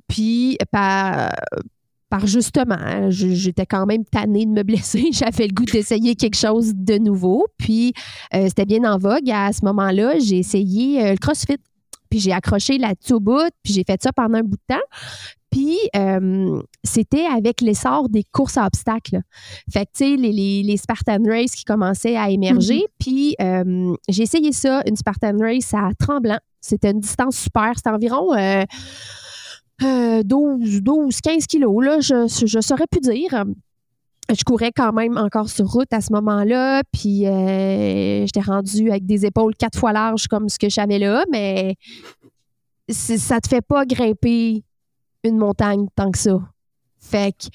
Puis 0.07 0.57
par, 0.71 1.31
par 2.09 2.25
justement, 2.25 2.77
hein, 2.77 3.09
j'étais 3.09 3.65
quand 3.65 3.85
même 3.85 4.03
tannée 4.03 4.45
de 4.45 4.51
me 4.51 4.63
blesser. 4.63 5.09
J'avais 5.13 5.47
le 5.47 5.53
goût 5.53 5.65
d'essayer 5.65 6.15
quelque 6.15 6.37
chose 6.37 6.73
de 6.75 6.97
nouveau. 6.97 7.47
Puis 7.57 7.93
euh, 8.33 8.47
c'était 8.47 8.65
bien 8.65 8.83
en 8.83 8.97
vogue. 8.97 9.29
À 9.31 9.53
ce 9.53 9.63
moment-là, 9.65 10.17
j'ai 10.19 10.39
essayé 10.39 11.03
euh, 11.03 11.11
le 11.11 11.17
CrossFit. 11.17 11.57
Puis 12.09 12.19
j'ai 12.19 12.31
accroché 12.31 12.79
au 13.11 13.19
bout, 13.19 13.51
puis 13.61 13.71
j'ai 13.71 13.83
fait 13.85 14.01
ça 14.01 14.11
pendant 14.11 14.39
un 14.39 14.41
bout 14.41 14.57
de 14.57 14.75
temps. 14.75 14.81
Puis 15.51 15.77
euh, 15.95 16.61
c'était 16.83 17.25
avec 17.25 17.61
l'essor 17.61 18.09
des 18.09 18.23
courses 18.23 18.57
à 18.57 18.65
obstacles. 18.65 19.21
Fait 19.71 19.85
que, 19.85 19.91
tu 19.95 20.05
sais, 20.05 20.15
les, 20.15 20.31
les, 20.31 20.63
les 20.63 20.77
Spartan 20.77 21.19
Race 21.25 21.51
qui 21.51 21.65
commençaient 21.65 22.15
à 22.15 22.29
émerger. 22.29 22.85
Puis 22.99 23.35
euh, 23.41 23.93
j'ai 24.07 24.23
essayé 24.23 24.51
ça, 24.51 24.81
une 24.87 24.95
Spartan 24.95 25.37
Race 25.39 25.73
à 25.73 25.89
Tremblant. 25.99 26.39
C'était 26.61 26.91
une 26.91 26.99
distance 26.99 27.37
super. 27.37 27.73
C'était 27.75 27.89
environ 27.89 28.33
euh, 29.83 30.19
euh, 30.19 30.23
12, 30.23 30.81
12, 30.81 31.21
15 31.21 31.47
kilos, 31.47 31.83
là, 31.83 31.99
je, 31.99 32.27
je 32.45 32.59
saurais 32.61 32.87
plus 32.89 33.01
dire. 33.01 33.43
Je 34.29 34.43
courais 34.43 34.71
quand 34.71 34.93
même 34.93 35.17
encore 35.17 35.49
sur 35.49 35.65
route 35.65 35.91
à 35.91 36.01
ce 36.01 36.13
moment-là, 36.13 36.83
puis 36.91 37.25
euh, 37.25 38.25
j'étais 38.25 38.41
rendue 38.41 38.91
avec 38.91 39.05
des 39.05 39.25
épaules 39.25 39.55
quatre 39.55 39.79
fois 39.79 39.91
larges 39.91 40.27
comme 40.27 40.49
ce 40.49 40.59
que 40.59 40.69
j'avais 40.69 40.99
là, 40.99 41.23
mais 41.31 41.75
ça 42.89 43.41
te 43.41 43.47
fait 43.47 43.61
pas 43.61 43.85
grimper 43.85 44.63
une 45.23 45.37
montagne 45.37 45.87
tant 45.95 46.11
que 46.11 46.17
ça. 46.19 46.37
Fait 46.99 47.31
que 47.31 47.47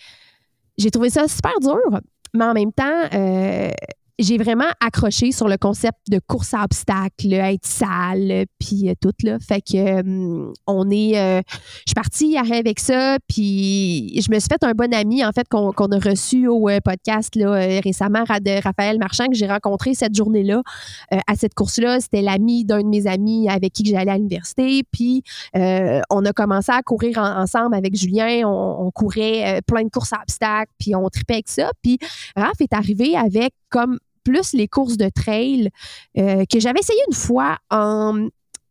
j'ai 0.76 0.90
trouvé 0.90 1.10
ça 1.10 1.28
super 1.28 1.52
dur, 1.60 2.00
mais 2.32 2.44
en 2.44 2.54
même 2.54 2.72
temps, 2.72 3.08
euh, 3.14 3.70
j'ai 4.18 4.38
vraiment 4.38 4.70
accroché 4.80 5.32
sur 5.32 5.48
le 5.48 5.56
concept 5.56 5.98
de 6.08 6.20
course 6.24 6.54
à 6.54 6.62
obstacles, 6.62 7.32
être 7.32 7.66
sale, 7.66 8.46
puis 8.60 8.88
euh, 8.88 8.94
tout 9.00 9.12
là. 9.22 9.38
Fait 9.40 9.60
que 9.60 9.76
euh, 9.76 10.52
on 10.66 10.90
est, 10.90 11.18
euh, 11.18 11.42
je 11.48 11.90
suis 11.90 11.94
partie 11.94 12.36
avec 12.36 12.78
ça, 12.78 13.18
puis 13.28 14.20
je 14.20 14.32
me 14.32 14.38
suis 14.38 14.48
fait 14.48 14.62
un 14.62 14.72
bon 14.72 14.92
ami 14.94 15.24
en 15.24 15.32
fait 15.32 15.48
qu'on 15.48 15.70
a 15.70 15.98
reçu 15.98 16.46
au 16.46 16.68
podcast 16.84 17.34
là 17.34 17.52
récemment, 17.82 18.22
de 18.22 18.62
Raphaël 18.62 18.98
Marchand 18.98 19.26
que 19.26 19.34
j'ai 19.34 19.46
rencontré 19.46 19.94
cette 19.94 20.14
journée-là 20.14 20.62
à 21.10 21.34
cette 21.34 21.54
course-là. 21.54 22.00
C'était 22.00 22.22
l'ami 22.22 22.64
d'un 22.64 22.82
de 22.82 22.88
mes 22.88 23.06
amis 23.06 23.48
avec 23.48 23.72
qui 23.72 23.84
j'allais 23.84 24.10
à 24.10 24.16
l'université, 24.16 24.82
puis 24.90 25.22
on 25.54 26.24
a 26.24 26.32
commencé 26.32 26.72
à 26.72 26.82
courir 26.82 27.18
en- 27.18 27.42
ensemble 27.42 27.74
avec 27.74 27.96
Julien. 27.96 28.42
On, 28.46 28.90
courait 28.94 29.60
plein 29.66 29.82
de 29.82 29.88
courses 29.88 30.12
à 30.12 30.20
obstacles, 30.22 30.72
puis 30.78 30.94
on 30.94 31.08
tripait 31.08 31.34
avec 31.34 31.48
ça. 31.48 31.70
Puis 31.82 31.98
Raph 32.36 32.60
est 32.60 32.72
arrivé 32.72 33.16
avec 33.16 33.52
comme 33.74 33.98
plus 34.22 34.52
les 34.52 34.68
courses 34.68 34.96
de 34.96 35.08
trail 35.08 35.68
euh, 36.16 36.44
que 36.50 36.60
j'avais 36.60 36.78
essayé 36.78 37.00
une 37.08 37.14
fois 37.14 37.58
en 37.70 38.28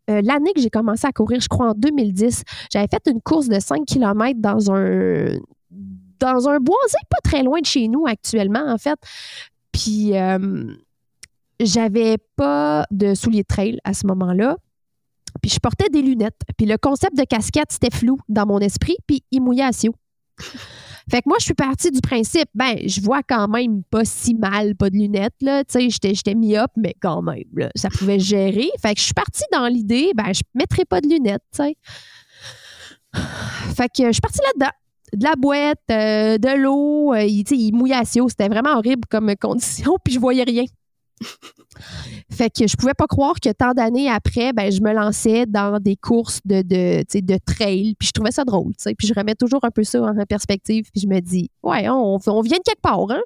euh, 0.10 0.22
l'année 0.22 0.54
que 0.54 0.62
j'ai 0.62 0.70
commencé 0.70 1.06
à 1.06 1.12
courir, 1.12 1.42
je 1.42 1.50
crois 1.50 1.72
en 1.72 1.74
2010. 1.74 2.44
J'avais 2.72 2.88
fait 2.88 3.12
une 3.12 3.22
course 3.22 3.50
de 3.50 3.60
5 3.60 3.86
km 3.86 4.40
dans 4.40 4.72
un 4.72 5.38
dans 6.20 6.48
un 6.48 6.60
boisé 6.60 6.98
pas 7.10 7.18
très 7.22 7.44
loin 7.44 7.60
de 7.60 7.66
chez 7.66 7.90
nous 7.90 8.06
actuellement, 8.08 8.66
en 8.66 8.78
fait. 8.78 8.98
Puis 9.74 10.18
euh, 10.18 10.74
j'avais 11.60 12.18
pas 12.38 12.86
de 12.90 13.14
souliers 13.14 13.42
de 13.42 13.48
trail 13.48 13.80
à 13.84 13.94
ce 13.94 14.08
moment-là. 14.08 14.56
Puis 15.42 15.52
je 15.52 15.60
portais 15.60 15.90
des 15.90 16.02
lunettes. 16.02 16.40
Puis 16.58 16.66
le 16.66 16.78
concept 16.78 17.18
de 17.18 17.26
casquette, 17.26 17.72
c'était 17.72 17.94
flou 17.94 18.20
dans 18.30 18.46
mon 18.46 18.60
esprit, 18.60 18.96
puis 19.06 19.24
il 19.32 19.42
mouillait 19.42 19.66
à 19.66 19.74
Fait 21.10 21.22
que 21.22 21.28
moi, 21.28 21.38
je 21.40 21.46
suis 21.46 21.54
partie 21.54 21.92
du 21.92 22.02
principe, 22.02 22.50
ben, 22.54 22.78
je 22.86 23.02
vois 23.02 23.24
quand 23.24 23.48
même 23.48 23.84
pas 23.84 24.06
si 24.06 24.36
mal, 24.36 24.76
pas 24.76 24.90
de 24.90 24.96
lunettes, 24.96 25.36
là. 25.42 25.64
Tu 25.64 25.74
sais, 25.74 25.90
j'étais, 25.90 26.14
j'étais 26.14 26.36
myope, 26.36 26.72
mais 26.78 26.96
quand 27.02 27.22
même, 27.22 27.44
là, 27.56 27.70
ça 27.76 27.90
pouvait 27.90 28.20
gérer. 28.20 28.70
Fait 28.82 28.94
que 28.94 29.00
je 29.00 29.06
suis 29.06 29.14
partie 29.14 29.44
dans 29.52 29.68
l'idée, 29.68 30.12
ben, 30.16 30.34
je 30.34 30.42
mettrai 30.54 30.86
pas 30.86 31.02
de 31.02 31.08
lunettes, 31.08 31.44
tu 31.54 31.64
sais. 31.64 31.76
Fait 33.76 33.90
que 33.90 34.08
je 34.08 34.12
suis 34.12 34.22
partie 34.22 34.40
là-dedans. 34.40 34.72
De 35.14 35.24
la 35.24 35.36
boîte, 35.36 35.78
euh, 35.92 36.38
de 36.40 36.58
l'eau, 36.58 37.14
euh, 37.14 37.24
il, 37.24 37.44
il 37.52 37.72
mouillait 37.74 37.96
à 37.96 38.06
C'était 38.06 38.48
vraiment 38.48 38.78
horrible 38.78 39.04
comme 39.10 39.32
condition, 39.36 39.98
puis 40.04 40.14
je 40.16 40.20
voyais 40.20 40.44
rien. 40.44 40.64
Fait 42.30 42.50
que 42.50 42.68
je 42.68 42.76
pouvais 42.76 42.94
pas 42.94 43.08
croire 43.08 43.36
que 43.40 43.50
tant 43.50 43.74
d'années 43.74 44.10
après, 44.10 44.54
ben, 44.54 44.72
je 44.72 44.82
me 44.82 44.94
lançais 44.94 45.46
dans 45.46 45.80
des 45.80 45.96
courses 45.96 46.40
de, 46.46 46.62
de, 46.62 47.04
de 47.04 47.38
trail. 47.46 47.96
Puis 47.98 48.08
je 48.08 48.12
trouvais 48.12 48.32
ça 48.32 48.44
drôle. 48.44 48.74
Puis 48.98 49.08
je 49.08 49.14
remets 49.14 49.36
toujours 49.36 49.64
un 49.64 49.72
peu 49.72 49.84
ça 49.84 50.02
en 50.02 50.14
perspective. 50.26 50.90
Puis 50.92 51.02
je 51.02 51.08
me 51.08 51.20
dis, 51.20 51.50
ouais, 51.64 51.88
on, 51.90 52.20
on 52.26 52.42
vient 52.42 52.58
de 52.58 52.64
quelque 52.64 52.82
part. 52.82 53.10
Hein? 53.10 53.22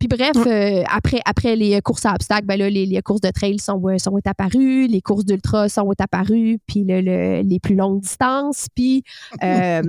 Puis 0.00 0.08
bref, 0.08 0.32
euh, 0.46 0.82
après, 0.88 1.20
après 1.26 1.56
les 1.56 1.78
courses 1.82 2.06
à 2.06 2.14
obstacles, 2.14 2.46
ben 2.46 2.58
là, 2.58 2.70
les, 2.70 3.02
courses 3.02 3.20
de 3.20 3.30
trail 3.30 3.58
sont, 3.58 3.86
euh, 3.86 3.98
sont 3.98 4.18
apparues, 4.24 4.86
les 4.86 5.02
courses 5.02 5.26
d'ultra 5.26 5.68
sont 5.68 5.92
apparues, 5.98 6.58
puis 6.66 6.84
les 6.84 7.60
plus 7.62 7.74
longues 7.74 8.00
distances. 8.00 8.66
Puis 8.74 9.04
euh, 9.44 9.82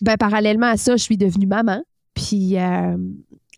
ben, 0.00 0.16
parallèlement 0.16 0.68
à 0.68 0.78
ça, 0.78 0.96
je 0.96 1.02
suis 1.02 1.18
devenue 1.18 1.46
maman. 1.46 1.82
Puis 2.14 2.56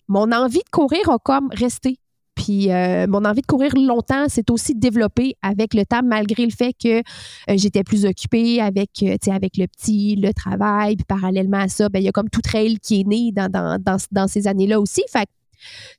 mon 0.08 0.32
envie 0.32 0.58
de 0.58 0.70
courir 0.72 1.08
a 1.08 1.18
comme 1.18 1.50
resté. 1.52 1.98
Puis 2.40 2.72
euh, 2.72 3.06
mon 3.06 3.26
envie 3.26 3.42
de 3.42 3.46
courir 3.46 3.74
longtemps 3.76 4.26
s'est 4.30 4.50
aussi 4.50 4.74
développée 4.74 5.36
avec 5.42 5.74
le 5.74 5.84
temps, 5.84 6.00
malgré 6.02 6.46
le 6.46 6.50
fait 6.50 6.72
que 6.72 6.98
euh, 6.98 7.02
j'étais 7.48 7.84
plus 7.84 8.06
occupée 8.06 8.62
avec, 8.62 9.02
euh, 9.02 9.16
avec 9.30 9.58
le 9.58 9.66
petit, 9.66 10.16
le 10.16 10.32
travail. 10.32 10.96
Puis 10.96 11.04
parallèlement 11.04 11.58
à 11.58 11.68
ça, 11.68 11.90
ben, 11.90 11.98
il 11.98 12.06
y 12.06 12.08
a 12.08 12.12
comme 12.12 12.30
tout 12.30 12.40
trail 12.40 12.78
qui 12.78 13.02
est 13.02 13.04
né 13.04 13.30
dans, 13.30 14.26
ces 14.26 14.48
années-là 14.48 14.80
aussi. 14.80 15.02
Fait 15.12 15.28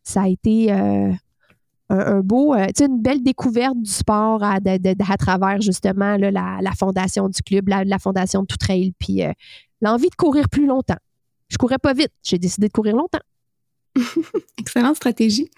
ça 0.04 0.24
a 0.24 0.28
été 0.30 0.72
un, 0.72 2.22
beau, 2.22 2.56
une 2.56 3.02
belle 3.04 3.22
découverte 3.22 3.80
du 3.80 3.92
sport 3.92 4.42
à, 4.44 4.60
travers 5.20 5.62
justement 5.62 6.18
la, 6.18 6.72
fondation 6.76 7.30
du 7.30 7.44
club, 7.44 7.68
la, 7.68 8.00
fondation 8.00 8.42
de 8.42 8.48
tout 8.48 8.58
trail. 8.58 8.94
Puis 8.98 9.22
l'envie 9.80 10.10
de 10.10 10.16
courir 10.16 10.50
plus 10.50 10.66
longtemps. 10.66 10.98
Je 11.50 11.58
courais 11.58 11.78
pas 11.78 11.94
vite. 11.94 12.12
J'ai 12.24 12.40
décidé 12.40 12.68
de 12.68 12.74
courir 12.74 12.96
longtemps. 12.96 13.20
Excellente 14.58 14.96
stratégie. 14.96 15.52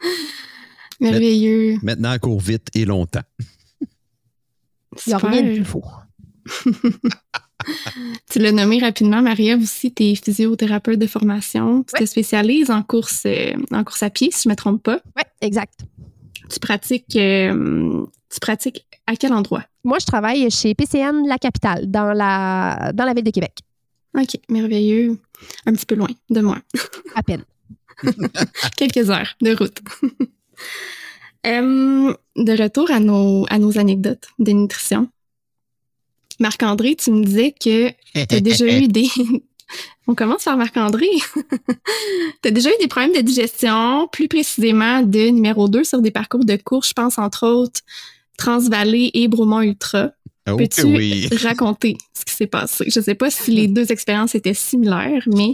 Merveilleux. 1.00 1.78
Maintenant, 1.82 2.12
elle 2.12 2.20
court 2.20 2.40
vite 2.40 2.68
et 2.74 2.84
longtemps. 2.84 3.22
Il 5.06 5.08
n'y 5.08 5.12
a 5.12 5.18
rien 5.18 5.42
de 5.42 5.54
plus 5.54 5.64
faux. 5.64 5.84
tu 8.30 8.38
l'as 8.38 8.52
nommé 8.52 8.78
rapidement, 8.78 9.22
Marie-Ève 9.22 9.62
aussi, 9.62 9.92
tu 9.92 10.04
es 10.04 10.14
physiothérapeute 10.14 10.98
de 10.98 11.06
formation. 11.06 11.84
Tu 11.84 12.00
te 12.00 12.06
spécialises 12.06 12.70
en 12.70 12.82
course, 12.82 13.22
euh, 13.26 13.52
en 13.70 13.84
course 13.84 14.02
à 14.02 14.10
pied, 14.10 14.30
si 14.32 14.44
je 14.44 14.48
ne 14.48 14.52
me 14.52 14.56
trompe 14.56 14.82
pas. 14.82 15.00
Oui, 15.16 15.22
exact. 15.40 15.80
Tu 16.50 16.58
pratiques, 16.58 17.16
euh, 17.16 18.04
tu 18.30 18.40
pratiques 18.40 18.86
à 19.06 19.16
quel 19.16 19.32
endroit? 19.32 19.64
Moi, 19.84 19.98
je 20.00 20.06
travaille 20.06 20.50
chez 20.50 20.74
PCN 20.74 21.26
La 21.26 21.38
Capitale, 21.38 21.90
dans 21.90 22.12
la, 22.12 22.92
dans 22.94 23.04
la 23.04 23.14
ville 23.14 23.24
de 23.24 23.30
Québec. 23.30 23.58
OK, 24.18 24.38
merveilleux. 24.48 25.18
Un 25.66 25.72
petit 25.72 25.86
peu 25.86 25.94
loin 25.94 26.08
de 26.30 26.40
moi. 26.40 26.58
à 27.14 27.22
peine. 27.22 27.44
Quelques 28.76 29.10
heures 29.10 29.34
de 29.40 29.54
route. 29.54 29.80
de 31.44 32.62
retour 32.62 32.90
à 32.90 33.00
nos, 33.00 33.46
à 33.48 33.58
nos 33.58 33.78
anecdotes 33.78 34.28
de 34.38 34.52
nutrition. 34.52 35.08
Marc-André, 36.40 36.94
tu 36.96 37.10
me 37.10 37.24
disais 37.24 37.52
que 37.52 37.88
tu 37.90 38.34
as 38.34 38.40
déjà 38.40 38.66
eu 38.66 38.88
des. 38.88 39.08
On 40.06 40.14
commence 40.14 40.44
par 40.44 40.56
Marc-André. 40.56 41.08
tu 42.42 42.48
as 42.48 42.50
déjà 42.50 42.70
eu 42.70 42.78
des 42.80 42.88
problèmes 42.88 43.12
de 43.12 43.20
digestion, 43.20 44.08
plus 44.10 44.28
précisément 44.28 45.02
de 45.02 45.28
numéro 45.28 45.68
2 45.68 45.84
sur 45.84 46.00
des 46.00 46.10
parcours 46.10 46.44
de 46.44 46.56
course, 46.56 46.88
je 46.88 46.94
pense 46.94 47.18
entre 47.18 47.46
autres 47.46 47.80
Transvallée 48.38 49.10
et 49.14 49.28
Bromont 49.28 49.60
Ultra. 49.60 50.12
Oh, 50.48 50.56
Peux-tu 50.56 51.28
raconter 51.44 51.98
ce 52.14 52.24
qui 52.24 52.32
s'est 52.32 52.46
passé? 52.46 52.84
Je 52.88 53.00
ne 53.00 53.04
sais 53.04 53.14
pas 53.14 53.30
si 53.30 53.50
les 53.50 53.66
deux 53.66 53.92
expériences 53.92 54.34
étaient 54.34 54.54
similaires, 54.54 55.24
mais 55.26 55.52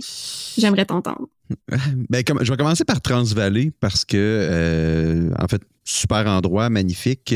j'aimerais 0.57 0.85
t'entendre. 0.85 1.29
Ben, 2.11 2.23
je 2.43 2.51
vais 2.51 2.57
commencer 2.57 2.85
par 2.85 3.01
Transvalley 3.01 3.73
parce 3.81 4.05
que, 4.05 4.17
euh, 4.17 5.31
en 5.39 5.49
fait, 5.49 5.63
super 5.87 6.27
endroit, 6.27 6.71
magnifique 6.71 7.35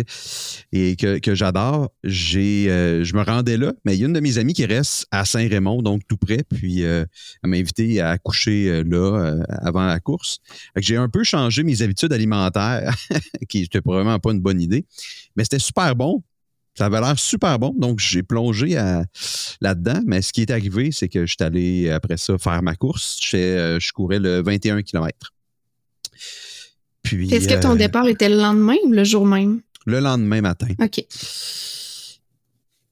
et 0.72 0.96
que, 0.96 1.34
j'adore. 1.34 1.90
J'ai, 2.02 2.70
euh, 2.70 3.04
je 3.04 3.14
me 3.14 3.22
rendais 3.22 3.58
là, 3.58 3.74
mais 3.84 3.94
il 3.94 4.00
y 4.00 4.04
a 4.04 4.06
une 4.06 4.14
de 4.14 4.20
mes 4.20 4.38
amies 4.38 4.54
qui 4.54 4.64
reste 4.64 5.06
à 5.10 5.26
Saint-Raymond, 5.26 5.82
donc 5.82 6.00
tout 6.08 6.16
près, 6.16 6.44
puis 6.48 6.82
euh, 6.82 7.04
elle 7.42 7.50
m'a 7.50 7.56
invité 7.58 8.00
à 8.00 8.16
coucher 8.16 8.82
là 8.84 9.34
avant 9.48 9.86
la 9.86 10.00
course. 10.00 10.38
J'ai 10.76 10.96
un 10.96 11.10
peu 11.10 11.24
changé 11.24 11.62
mes 11.62 11.82
habitudes 11.82 12.12
alimentaires, 12.12 12.96
qui 13.50 13.60
n'était 13.60 13.82
probablement 13.82 14.18
pas 14.18 14.32
une 14.32 14.40
bonne 14.40 14.62
idée, 14.62 14.86
mais 15.36 15.44
c'était 15.44 15.58
super 15.58 15.94
bon. 15.94 16.22
Ça 16.78 16.86
avait 16.86 17.00
l'air 17.00 17.18
super 17.18 17.58
bon, 17.58 17.74
donc 17.76 17.98
j'ai 17.98 18.22
plongé 18.22 18.76
là-dedans. 19.60 20.00
Mais 20.06 20.22
ce 20.22 20.32
qui 20.32 20.42
est 20.42 20.50
arrivé, 20.52 20.92
c'est 20.92 21.08
que 21.08 21.26
je 21.26 21.34
suis 21.34 21.44
allé 21.44 21.90
après 21.90 22.16
ça 22.16 22.38
faire 22.38 22.62
ma 22.62 22.76
course. 22.76 23.18
Je, 23.20 23.36
euh, 23.36 23.78
courais 23.92 24.20
le 24.20 24.44
21 24.44 24.82
km. 24.82 25.34
Puis. 27.02 27.34
Est-ce 27.34 27.48
que 27.48 27.60
ton 27.60 27.72
euh, 27.72 27.74
départ 27.74 28.06
était 28.06 28.28
le 28.28 28.36
lendemain 28.36 28.76
ou 28.84 28.92
le 28.92 29.02
jour 29.02 29.26
même? 29.26 29.60
Le 29.86 29.98
lendemain 29.98 30.40
matin. 30.40 30.68
OK. 30.80 31.04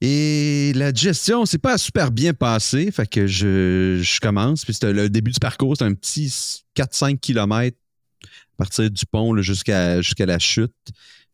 Et 0.01 0.73
la 0.75 0.91
digestion, 0.91 1.45
c'est 1.45 1.57
pas 1.57 1.77
super 1.77 2.11
bien 2.11 2.33
passé. 2.33 2.91
Fait 2.91 3.07
que 3.07 3.25
je, 3.25 4.19
commence. 4.19 4.65
Puis 4.65 4.73
c'était 4.73 4.91
le 4.91 5.09
début 5.09 5.31
du 5.31 5.39
parcours, 5.39 5.75
c'est 5.77 5.85
un 5.85 5.93
petit 5.93 6.65
4-5 6.75 7.19
km 7.19 7.77
à 8.25 8.57
partir 8.57 8.91
du 8.91 9.05
pont 9.05 9.41
jusqu'à 9.41 10.01
jusqu'à 10.01 10.25
la 10.25 10.39
chute. 10.39 10.75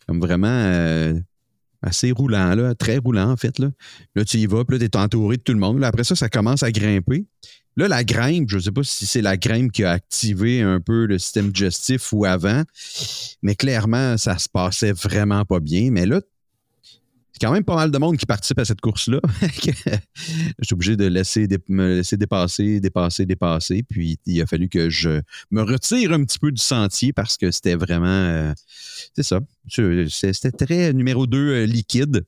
Comme 0.06 0.20
vraiment. 0.20 0.50
Euh, 0.50 1.16
assez 1.84 2.12
roulant, 2.12 2.56
là, 2.56 2.74
très 2.74 2.98
roulant 2.98 3.30
en 3.30 3.38
fait. 3.38 3.60
Là, 3.60 3.70
là 4.16 4.26
tu 4.26 4.38
y 4.38 4.46
vas, 4.46 4.66
puis 4.66 4.80
là, 4.80 4.88
tu 4.88 4.98
entouré 4.98 5.38
de 5.38 5.42
tout 5.42 5.54
le 5.54 5.60
monde. 5.60 5.84
après 5.84 6.04
ça, 6.04 6.16
ça 6.16 6.30
commence 6.30 6.64
à 6.64 6.72
grimper. 6.72 7.26
Là, 7.76 7.88
la 7.88 8.04
grimpe, 8.04 8.50
je 8.50 8.58
ne 8.58 8.62
sais 8.62 8.72
pas 8.72 8.84
si 8.84 9.06
c'est 9.06 9.22
la 9.22 9.36
grimpe 9.36 9.72
qui 9.72 9.84
a 9.84 9.92
activé 9.92 10.62
un 10.62 10.80
peu 10.80 11.06
le 11.06 11.18
système 11.18 11.52
digestif 11.52 12.14
ou 12.14 12.24
avant, 12.26 12.64
mais 13.42 13.56
clairement, 13.56 14.18
ça 14.18 14.38
se 14.38 14.48
passait 14.48 14.92
vraiment 14.92 15.44
pas 15.44 15.60
bien. 15.60 15.90
Mais 15.92 16.06
là, 16.06 16.22
c'est 17.34 17.48
quand 17.48 17.52
même 17.52 17.64
pas 17.64 17.76
mal 17.76 17.90
de 17.90 17.98
monde 17.98 18.16
qui 18.18 18.28
participe 18.28 18.60
à 18.60 18.66
cette 18.66 18.80
course-là. 18.80 19.20
je 19.42 19.96
suis 20.62 20.74
obligé 20.74 20.96
de 20.96 21.06
laisser 21.08 21.48
me 21.68 21.96
laisser 21.96 22.16
dépasser, 22.16 22.80
dépasser, 22.80 23.26
dépasser. 23.26 23.84
Puis 23.90 24.20
il 24.28 24.40
a 24.40 24.46
fallu 24.46 24.70
que 24.70 24.92
je 24.92 25.20
me 25.50 25.64
retire 25.64 26.14
un 26.14 26.24
petit 26.24 26.38
peu 26.38 26.52
du 26.52 26.62
sentier 26.62 27.12
parce 27.12 27.38
que 27.38 27.50
c'était 27.50 27.74
vraiment. 27.74 28.06
Euh, 28.06 28.54
c'est 29.16 29.24
ça. 29.24 29.40
C'était 29.68 30.52
très 30.52 30.94
numéro 30.94 31.26
2 31.26 31.38
euh, 31.38 31.66
liquide. 31.66 32.24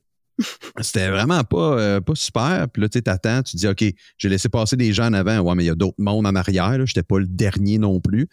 C'était 0.80 1.08
vraiment 1.08 1.44
pas, 1.44 1.78
euh, 1.78 2.00
pas 2.00 2.14
super. 2.16 2.66
Puis 2.68 2.82
là, 2.82 2.88
tu 2.88 3.00
t'attends, 3.00 3.44
tu 3.44 3.56
dis, 3.56 3.68
OK, 3.68 3.84
j'ai 4.18 4.28
laissé 4.28 4.48
passer 4.48 4.76
des 4.76 4.92
gens 4.92 5.06
en 5.06 5.12
avant. 5.12 5.38
Ouais, 5.38 5.54
mais 5.54 5.62
il 5.62 5.68
y 5.68 5.70
a 5.70 5.76
d'autres 5.76 5.96
mondes 5.98 6.26
en 6.26 6.34
arrière. 6.34 6.74
Je 6.74 6.80
n'étais 6.80 7.04
pas 7.04 7.20
le 7.20 7.26
dernier 7.26 7.78
non 7.78 8.00
plus. 8.00 8.28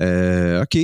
OK. 0.00 0.78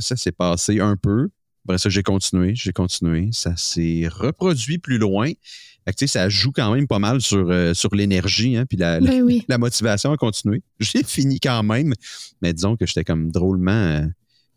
ça 0.00 0.16
s'est 0.16 0.32
passé 0.32 0.80
un 0.80 0.96
peu. 0.96 1.28
Après 1.64 1.78
ça, 1.78 1.88
j'ai 1.88 2.02
continué, 2.02 2.54
j'ai 2.54 2.72
continué. 2.72 3.28
Ça 3.32 3.56
s'est 3.56 4.08
reproduit 4.10 4.78
plus 4.78 4.98
loin. 4.98 5.30
Fait 5.86 6.06
ça 6.06 6.28
joue 6.28 6.52
quand 6.52 6.72
même 6.74 6.86
pas 6.86 7.00
mal 7.00 7.20
sur, 7.20 7.50
euh, 7.50 7.74
sur 7.74 7.94
l'énergie, 7.94 8.56
hein, 8.56 8.66
puis 8.66 8.76
la, 8.76 9.00
ben 9.00 9.40
la, 9.48 9.58
motivation 9.58 10.12
à 10.12 10.16
continuer. 10.16 10.62
J'ai 10.78 11.02
fini 11.02 11.40
quand 11.40 11.62
même, 11.64 11.92
mais 12.40 12.52
disons 12.52 12.76
que 12.76 12.86
j'étais 12.86 13.04
comme 13.04 13.32
drôlement 13.32 13.72
euh, 13.72 14.06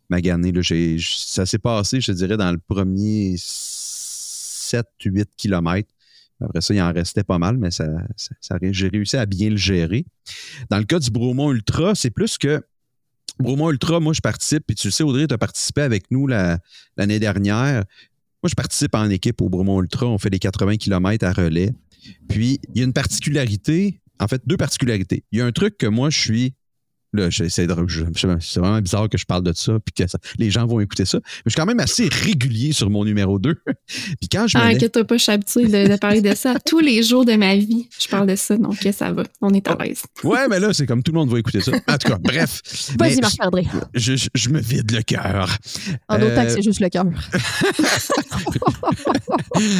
magané. 0.09 0.51
Là. 0.51 0.61
ça 0.99 1.47
s'est 1.47 1.57
passé, 1.57 1.99
je 1.99 2.11
dirais, 2.11 2.37
dans 2.37 2.51
le 2.51 2.59
premier 2.59 3.35
7-8 3.37 5.25
kilomètres. 5.35 5.89
Après 6.41 6.61
ça, 6.61 6.73
il 6.73 6.81
en 6.81 6.91
restait 6.93 7.23
pas 7.23 7.39
mal, 7.39 7.57
mais 7.57 7.71
ça, 7.71 7.87
ça 8.17 8.57
j'ai 8.61 8.89
réussi 8.89 9.17
à 9.17 9.25
bien 9.25 9.49
le 9.49 9.57
gérer. 9.57 10.05
Dans 10.69 10.77
le 10.77 10.83
cas 10.83 10.99
du 10.99 11.09
Bromont 11.09 11.51
Ultra, 11.51 11.95
c'est 11.95 12.11
plus 12.11 12.37
que 12.37 12.61
Bromont 13.39 13.71
Ultra, 13.71 13.99
moi, 13.99 14.13
je 14.13 14.21
participe, 14.21 14.63
puis 14.65 14.75
tu 14.75 14.87
le 14.87 14.91
sais, 14.91 15.03
Audrey, 15.03 15.27
tu 15.27 15.33
as 15.33 15.37
participé 15.37 15.81
avec 15.81 16.09
nous 16.11 16.27
l'année 16.27 17.19
dernière. 17.19 17.83
Moi, 18.43 18.49
je 18.49 18.55
participe 18.55 18.95
en 18.95 19.09
équipe 19.09 19.41
au 19.41 19.49
Bromont 19.49 19.81
Ultra. 19.81 20.07
On 20.07 20.17
fait 20.17 20.29
les 20.29 20.39
80 20.39 20.77
km 20.77 21.25
à 21.25 21.33
relais. 21.33 21.73
Puis, 22.29 22.59
il 22.73 22.79
y 22.79 22.81
a 22.81 22.85
une 22.85 22.93
particularité, 22.93 24.01
en 24.19 24.27
fait, 24.27 24.41
deux 24.45 24.57
particularités. 24.57 25.23
Il 25.31 25.39
y 25.39 25.41
a 25.41 25.45
un 25.45 25.51
truc 25.51 25.77
que 25.77 25.87
moi, 25.87 26.09
je 26.09 26.19
suis 26.19 26.53
Là, 27.15 27.29
c'est 27.31 28.59
vraiment 28.59 28.81
bizarre 28.81 29.09
que 29.09 29.17
je 29.17 29.25
parle 29.25 29.43
de 29.43 29.53
ça, 29.53 29.73
puis 29.83 30.05
que 30.05 30.11
les 30.37 30.51
gens 30.51 30.65
vont 30.65 30.79
écouter 30.79 31.05
ça. 31.05 31.19
Mais 31.23 31.41
je 31.47 31.51
suis 31.51 31.57
quand 31.57 31.65
même 31.65 31.79
assez 31.79 32.07
régulier 32.09 32.73
sur 32.73 32.89
mon 32.89 33.05
numéro 33.05 33.39
2. 33.39 33.55
puis 33.87 34.29
quand 34.31 34.47
je 34.47 34.57
ah, 34.57 34.65
inquiète-toi 34.65 35.05
pas, 35.05 35.17
je 35.17 35.23
suis 35.23 35.31
habituée 35.31 35.67
de, 35.67 35.97
parler 35.97 36.21
de 36.21 36.33
ça 36.35 36.55
tous 36.65 36.79
les 36.79 37.03
jours 37.03 37.25
de 37.25 37.33
ma 37.33 37.55
vie. 37.55 37.87
Je 37.99 38.07
parle 38.07 38.27
de 38.27 38.35
ça, 38.35 38.57
donc 38.57 38.75
ça 38.91 39.11
va. 39.11 39.23
On 39.41 39.53
est 39.53 39.67
à 39.67 39.75
l'aise. 39.75 40.03
ouais, 40.23 40.47
mais 40.49 40.59
là, 40.59 40.73
c'est 40.73 40.85
comme 40.85 41.03
tout 41.03 41.11
le 41.11 41.19
monde 41.19 41.29
va 41.29 41.39
écouter 41.39 41.61
ça. 41.61 41.71
En 41.87 41.97
tout 41.97 42.09
cas, 42.09 42.17
bref. 42.21 42.61
Vas-y, 42.99 43.21
Marc-André. 43.21 43.67
Je, 43.93 44.13
je, 44.33 44.49
me 44.49 44.59
vide 44.59 44.91
le 44.91 45.01
cœur. 45.01 45.57
En 46.07 46.21
autant 46.21 46.43
que 46.43 46.49
c'est 46.49 46.61
juste 46.61 46.79
le 46.79 46.89
cœur. 46.89 47.05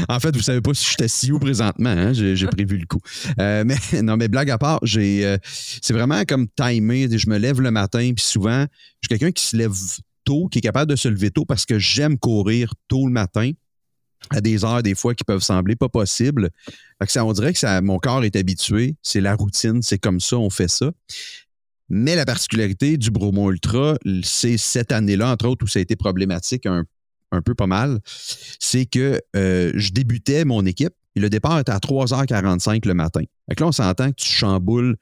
en 0.09 0.19
fait, 0.19 0.35
vous 0.35 0.41
savez 0.41 0.61
pas 0.61 0.73
si 0.73 0.83
je 0.83 0.89
suis 0.89 1.03
assis 1.03 1.31
où 1.31 1.39
présentement. 1.39 1.89
Hein? 1.89 2.13
J'ai 2.13 2.47
prévu 2.47 2.77
le 2.77 2.85
coup. 2.85 2.99
Euh, 3.39 3.63
mais 3.65 3.77
non, 4.01 4.17
mais 4.17 4.27
blague 4.27 4.49
à 4.49 4.57
part, 4.57 4.79
j'ai, 4.83 5.25
euh, 5.25 5.37
c'est 5.43 5.93
vraiment 5.93 6.23
comme 6.27 6.47
timé. 6.47 7.07
Je 7.11 7.24
me 7.29 7.37
lève 7.37 7.61
le 7.61 7.71
matin, 7.71 8.11
puis 8.15 8.25
souvent, 8.25 8.65
je 9.01 9.07
suis 9.07 9.09
quelqu'un 9.09 9.31
qui 9.31 9.43
se 9.43 9.55
lève 9.55 9.73
tôt, 10.23 10.47
qui 10.47 10.59
est 10.59 10.61
capable 10.61 10.89
de 10.91 10.95
se 10.95 11.07
lever 11.07 11.31
tôt 11.31 11.45
parce 11.45 11.65
que 11.65 11.79
j'aime 11.79 12.17
courir 12.17 12.73
tôt 12.87 13.05
le 13.05 13.11
matin 13.11 13.51
à 14.31 14.41
des 14.41 14.65
heures 14.65 14.81
des 14.81 14.95
fois 14.95 15.13
qui 15.13 15.23
peuvent 15.23 15.43
sembler 15.43 15.75
pas 15.75 15.89
possibles. 15.89 16.49
ça, 17.07 17.23
on 17.25 17.33
dirait 17.33 17.53
que 17.53 17.59
ça, 17.59 17.81
mon 17.81 17.99
corps 17.99 18.23
est 18.23 18.35
habitué, 18.35 18.95
c'est 19.03 19.21
la 19.21 19.35
routine, 19.35 19.81
c'est 19.81 19.99
comme 19.99 20.19
ça, 20.19 20.37
on 20.37 20.49
fait 20.49 20.67
ça. 20.67 20.91
Mais 21.89 22.15
la 22.15 22.25
particularité 22.25 22.97
du 22.97 23.11
Bromont 23.11 23.51
Ultra, 23.51 23.97
c'est 24.23 24.57
cette 24.57 24.91
année-là, 24.91 25.31
entre 25.31 25.47
autres, 25.47 25.65
où 25.65 25.67
ça 25.67 25.77
a 25.79 25.81
été 25.81 25.95
problématique 25.95 26.65
un, 26.65 26.85
peu 27.43 27.53
pas 27.53 27.67
mal, 27.67 27.99
c'est 28.59 28.85
que 28.85 29.21
euh, 29.35 29.73
je 29.75 29.91
débutais 29.91 30.45
mon 30.45 30.65
équipe 30.65 30.93
et 31.15 31.19
le 31.19 31.29
départ 31.29 31.59
était 31.59 31.73
à 31.73 31.79
3h45 31.79 32.87
le 32.87 32.93
matin. 32.93 33.21
Donc 33.49 33.59
là, 33.59 33.67
on 33.67 33.71
s'entend 33.73 34.09
que 34.09 34.15
tu 34.15 34.29
chamboules 34.29 34.95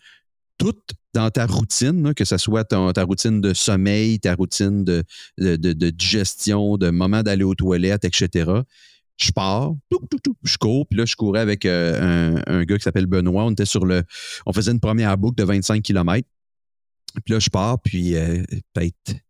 tout 0.58 0.76
dans 1.14 1.30
ta 1.30 1.46
routine, 1.46 2.14
que 2.14 2.26
ce 2.26 2.38
soit 2.38 2.64
ta 2.64 3.04
routine 3.04 3.40
de 3.40 3.54
sommeil, 3.54 4.20
ta 4.20 4.36
routine 4.36 4.84
de, 4.84 5.04
de, 5.38 5.90
digestion, 5.90 6.78
de 6.78 6.90
moment 6.90 7.22
d'aller 7.22 7.44
aux 7.44 7.56
toilettes, 7.56 8.06
etc. 8.06 8.52
Je 9.18 9.32
pars, 9.32 9.74
je 10.44 10.58
cours, 10.58 10.88
puis 10.88 10.98
là, 10.98 11.06
je 11.06 11.16
courais 11.16 11.42
avec 11.42 11.66
euh, 11.66 12.42
un, 12.48 12.64
gars 12.64 12.78
qui 12.78 12.84
s'appelle 12.84 13.06
Benoît. 13.06 13.46
On 13.46 13.52
était 13.52 13.66
sur 13.66 13.86
le. 13.86 14.04
On 14.48 14.54
faisait 14.54 14.72
une 14.72 14.80
première 14.80 15.18
boucle 15.20 15.36
de 15.36 15.44
25 15.44 15.84
km. 15.84 16.28
Puis 17.24 17.34
là, 17.34 17.40
je 17.40 17.50
pars, 17.50 17.80
puis 17.80 18.16
euh, 18.16 18.42
peut-être 18.74 19.23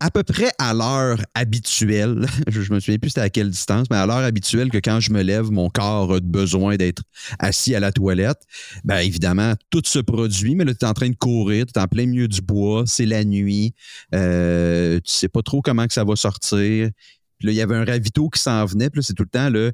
à 0.00 0.10
peu 0.10 0.22
près 0.22 0.50
à 0.58 0.72
l'heure 0.72 1.20
habituelle, 1.34 2.26
je 2.48 2.72
me 2.72 2.80
souviens 2.80 2.98
plus 2.98 3.10
c'était 3.10 3.20
à 3.20 3.30
quelle 3.30 3.50
distance, 3.50 3.86
mais 3.90 3.96
à 3.96 4.06
l'heure 4.06 4.16
habituelle 4.16 4.70
que 4.70 4.78
quand 4.78 4.98
je 4.98 5.12
me 5.12 5.22
lève, 5.22 5.50
mon 5.50 5.68
corps 5.68 6.14
a 6.14 6.20
besoin 6.20 6.76
d'être 6.76 7.02
assis 7.38 7.74
à 7.74 7.80
la 7.80 7.92
toilette, 7.92 8.42
ben 8.82 8.98
évidemment, 8.98 9.54
tout 9.68 9.82
se 9.84 9.98
produit, 9.98 10.54
mais 10.54 10.64
là, 10.64 10.72
tu 10.74 10.84
es 10.84 10.88
en 10.88 10.94
train 10.94 11.10
de 11.10 11.16
courir, 11.16 11.66
tu 11.66 11.78
es 11.78 11.82
en 11.82 11.86
plein 11.86 12.06
milieu 12.06 12.28
du 12.28 12.40
bois, 12.40 12.84
c'est 12.86 13.06
la 13.06 13.24
nuit, 13.24 13.74
euh, 14.14 14.96
tu 15.04 15.12
sais 15.12 15.28
pas 15.28 15.42
trop 15.42 15.60
comment 15.60 15.86
que 15.86 15.92
ça 15.92 16.04
va 16.04 16.16
sortir. 16.16 16.90
Puis 17.38 17.46
là, 17.46 17.52
il 17.52 17.56
y 17.56 17.62
avait 17.62 17.76
un 17.76 17.84
ravito 17.84 18.28
qui 18.28 18.40
s'en 18.40 18.64
venait, 18.64 18.90
puis 18.90 19.00
là, 19.00 19.02
c'est 19.02 19.14
tout 19.14 19.22
le 19.22 19.28
temps 19.28 19.50
le 19.50 19.72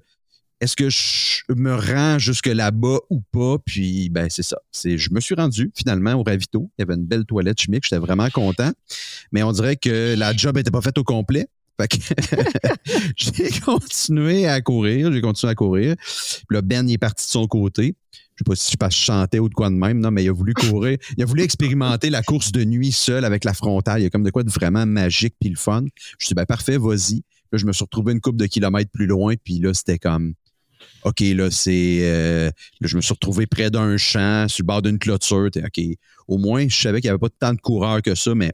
est-ce 0.61 0.77
que 0.77 0.89
je 0.89 1.43
me 1.55 1.75
rends 1.75 2.19
jusque 2.19 2.47
là-bas 2.47 2.99
ou 3.11 3.21
pas? 3.21 3.59
Puis, 3.65 4.09
ben, 4.09 4.29
c'est 4.31 4.43
ça. 4.43 4.57
Je 4.73 5.09
me 5.13 5.21
suis 5.21 5.35
rendu 5.35 5.71
finalement 5.75 6.15
au 6.15 6.23
ravito. 6.23 6.71
Il 6.79 6.83
y 6.83 6.85
avait 6.85 6.95
une 6.95 7.07
belle 7.07 7.25
toilette 7.25 7.61
chimique. 7.61 7.85
J'étais 7.85 7.99
vraiment 7.99 8.29
content. 8.31 8.73
Mais 9.33 9.43
on 9.43 9.53
dirait 9.53 9.77
que 9.77 10.15
la 10.17 10.35
job 10.35 10.57
n'était 10.57 10.71
pas 10.71 10.81
faite 10.81 10.99
au 10.99 11.05
complet. 11.05 11.49
Fait 11.79 11.89
que 11.89 11.97
j'ai 13.17 13.51
continué 13.61 14.47
à 14.47 14.63
courir. 14.63 15.13
J'ai 15.13 15.21
continué 15.21 15.51
à 15.51 15.55
courir. 15.55 15.95
Puis 15.99 16.57
là, 16.57 16.63
Ben, 16.63 16.89
il 16.89 16.95
est 16.95 16.99
parti 16.99 17.27
de 17.27 17.31
son 17.31 17.47
côté. 17.47 17.95
Je 18.37 18.45
sais 18.67 18.77
pas 18.79 18.91
si 18.91 19.01
je 19.01 19.05
chantais 19.05 19.39
ou 19.39 19.49
de 19.49 19.55
quoi 19.55 19.71
de 19.71 19.75
même, 19.75 19.99
non, 19.99 20.11
mais 20.11 20.25
il 20.25 20.29
a 20.29 20.33
voulu 20.33 20.53
courir. 20.53 20.99
Il 21.17 21.23
a 21.23 21.27
voulu 21.27 21.43
expérimenter 21.43 22.11
la 22.11 22.23
course 22.23 22.53
de 22.53 22.65
nuit 22.65 22.93
seul 22.93 23.25
avec 23.25 23.45
la 23.45 23.55
frontale. 23.55 24.01
Il 24.01 24.05
y 24.05 24.07
a 24.07 24.11
comme 24.11 24.25
de 24.25 24.31
quoi 24.31 24.43
de 24.43 24.51
vraiment 24.51 24.85
magique 24.85 25.35
puis 25.41 25.49
le 25.49 25.57
fun. 25.57 25.85
Je 26.19 26.27
suis 26.27 26.35
ben 26.35 26.45
parfait, 26.45 26.77
vas-y. 26.77 27.23
Là, 27.53 27.59
je 27.59 27.65
me 27.65 27.73
suis 27.73 27.85
retrouvé 27.85 28.13
une 28.13 28.21
couple 28.21 28.37
de 28.37 28.47
kilomètres 28.47 28.91
plus 28.91 29.07
loin, 29.07 29.35
puis 29.43 29.59
là, 29.59 29.73
c'était 29.73 29.99
comme 29.99 30.35
OK, 31.05 31.21
là, 31.21 31.51
c'est. 31.51 32.01
Euh, 32.03 32.51
je 32.81 32.97
me 32.97 33.01
suis 33.01 33.13
retrouvé 33.13 33.47
près 33.47 33.71
d'un 33.71 33.97
champ, 33.97 34.47
sur 34.49 34.63
le 34.63 34.67
bord 34.67 34.83
d'une 34.83 34.99
clôture. 34.99 35.49
OK. 35.57 35.81
Au 36.29 36.39
moins, 36.39 36.67
je 36.69 36.77
savais 36.77 37.01
qu'il 37.01 37.09
n'y 37.09 37.13
avait 37.13 37.19
pas 37.19 37.29
tant 37.39 37.55
de 37.55 37.61
coureurs 37.61 38.03
que 38.03 38.15
ça, 38.15 38.35
mais 38.35 38.53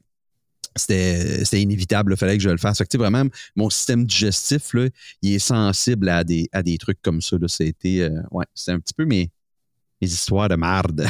c'était 0.76 1.60
inévitable. 1.60 2.12
Il 2.12 2.16
fallait 2.16 2.36
que 2.36 2.42
je 2.42 2.50
le 2.50 2.58
fasse. 2.58 2.78
Fait 2.78 2.96
vraiment, 2.96 3.24
mon 3.56 3.70
système 3.70 4.04
digestif, 4.04 4.74
là, 4.74 4.88
il 5.22 5.34
est 5.34 5.38
sensible 5.38 6.08
à 6.08 6.24
des, 6.24 6.48
à 6.52 6.62
des 6.62 6.78
trucs 6.78 7.00
comme 7.02 7.20
ça. 7.20 7.36
C'était 7.46 8.00
euh, 8.00 8.20
ouais, 8.30 8.44
un 8.68 8.80
petit 8.80 8.94
peu 8.94 9.04
mes, 9.04 9.30
mes 10.00 10.08
histoires 10.08 10.48
de 10.48 10.56
marde. 10.56 11.06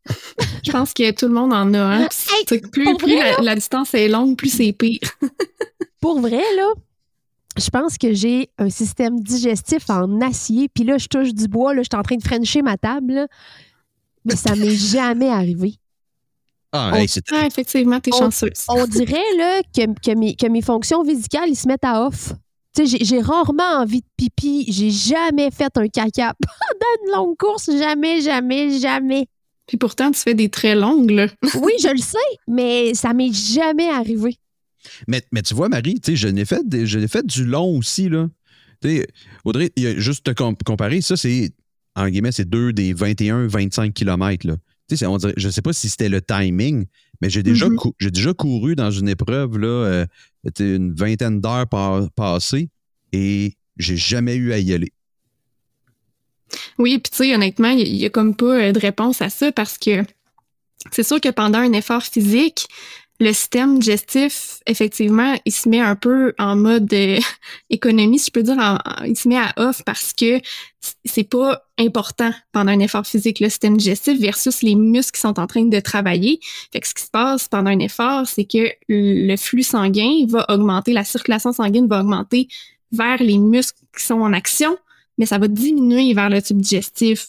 je 0.64 0.70
pense 0.70 0.92
que 0.92 1.10
tout 1.12 1.26
le 1.26 1.34
monde 1.34 1.52
en 1.52 1.74
a. 1.74 1.78
Hein? 1.78 2.08
plus, 2.46 2.96
plus 2.96 3.18
la, 3.40 3.54
distance 3.54 3.94
est 3.94 4.08
longue, 4.08 4.36
plus 4.36 4.50
c'est 4.50 4.72
pire. 4.72 5.00
pour 6.00 6.20
vrai, 6.20 6.42
là, 6.56 6.72
je 7.58 7.70
pense 7.70 7.98
que 7.98 8.12
j'ai 8.12 8.48
un 8.58 8.70
système 8.70 9.20
digestif 9.20 9.88
en 9.90 10.20
acier. 10.20 10.68
Puis 10.68 10.84
là, 10.84 10.98
je 10.98 11.06
touche 11.06 11.34
du 11.34 11.48
bois, 11.48 11.74
là, 11.74 11.82
je 11.82 11.88
suis 11.92 11.98
en 11.98 12.02
train 12.02 12.16
de 12.16 12.22
frencher 12.22 12.62
ma 12.62 12.76
table. 12.76 13.26
mais 14.24 14.36
ça 14.36 14.54
m'est 14.54 14.74
jamais 14.92 15.28
arrivé. 15.28 15.74
Ah, 16.74 16.92
ah 16.94 17.02
effectivement, 17.46 18.00
t'es 18.00 18.12
chanceuse. 18.12 18.64
On 18.68 18.86
dirait 18.86 19.36
là, 19.36 19.62
que, 19.62 19.82
que, 20.00 20.16
mes, 20.16 20.34
que 20.34 20.46
mes 20.46 20.62
fonctions 20.62 21.02
vésicales, 21.02 21.50
ils 21.50 21.56
se 21.56 21.68
mettent 21.68 21.84
à 21.84 22.06
off. 22.06 22.32
J'ai 22.74 23.20
rarement 23.20 23.80
envie 23.80 24.00
de 24.00 24.06
pipi. 24.16 24.64
J'ai 24.68 24.90
jamais 24.90 25.50
fait 25.50 25.76
un 25.76 25.88
caca 25.88 26.34
pendant 26.40 27.04
une 27.04 27.12
longue 27.12 27.36
course. 27.36 27.70
Jamais, 27.70 28.22
jamais, 28.22 28.78
jamais. 28.78 29.26
Puis 29.66 29.76
pourtant, 29.76 30.10
tu 30.10 30.20
fais 30.20 30.34
des 30.34 30.48
très 30.48 30.74
longues, 30.74 31.10
là. 31.10 31.26
oui, 31.60 31.72
je 31.80 31.88
le 31.88 31.98
sais, 31.98 32.18
mais 32.48 32.94
ça 32.94 33.12
m'est 33.12 33.32
jamais 33.32 33.90
arrivé. 33.90 34.38
Mais, 35.08 35.22
mais 35.32 35.42
tu 35.42 35.54
vois, 35.54 35.68
Marie, 35.68 36.00
je 36.06 36.28
n'ai 36.28 36.44
fait, 36.44 36.62
fait 37.08 37.26
du 37.26 37.44
long 37.44 37.78
aussi. 37.78 38.08
Là. 38.08 38.28
Audrey, 39.44 39.72
juste 39.76 40.24
te 40.24 40.62
comparer, 40.64 41.00
ça, 41.00 41.16
c'est, 41.16 41.52
en 41.94 42.08
guillemets, 42.08 42.32
c'est 42.32 42.48
deux 42.48 42.72
des 42.72 42.94
21-25 42.94 43.92
km. 43.92 44.46
Là. 44.46 44.56
On 45.06 45.16
dirait, 45.16 45.34
je 45.36 45.46
ne 45.46 45.52
sais 45.52 45.62
pas 45.62 45.72
si 45.72 45.88
c'était 45.88 46.08
le 46.08 46.20
timing, 46.20 46.86
mais 47.20 47.30
j'ai 47.30 47.42
déjà, 47.42 47.68
mm-hmm. 47.68 47.92
j'ai 47.98 48.10
déjà 48.10 48.34
couru 48.34 48.74
dans 48.74 48.90
une 48.90 49.08
épreuve, 49.08 49.58
là, 49.58 49.68
euh, 49.68 50.06
une 50.58 50.92
vingtaine 50.92 51.40
d'heures 51.40 51.68
passées, 52.14 52.68
et 53.12 53.54
j'ai 53.78 53.96
jamais 53.96 54.34
eu 54.34 54.52
à 54.52 54.58
y 54.58 54.72
aller. 54.72 54.92
Oui, 56.78 56.98
puis 56.98 57.10
tu 57.10 57.16
sais, 57.16 57.34
honnêtement, 57.34 57.70
il 57.70 57.92
n'y 57.92 58.04
a, 58.04 58.10
comme 58.10 58.34
pas 58.34 58.60
euh, 58.60 58.72
de 58.72 58.78
réponse 58.78 59.22
à 59.22 59.30
ça 59.30 59.52
parce 59.52 59.78
que 59.78 60.02
c'est 60.90 61.02
sûr 61.02 61.20
que 61.20 61.30
pendant 61.30 61.58
un 61.58 61.72
effort 61.72 62.02
physique, 62.02 62.66
le 63.22 63.32
système 63.32 63.78
digestif, 63.78 64.60
effectivement, 64.66 65.36
il 65.44 65.52
se 65.52 65.68
met 65.68 65.78
un 65.78 65.94
peu 65.94 66.34
en 66.38 66.56
mode 66.56 66.92
euh, 66.92 67.20
économie, 67.70 68.18
si 68.18 68.26
je 68.26 68.32
peux 68.32 68.42
dire, 68.42 68.82
il 69.06 69.16
se 69.16 69.28
met 69.28 69.36
à 69.36 69.52
off 69.56 69.82
parce 69.84 70.12
que 70.12 70.40
c'est 71.04 71.28
pas 71.28 71.64
important 71.78 72.32
pendant 72.50 72.72
un 72.72 72.80
effort 72.80 73.06
physique, 73.06 73.38
le 73.38 73.48
système 73.48 73.76
digestif 73.76 74.20
versus 74.20 74.62
les 74.62 74.74
muscles 74.74 75.12
qui 75.12 75.20
sont 75.20 75.38
en 75.38 75.46
train 75.46 75.64
de 75.64 75.78
travailler. 75.78 76.40
Fait 76.72 76.80
que 76.80 76.88
ce 76.88 76.94
qui 76.94 77.04
se 77.04 77.10
passe 77.10 77.46
pendant 77.46 77.70
un 77.70 77.78
effort, 77.78 78.26
c'est 78.26 78.44
que 78.44 78.68
le 78.88 79.36
flux 79.36 79.62
sanguin 79.62 80.26
va 80.28 80.44
augmenter, 80.48 80.92
la 80.92 81.04
circulation 81.04 81.52
sanguine 81.52 81.86
va 81.86 82.00
augmenter 82.00 82.48
vers 82.90 83.22
les 83.22 83.38
muscles 83.38 83.78
qui 83.96 84.04
sont 84.04 84.20
en 84.20 84.32
action, 84.32 84.76
mais 85.16 85.26
ça 85.26 85.38
va 85.38 85.46
diminuer 85.46 86.12
vers 86.12 86.28
le 86.28 86.42
tube 86.42 86.60
digestif. 86.60 87.28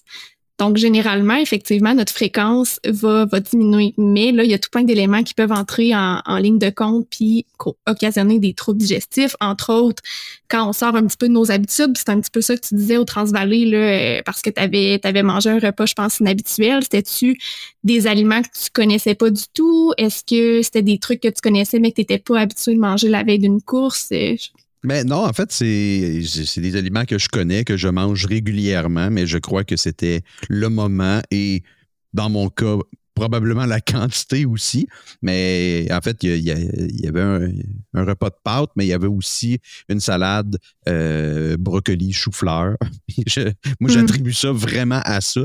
Donc, 0.63 0.77
généralement, 0.77 1.35
effectivement, 1.35 1.93
notre 1.93 2.13
fréquence 2.13 2.79
va, 2.85 3.25
diminuer. 3.25 3.93
Mais 3.97 4.31
là, 4.31 4.45
il 4.45 4.49
y 4.49 4.53
a 4.53 4.57
tout 4.57 4.69
plein 4.69 4.83
d'éléments 4.83 5.21
qui 5.21 5.33
peuvent 5.33 5.51
entrer 5.51 5.93
en, 5.93 6.37
ligne 6.37 6.57
de 6.57 6.69
compte 6.69 7.05
puis 7.09 7.45
occasionner 7.85 8.39
des 8.39 8.53
troubles 8.53 8.79
digestifs. 8.79 9.35
Entre 9.41 9.73
autres, 9.73 10.01
quand 10.47 10.69
on 10.69 10.71
sort 10.71 10.95
un 10.95 11.05
petit 11.05 11.17
peu 11.17 11.27
de 11.27 11.33
nos 11.33 11.51
habitudes, 11.51 11.97
c'est 11.97 12.07
un 12.07 12.21
petit 12.21 12.31
peu 12.31 12.39
ça 12.39 12.55
que 12.55 12.65
tu 12.65 12.75
disais 12.75 12.95
au 12.95 13.03
Transvalley, 13.03 13.65
là, 13.65 13.77
euh, 13.77 14.21
parce 14.25 14.41
que 14.41 14.49
tu 14.51 14.61
avais, 14.61 15.01
avais, 15.03 15.21
mangé 15.21 15.49
un 15.49 15.59
repas, 15.59 15.85
je 15.85 15.95
pense, 15.95 16.21
inhabituel. 16.21 16.81
C'était-tu 16.83 17.37
des 17.83 18.07
aliments 18.07 18.41
que 18.41 18.47
tu 18.47 18.69
connaissais 18.71 19.15
pas 19.15 19.31
du 19.31 19.43
tout? 19.53 19.91
Est-ce 19.97 20.23
que 20.23 20.61
c'était 20.61 20.81
des 20.81 20.97
trucs 20.97 21.19
que 21.19 21.27
tu 21.27 21.41
connaissais 21.41 21.79
mais 21.79 21.91
que 21.91 21.95
tu 21.95 22.01
n'étais 22.03 22.19
pas 22.19 22.39
habitué 22.39 22.73
de 22.73 22.79
manger 22.79 23.09
la 23.09 23.23
veille 23.23 23.39
d'une 23.39 23.61
course? 23.61 24.07
Euh, 24.13 24.37
mais 24.83 25.03
non, 25.03 25.25
en 25.25 25.33
fait, 25.33 25.51
c'est 25.51 26.61
des 26.61 26.75
aliments 26.75 27.05
que 27.05 27.17
je 27.17 27.29
connais, 27.29 27.63
que 27.63 27.77
je 27.77 27.87
mange 27.87 28.25
régulièrement, 28.25 29.09
mais 29.09 29.25
je 29.25 29.37
crois 29.37 29.63
que 29.63 29.75
c'était 29.75 30.21
le 30.49 30.69
moment 30.69 31.21
et 31.31 31.63
dans 32.13 32.29
mon 32.29 32.49
cas, 32.49 32.77
probablement 33.13 33.65
la 33.65 33.81
quantité 33.81 34.45
aussi. 34.45 34.87
Mais 35.21 35.87
en 35.91 36.01
fait, 36.01 36.23
il 36.23 36.39
y, 36.39 37.07
avait 37.07 37.21
un, 37.21 38.05
repas 38.05 38.29
de 38.29 38.35
pâtes, 38.43 38.71
mais 38.75 38.85
il 38.85 38.89
y 38.89 38.93
avait 38.93 39.07
aussi 39.07 39.59
une 39.89 39.99
salade 39.99 40.57
euh, 40.87 41.57
brocoli, 41.57 42.11
chou-fleur. 42.11 42.75
moi, 43.37 43.53
hmm. 43.79 43.89
j'attribue 43.89 44.33
ça 44.33 44.51
vraiment 44.51 45.01
à 45.05 45.21
ça 45.21 45.41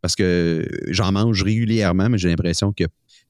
parce 0.00 0.14
que 0.14 0.66
j'en 0.88 1.12
mange 1.12 1.42
régulièrement, 1.42 2.08
mais 2.08 2.18
j'ai 2.18 2.28
l'impression 2.28 2.72
que 2.72 2.84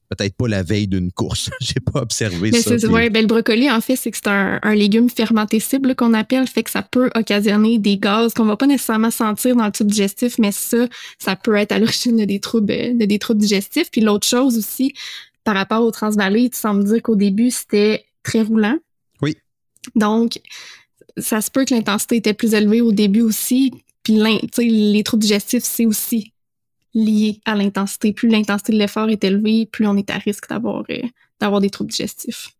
peut-être 0.09 0.35
pas 0.35 0.47
la 0.47 0.63
veille 0.63 0.87
d'une 0.87 1.11
course. 1.11 1.49
J'ai 1.61 1.79
pas 1.79 2.01
observé 2.01 2.51
Mais 2.51 2.61
ça. 2.61 2.77
c'est- 2.77 2.85
puis- 2.85 2.93
ouais, 2.95 3.09
ben, 3.09 3.21
le 3.21 3.27
brocoli, 3.27 3.69
en 3.69 3.81
fait, 3.81 3.95
c'est 3.95 4.11
que 4.11 4.17
c'est 4.17 4.27
un, 4.29 4.59
un 4.63 4.75
légume 4.75 5.09
fermentescible 5.09 5.95
qu'on 5.95 6.13
appelle, 6.13 6.47
fait 6.47 6.63
que 6.63 6.69
ça 6.71 6.81
peut 6.81 7.09
occasionner 7.15 7.77
des 7.79 7.97
gaz 7.97 8.33
qu'on 8.33 8.45
va 8.45 8.57
pas 8.57 8.67
nécessairement 8.67 9.11
sentir 9.11 9.55
dans 9.55 9.65
le 9.65 9.71
tube 9.71 9.87
digestif, 9.87 10.37
mais 10.39 10.51
ça, 10.51 10.87
ça 11.19 11.35
peut 11.35 11.55
être 11.55 11.71
à 11.71 11.79
l'origine 11.79 12.17
de 12.17 12.25
des 12.25 12.39
troubles, 12.39 12.97
de 12.97 13.05
des 13.05 13.19
troubles 13.19 13.41
digestifs. 13.41 13.89
Puis 13.91 14.01
l'autre 14.01 14.25
chose 14.27 14.57
aussi, 14.57 14.93
par 15.43 15.55
rapport 15.55 15.81
au 15.83 15.91
transvalet, 15.91 16.49
tu 16.49 16.57
sembles 16.57 16.83
dire 16.85 17.01
qu'au 17.01 17.15
début, 17.15 17.51
c'était 17.51 18.05
très 18.23 18.41
roulant. 18.41 18.77
Oui. 19.21 19.35
Donc, 19.95 20.39
ça 21.17 21.41
se 21.41 21.49
peut 21.49 21.65
que 21.65 21.73
l'intensité 21.73 22.17
était 22.17 22.33
plus 22.33 22.53
élevée 22.53 22.81
au 22.81 22.91
début 22.91 23.21
aussi. 23.21 23.71
Puis 24.03 24.19
les 24.59 25.03
troubles 25.03 25.21
digestifs, 25.23 25.63
c'est 25.63 25.85
aussi 25.85 26.31
lié 26.93 27.41
à 27.45 27.55
l'intensité. 27.55 28.13
Plus 28.13 28.29
l'intensité 28.29 28.73
de 28.73 28.77
l'effort 28.77 29.09
est 29.09 29.23
élevée, 29.23 29.65
plus 29.71 29.85
on 29.87 29.97
est 29.97 30.09
à 30.09 30.17
risque 30.17 30.49
d'avoir 30.49 30.83
euh, 30.89 31.59
des 31.59 31.69
troubles 31.69 31.91
digestifs. 31.91 32.51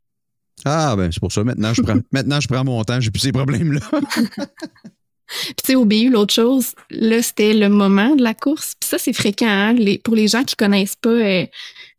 Ah, 0.65 0.95
ben 0.95 1.11
c'est 1.11 1.19
pour 1.19 1.31
ça. 1.31 1.43
Maintenant, 1.43 1.73
je 1.73 1.81
prends, 1.81 1.97
maintenant, 2.11 2.39
je 2.39 2.47
prends 2.47 2.63
mon 2.63 2.83
temps. 2.83 2.99
J'ai 2.99 3.11
plus 3.11 3.19
ces 3.21 3.31
problèmes-là. 3.31 3.79
Puis 5.29 5.55
tu 5.57 5.65
sais, 5.65 5.75
au 5.75 5.83
BU, 5.83 6.09
l'autre 6.09 6.33
chose, 6.33 6.73
là, 6.89 7.21
c'était 7.21 7.53
le 7.53 7.67
moment 7.67 8.15
de 8.15 8.23
la 8.23 8.33
course. 8.33 8.75
Puis 8.79 8.87
ça, 8.89 8.97
c'est 8.97 9.11
fréquent. 9.11 9.45
hein. 9.45 9.73
Les- 9.73 9.97
pour 9.97 10.15
les 10.15 10.29
gens 10.29 10.45
qui 10.45 10.55
connaissent 10.55 10.95
pas 10.95 11.09
euh, 11.09 11.45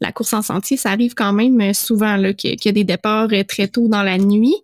la 0.01 0.13
course 0.13 0.33
en 0.33 0.41
sentier, 0.41 0.79
ça 0.79 0.91
arrive 0.91 1.13
quand 1.15 1.35
même 1.35 1.61
euh, 1.61 1.73
souvent 1.75 2.17
là, 2.17 2.33
qu'il 2.33 2.51
y 2.51 2.53
a- 2.55 2.57
qu'il 2.57 2.71
y 2.71 2.71
a 2.71 2.73
des 2.73 2.85
départs 2.85 3.29
euh, 3.33 3.45
très 3.45 3.69
tôt 3.69 3.87
dans 3.87 4.03
la 4.03 4.17
nuit. 4.17 4.55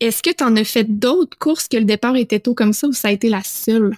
Est-ce 0.00 0.22
que 0.22 0.30
tu 0.34 0.44
en 0.44 0.54
as 0.56 0.64
fait 0.64 0.84
d'autres 0.84 1.38
courses 1.38 1.66
que 1.66 1.78
le 1.78 1.84
départ 1.84 2.16
était 2.16 2.40
tôt 2.40 2.54
comme 2.54 2.72
ça 2.74 2.86
ou 2.88 2.92
ça 2.92 3.08
a 3.08 3.10
été 3.10 3.30
la 3.30 3.42
seule? 3.42 3.96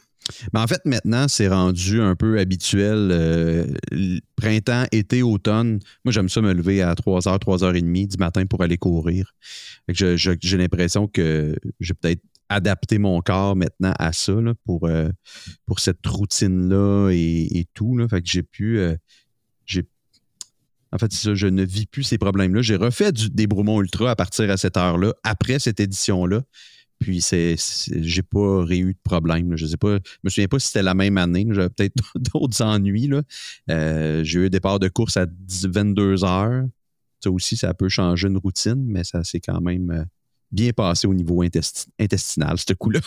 Mais 0.52 0.60
en 0.60 0.66
fait, 0.66 0.80
maintenant, 0.84 1.26
c'est 1.28 1.48
rendu 1.48 2.00
un 2.00 2.14
peu 2.14 2.38
habituel. 2.38 3.10
euh, 3.12 3.66
printemps, 4.36 4.84
été, 4.92 5.22
automne. 5.22 5.80
Moi, 6.04 6.12
j'aime 6.12 6.28
ça 6.28 6.40
me 6.40 6.52
lever 6.52 6.82
à 6.82 6.94
3h, 6.94 7.38
3h30 7.38 8.08
du 8.08 8.16
matin 8.18 8.46
pour 8.46 8.62
aller 8.62 8.78
courir. 8.78 9.34
J'ai 9.88 10.56
l'impression 10.56 11.06
que 11.06 11.56
j'ai 11.80 11.94
peut-être 11.94 12.22
adapté 12.48 12.98
mon 12.98 13.20
corps 13.20 13.56
maintenant 13.56 13.94
à 13.98 14.12
ça 14.12 14.32
euh, 14.32 15.12
pour 15.66 15.80
cette 15.80 16.06
routine-là 16.06 17.10
et, 17.12 17.66
tout. 17.74 17.96
Là. 17.96 18.08
Fait 18.08 18.22
que 18.22 18.28
j'ai 18.28 18.42
pu. 18.42 18.78
euh, 18.78 18.96
en 20.94 20.98
fait, 20.98 21.12
ça, 21.12 21.34
je 21.34 21.46
ne 21.46 21.64
vis 21.64 21.86
plus 21.86 22.02
ces 22.02 22.18
problèmes-là. 22.18 22.60
J'ai 22.60 22.76
refait 22.76 23.12
du, 23.12 23.30
des 23.30 23.46
Bromont 23.46 23.80
Ultra 23.80 24.10
à 24.10 24.16
partir 24.16 24.50
à 24.50 24.58
cette 24.58 24.76
heure-là, 24.76 25.14
après 25.24 25.58
cette 25.58 25.80
édition-là. 25.80 26.42
Puis 27.02 27.20
c'est, 27.20 27.54
c'est- 27.58 28.02
j'ai 28.02 28.22
pas 28.22 28.64
eu 28.70 28.92
de 28.94 28.98
problème. 29.02 29.50
là. 29.50 29.56
Je 29.56 29.66
sais 29.66 29.76
pas, 29.76 29.96
je 29.96 30.18
me 30.24 30.30
souviens 30.30 30.48
pas 30.48 30.58
si 30.58 30.68
c'était 30.68 30.82
la 30.82 30.94
même 30.94 31.18
année. 31.18 31.46
J'avais 31.50 31.68
peut-être 31.68 31.94
d'autres 32.16 32.62
ennuis. 32.62 33.08
Là. 33.08 33.22
Euh, 33.70 34.24
j'ai 34.24 34.40
eu 34.40 34.46
un 34.46 34.50
départ 34.50 34.78
de 34.78 34.88
course 34.88 35.16
à 35.16 35.26
10 35.26 35.66
22 35.68 36.24
heures. 36.24 36.64
Ça 37.22 37.30
aussi, 37.30 37.56
ça 37.56 37.72
peut 37.74 37.88
changer 37.88 38.28
une 38.28 38.38
routine, 38.38 38.82
mais 38.86 39.04
ça 39.04 39.22
s'est 39.24 39.40
quand 39.40 39.60
même 39.60 39.90
euh, 39.90 40.04
bien 40.50 40.72
passé 40.72 41.06
au 41.06 41.14
niveau 41.14 41.42
intesti- 41.44 41.86
intestinal, 42.00 42.56
ce 42.58 42.72
coup-là. 42.74 43.00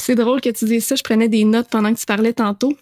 C'est 0.00 0.14
drôle 0.14 0.40
que 0.40 0.48
tu 0.50 0.64
dises 0.64 0.84
ça. 0.86 0.94
Je 0.96 1.02
prenais 1.02 1.28
des 1.28 1.44
notes 1.44 1.68
pendant 1.70 1.92
que 1.92 1.98
tu 2.00 2.06
parlais 2.06 2.32
tantôt. 2.32 2.76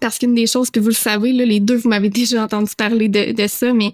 Parce 0.00 0.18
qu'une 0.18 0.34
des 0.34 0.46
choses, 0.46 0.70
puis 0.70 0.80
vous 0.82 0.88
le 0.88 0.94
savez, 0.94 1.32
là, 1.32 1.44
les 1.46 1.60
deux, 1.60 1.76
vous 1.76 1.88
m'avez 1.88 2.10
déjà 2.22 2.44
entendu 2.44 2.72
parler 2.76 3.08
de 3.08 3.46
ça, 3.46 3.72
mais 3.72 3.92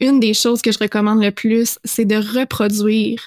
une 0.00 0.20
des 0.20 0.34
choses 0.34 0.62
que 0.62 0.70
je 0.72 0.78
recommande 0.78 1.22
le 1.22 1.32
plus, 1.32 1.78
c'est 1.84 2.04
de 2.04 2.16
reproduire 2.16 3.20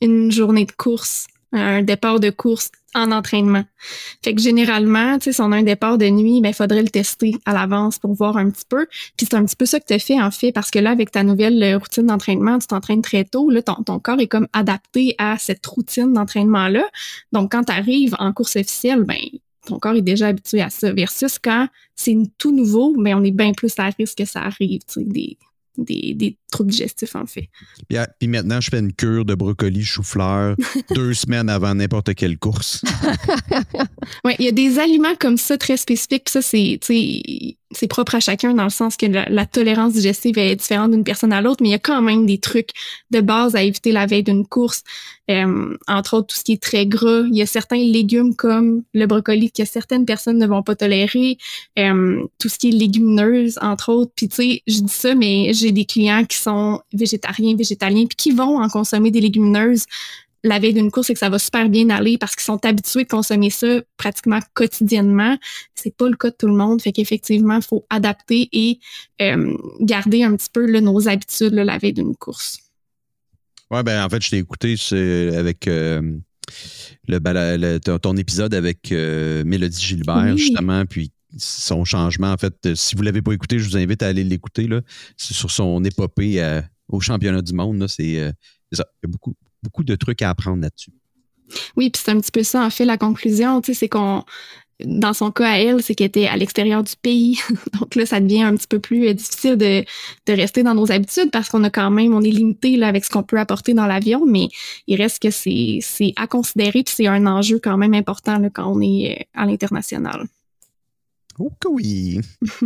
une 0.00 0.30
journée 0.30 0.64
de 0.64 0.72
course, 0.72 1.26
un 1.52 1.82
départ 1.82 2.20
de 2.20 2.30
course 2.30 2.70
en 2.94 3.12
entraînement. 3.12 3.64
Fait 4.22 4.34
que 4.34 4.40
généralement, 4.40 5.18
tu 5.18 5.24
sais, 5.24 5.32
si 5.34 5.40
on 5.40 5.52
a 5.52 5.56
un 5.56 5.62
départ 5.62 5.98
de 5.98 6.08
nuit, 6.08 6.40
ben, 6.40 6.52
faudrait 6.52 6.82
le 6.82 6.88
tester 6.88 7.34
à 7.44 7.52
l'avance 7.52 7.98
pour 7.98 8.14
voir 8.14 8.36
un 8.36 8.50
petit 8.50 8.64
peu. 8.68 8.86
Puis 9.16 9.26
c'est 9.30 9.34
un 9.34 9.44
petit 9.44 9.56
peu 9.56 9.66
ça 9.66 9.78
que 9.78 9.86
tu 9.86 9.94
as 9.94 9.98
fait, 9.98 10.20
en 10.20 10.30
fait, 10.30 10.52
parce 10.52 10.70
que 10.70 10.78
là, 10.78 10.90
avec 10.90 11.10
ta 11.12 11.22
nouvelle 11.22 11.62
euh, 11.62 11.78
routine 11.78 12.06
d'entraînement, 12.06 12.58
tu 12.58 12.66
t'entraînes 12.66 13.02
très 13.02 13.24
tôt, 13.24 13.50
là, 13.50 13.62
ton, 13.62 13.98
corps 14.00 14.20
est 14.20 14.26
comme 14.26 14.48
adapté 14.52 15.14
à 15.18 15.38
cette 15.38 15.64
routine 15.66 16.12
d'entraînement-là. 16.12 16.84
Donc, 17.32 17.52
quand 17.52 17.64
tu 17.64 17.72
arrives 17.72 18.16
en 18.18 18.32
course 18.32 18.56
officielle, 18.56 19.04
ben, 19.04 19.20
ton 19.66 19.78
corps 19.78 19.94
est 19.94 20.02
déjà 20.02 20.28
habitué 20.28 20.60
à 20.62 20.70
ça. 20.70 20.92
Versus 20.92 21.38
quand 21.38 21.68
c'est 21.94 22.16
tout 22.38 22.54
nouveau, 22.54 22.96
mais 22.98 23.14
on 23.14 23.22
est 23.22 23.30
bien 23.30 23.52
plus 23.52 23.72
à 23.78 23.90
risque 23.90 24.18
que 24.18 24.24
ça 24.24 24.40
arrive, 24.40 24.80
tu 24.86 25.04
sais, 25.04 25.36
des, 25.84 26.14
des 26.14 26.36
troubles 26.52 26.70
digestifs, 26.70 27.14
en 27.16 27.26
fait. 27.26 27.48
Puis, 27.88 27.98
à- 27.98 28.08
puis 28.18 28.28
maintenant, 28.28 28.60
je 28.60 28.70
fais 28.70 28.78
une 28.78 28.92
cure 28.92 29.24
de 29.24 29.34
brocoli 29.34 29.84
chou-fleur 29.84 30.56
deux 30.94 31.14
semaines 31.14 31.48
avant 31.48 31.74
n'importe 31.74 32.14
quelle 32.14 32.38
course. 32.38 32.82
Ouais, 34.24 34.36
il 34.38 34.44
y 34.44 34.48
a 34.48 34.52
des 34.52 34.78
aliments 34.78 35.14
comme 35.18 35.36
ça 35.38 35.56
très 35.58 35.76
spécifiques. 35.76 36.24
Puis 36.24 36.32
ça, 36.32 36.42
c'est, 36.42 36.78
tu 36.80 36.86
sais, 36.94 37.56
c'est 37.72 37.86
propre 37.86 38.16
à 38.16 38.20
chacun 38.20 38.54
dans 38.54 38.64
le 38.64 38.70
sens 38.70 38.96
que 38.96 39.06
la, 39.06 39.46
tolérance 39.46 39.92
digestive 39.92 40.38
est 40.38 40.56
différente 40.56 40.90
d'une 40.90 41.04
personne 41.04 41.32
à 41.32 41.40
l'autre, 41.40 41.62
mais 41.62 41.68
il 41.68 41.72
y 41.72 41.76
a 41.76 41.78
quand 41.78 42.02
même 42.02 42.26
des 42.26 42.38
trucs 42.38 42.70
de 43.10 43.20
base 43.20 43.54
à 43.54 43.62
éviter 43.62 43.92
la 43.92 44.06
veille 44.06 44.24
d'une 44.24 44.46
course. 44.46 44.82
Euh, 45.30 45.76
entre 45.86 46.14
autres, 46.16 46.28
tout 46.28 46.36
ce 46.36 46.42
qui 46.42 46.52
est 46.52 46.62
très 46.62 46.86
gras. 46.86 47.22
Il 47.30 47.36
y 47.36 47.42
a 47.42 47.46
certains 47.46 47.76
légumes 47.76 48.34
comme 48.34 48.82
le 48.92 49.06
brocoli 49.06 49.52
que 49.52 49.64
certaines 49.64 50.04
personnes 50.04 50.38
ne 50.38 50.46
vont 50.46 50.64
pas 50.64 50.74
tolérer. 50.74 51.38
Euh, 51.78 52.24
tout 52.38 52.48
ce 52.48 52.58
qui 52.58 52.68
est 52.68 52.72
légumineuse, 52.72 53.58
entre 53.62 53.92
autres. 53.92 54.12
Puis 54.16 54.28
tu 54.28 54.36
sais, 54.36 54.62
je 54.66 54.80
dis 54.80 54.92
ça, 54.92 55.14
mais 55.14 55.52
j'ai 55.52 55.70
des 55.70 55.84
clients 55.84 56.24
qui 56.24 56.38
sont 56.38 56.80
végétariens, 56.92 57.54
végétaliens, 57.54 58.06
puis 58.06 58.16
qui 58.16 58.30
vont 58.32 58.60
en 58.60 58.68
consommer 58.68 59.12
des 59.12 59.20
légumineuses 59.20 59.84
la 60.42 60.58
veille 60.58 60.72
d'une 60.74 60.90
course 60.90 61.10
et 61.10 61.12
que 61.12 61.18
ça 61.18 61.28
va 61.28 61.38
super 61.38 61.68
bien 61.68 61.90
aller 61.90 62.16
parce 62.18 62.34
qu'ils 62.34 62.44
sont 62.44 62.64
habitués 62.64 63.04
de 63.04 63.08
consommer 63.08 63.50
ça 63.50 63.80
pratiquement 63.96 64.38
quotidiennement. 64.54 65.36
C'est 65.74 65.94
pas 65.94 66.08
le 66.08 66.16
cas 66.16 66.30
de 66.30 66.36
tout 66.38 66.46
le 66.46 66.54
monde. 66.54 66.80
Fait 66.80 66.92
qu'effectivement, 66.92 67.56
il 67.56 67.62
faut 67.62 67.84
adapter 67.90 68.48
et 68.52 68.78
euh, 69.20 69.54
garder 69.80 70.22
un 70.22 70.34
petit 70.36 70.48
peu 70.52 70.64
là, 70.66 70.80
nos 70.80 71.08
habitudes 71.08 71.52
là, 71.52 71.64
la 71.64 71.78
veille 71.78 71.92
d'une 71.92 72.16
course. 72.16 72.58
Ouais, 73.70 73.82
ben 73.82 74.04
en 74.04 74.08
fait, 74.08 74.22
je 74.22 74.30
t'ai 74.30 74.38
écouté 74.38 74.76
avec 75.36 75.68
euh, 75.68 76.00
le, 77.06 77.78
ton, 77.78 77.98
ton 77.98 78.16
épisode 78.16 78.54
avec 78.54 78.90
euh, 78.92 79.44
Mélodie 79.44 79.80
Gilbert, 79.84 80.32
Oui. 80.34 80.38
justement, 80.38 80.84
puis 80.86 81.12
son 81.38 81.84
changement. 81.84 82.32
En 82.32 82.36
fait, 82.36 82.74
si 82.74 82.96
vous 82.96 83.02
ne 83.02 83.06
l'avez 83.06 83.22
pas 83.22 83.32
écouté, 83.32 83.58
je 83.60 83.68
vous 83.68 83.76
invite 83.76 84.02
à 84.02 84.08
aller 84.08 84.24
l'écouter. 84.24 84.66
là. 84.66 84.80
C'est 85.16 85.34
sur 85.34 85.50
son 85.50 85.84
épopée 85.84 86.42
au 86.88 86.98
championnat 87.00 87.42
du 87.42 87.52
monde. 87.52 87.78
là. 87.78 87.86
C'est 87.88 88.32
c'est 88.72 88.76
ça. 88.76 88.86
Il 89.02 89.06
y 89.06 89.10
a 89.10 89.12
beaucoup, 89.12 89.34
beaucoup 89.62 89.84
de 89.84 89.94
trucs 89.94 90.22
à 90.22 90.30
apprendre 90.30 90.62
là-dessus. 90.62 90.92
Oui, 91.76 91.90
puis 91.90 92.00
c'est 92.04 92.10
un 92.12 92.20
petit 92.20 92.30
peu 92.30 92.42
ça, 92.42 92.64
en 92.64 92.70
fait, 92.70 92.84
la 92.84 92.96
conclusion, 92.96 93.60
tu 93.60 93.72
sais, 93.72 93.80
c'est 93.80 93.88
qu'on, 93.88 94.24
dans 94.84 95.12
son 95.12 95.30
cas 95.30 95.50
à 95.50 95.58
elle, 95.58 95.82
c'est 95.82 95.94
qu'elle 95.94 96.08
était 96.08 96.26
à 96.26 96.36
l'extérieur 96.36 96.82
du 96.82 96.94
pays. 97.00 97.38
Donc 97.80 97.94
là, 97.94 98.06
ça 98.06 98.20
devient 98.20 98.42
un 98.42 98.56
petit 98.56 98.66
peu 98.66 98.78
plus 98.78 99.08
euh, 99.08 99.14
difficile 99.14 99.56
de, 99.56 99.84
de 100.26 100.32
rester 100.32 100.62
dans 100.62 100.74
nos 100.74 100.90
habitudes 100.92 101.30
parce 101.30 101.48
qu'on 101.48 101.64
a 101.64 101.70
quand 101.70 101.90
même, 101.90 102.14
on 102.14 102.22
est 102.22 102.30
limité 102.30 102.76
là, 102.76 102.88
avec 102.88 103.04
ce 103.04 103.10
qu'on 103.10 103.22
peut 103.22 103.38
apporter 103.38 103.74
dans 103.74 103.86
l'avion, 103.86 104.24
mais 104.26 104.48
il 104.86 104.96
reste 104.96 105.22
que 105.22 105.30
c'est, 105.30 105.80
à 106.16 106.26
considérer, 106.26 106.82
puis 106.82 106.94
c'est 106.96 107.06
un 107.06 107.26
enjeu 107.26 107.58
quand 107.62 107.76
même 107.76 107.94
important 107.94 108.38
là, 108.38 108.50
quand 108.50 108.66
on 108.66 108.80
est 108.80 109.18
euh, 109.18 109.24
à 109.34 109.46
l'international. 109.46 110.26
Que 111.60 111.68
oui! 111.68 112.20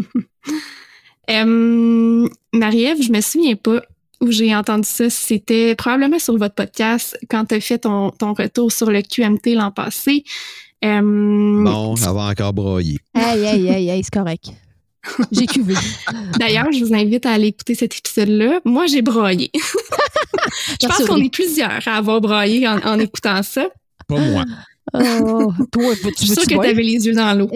Euh, 1.30 2.28
Marie-Ève, 2.52 3.00
je 3.00 3.10
me 3.10 3.22
souviens 3.22 3.56
pas 3.56 3.80
où 4.24 4.30
j'ai 4.32 4.54
entendu 4.54 4.88
ça. 4.88 5.08
C'était 5.10 5.74
probablement 5.74 6.18
sur 6.18 6.36
votre 6.36 6.54
podcast 6.54 7.18
quand 7.30 7.44
tu 7.46 7.54
as 7.54 7.60
fait 7.60 7.78
ton, 7.78 8.10
ton 8.10 8.32
retour 8.34 8.72
sur 8.72 8.90
le 8.90 9.02
QMT 9.02 9.54
l'an 9.54 9.70
passé. 9.70 10.24
Euh, 10.84 11.00
Bon, 11.02 11.94
elle 11.96 12.02
va 12.02 12.28
encore 12.30 12.52
broyer. 12.52 12.98
Aïe, 13.14 13.46
aïe, 13.46 13.70
aïe, 13.70 13.90
aïe, 13.90 14.02
c'est 14.04 14.12
correct. 14.18 14.50
J'ai 15.30 15.46
cuvé. 15.46 15.74
D'ailleurs, 16.38 16.72
je 16.72 16.84
vous 16.84 16.94
invite 16.94 17.26
à 17.26 17.32
aller 17.32 17.48
écouter 17.48 17.74
cet 17.74 17.96
épisode-là. 17.96 18.60
Moi, 18.64 18.86
j'ai 18.86 19.02
broyé. 19.02 19.50
je 19.54 20.86
pense 20.86 21.04
qu'on 21.06 21.20
est 21.22 21.32
plusieurs 21.32 21.86
à 21.86 21.96
avoir 21.96 22.20
broyé 22.20 22.66
en, 22.66 22.78
en 22.78 22.98
écoutant 22.98 23.42
ça. 23.42 23.68
Pas 24.08 24.18
moi. 24.18 24.44
Oh, 24.92 25.52
toi, 25.72 25.94
Je 26.02 26.08
tu 26.10 26.14
suis 26.26 26.26
sûre 26.28 26.42
tu 26.42 26.56
que 26.56 26.62
tu 26.62 26.68
avais 26.68 26.82
les 26.82 27.06
yeux 27.06 27.14
dans 27.14 27.32
l'eau. 27.34 27.50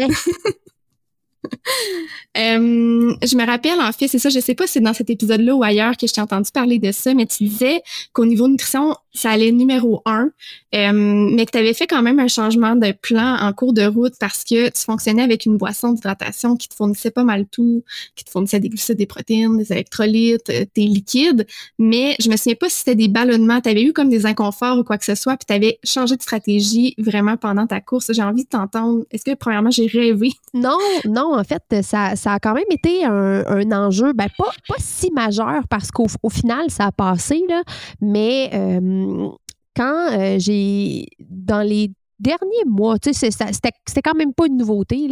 Euh, 2.36 3.14
je 3.22 3.36
me 3.36 3.44
rappelle, 3.44 3.80
en 3.80 3.90
fait, 3.90 4.06
c'est 4.06 4.20
ça, 4.20 4.28
je 4.28 4.38
sais 4.38 4.54
pas 4.54 4.66
si 4.66 4.74
c'est 4.74 4.80
dans 4.80 4.92
cet 4.92 5.10
épisode-là 5.10 5.56
ou 5.56 5.64
ailleurs 5.64 5.96
que 5.96 6.06
je 6.06 6.12
t'ai 6.12 6.20
entendu 6.20 6.50
parler 6.52 6.78
de 6.78 6.92
ça, 6.92 7.12
mais 7.12 7.26
tu 7.26 7.44
disais 7.44 7.82
qu'au 8.12 8.26
niveau 8.26 8.46
nutrition, 8.46 8.94
ça 9.12 9.30
allait 9.30 9.50
numéro 9.50 10.02
un, 10.06 10.30
euh, 10.74 10.92
mais 10.92 11.46
que 11.46 11.50
tu 11.50 11.58
avais 11.58 11.74
fait 11.74 11.88
quand 11.88 12.02
même 12.02 12.20
un 12.20 12.28
changement 12.28 12.76
de 12.76 12.92
plan 12.92 13.36
en 13.40 13.52
cours 13.52 13.72
de 13.72 13.84
route 13.84 14.14
parce 14.20 14.44
que 14.44 14.68
tu 14.68 14.82
fonctionnais 14.82 15.22
avec 15.22 15.46
une 15.46 15.56
boisson 15.56 15.92
d'hydratation 15.92 16.56
qui 16.56 16.68
te 16.68 16.76
fournissait 16.76 17.10
pas 17.10 17.24
mal 17.24 17.46
tout, 17.50 17.82
qui 18.14 18.24
te 18.24 18.30
fournissait 18.30 18.60
des 18.60 18.68
glucides, 18.68 18.98
des 18.98 19.06
protéines, 19.06 19.58
des 19.58 19.72
électrolytes, 19.72 20.50
euh, 20.50 20.64
des 20.76 20.84
liquides, 20.84 21.44
mais 21.78 22.14
je 22.20 22.30
me 22.30 22.36
souviens 22.36 22.54
pas 22.54 22.68
si 22.68 22.76
c'était 22.76 22.94
des 22.94 23.08
ballonnements, 23.08 23.60
tu 23.60 23.70
avais 23.70 23.82
eu 23.82 23.92
comme 23.92 24.10
des 24.10 24.26
inconforts 24.26 24.78
ou 24.78 24.84
quoi 24.84 24.98
que 24.98 25.04
ce 25.04 25.16
soit, 25.16 25.36
puis 25.36 25.46
tu 25.46 25.54
avais 25.54 25.80
changé 25.82 26.16
de 26.16 26.22
stratégie 26.22 26.94
vraiment 26.98 27.36
pendant 27.36 27.66
ta 27.66 27.80
course. 27.80 28.12
J'ai 28.12 28.22
envie 28.22 28.44
de 28.44 28.48
t'entendre. 28.48 29.04
Est-ce 29.10 29.24
que, 29.24 29.34
premièrement, 29.34 29.70
j'ai 29.70 29.86
rêvé? 29.86 30.32
Non, 30.54 30.78
non, 31.04 31.37
en 31.38 31.44
fait, 31.44 31.82
ça, 31.82 32.12
a 32.24 32.38
quand 32.38 32.54
même 32.54 32.64
été 32.70 33.04
un, 33.04 33.72
enjeu, 33.72 34.12
ben 34.12 34.28
pas, 34.36 34.50
si 34.78 35.10
majeur 35.12 35.62
parce 35.68 35.90
qu'au 35.90 36.06
au 36.22 36.30
final, 36.30 36.70
ça 36.70 36.86
a 36.86 36.92
passé, 36.92 37.42
là, 37.48 37.62
mais 38.00 38.50
euh, 38.54 39.28
quand 39.76 40.12
euh, 40.12 40.36
j'ai, 40.38 41.06
dans 41.20 41.62
les 41.66 41.92
derniers 42.18 42.64
mois, 42.66 42.96
c'était 43.02 44.02
quand 44.02 44.14
même 44.14 44.34
pas 44.34 44.46
une 44.46 44.56
nouveauté. 44.56 45.08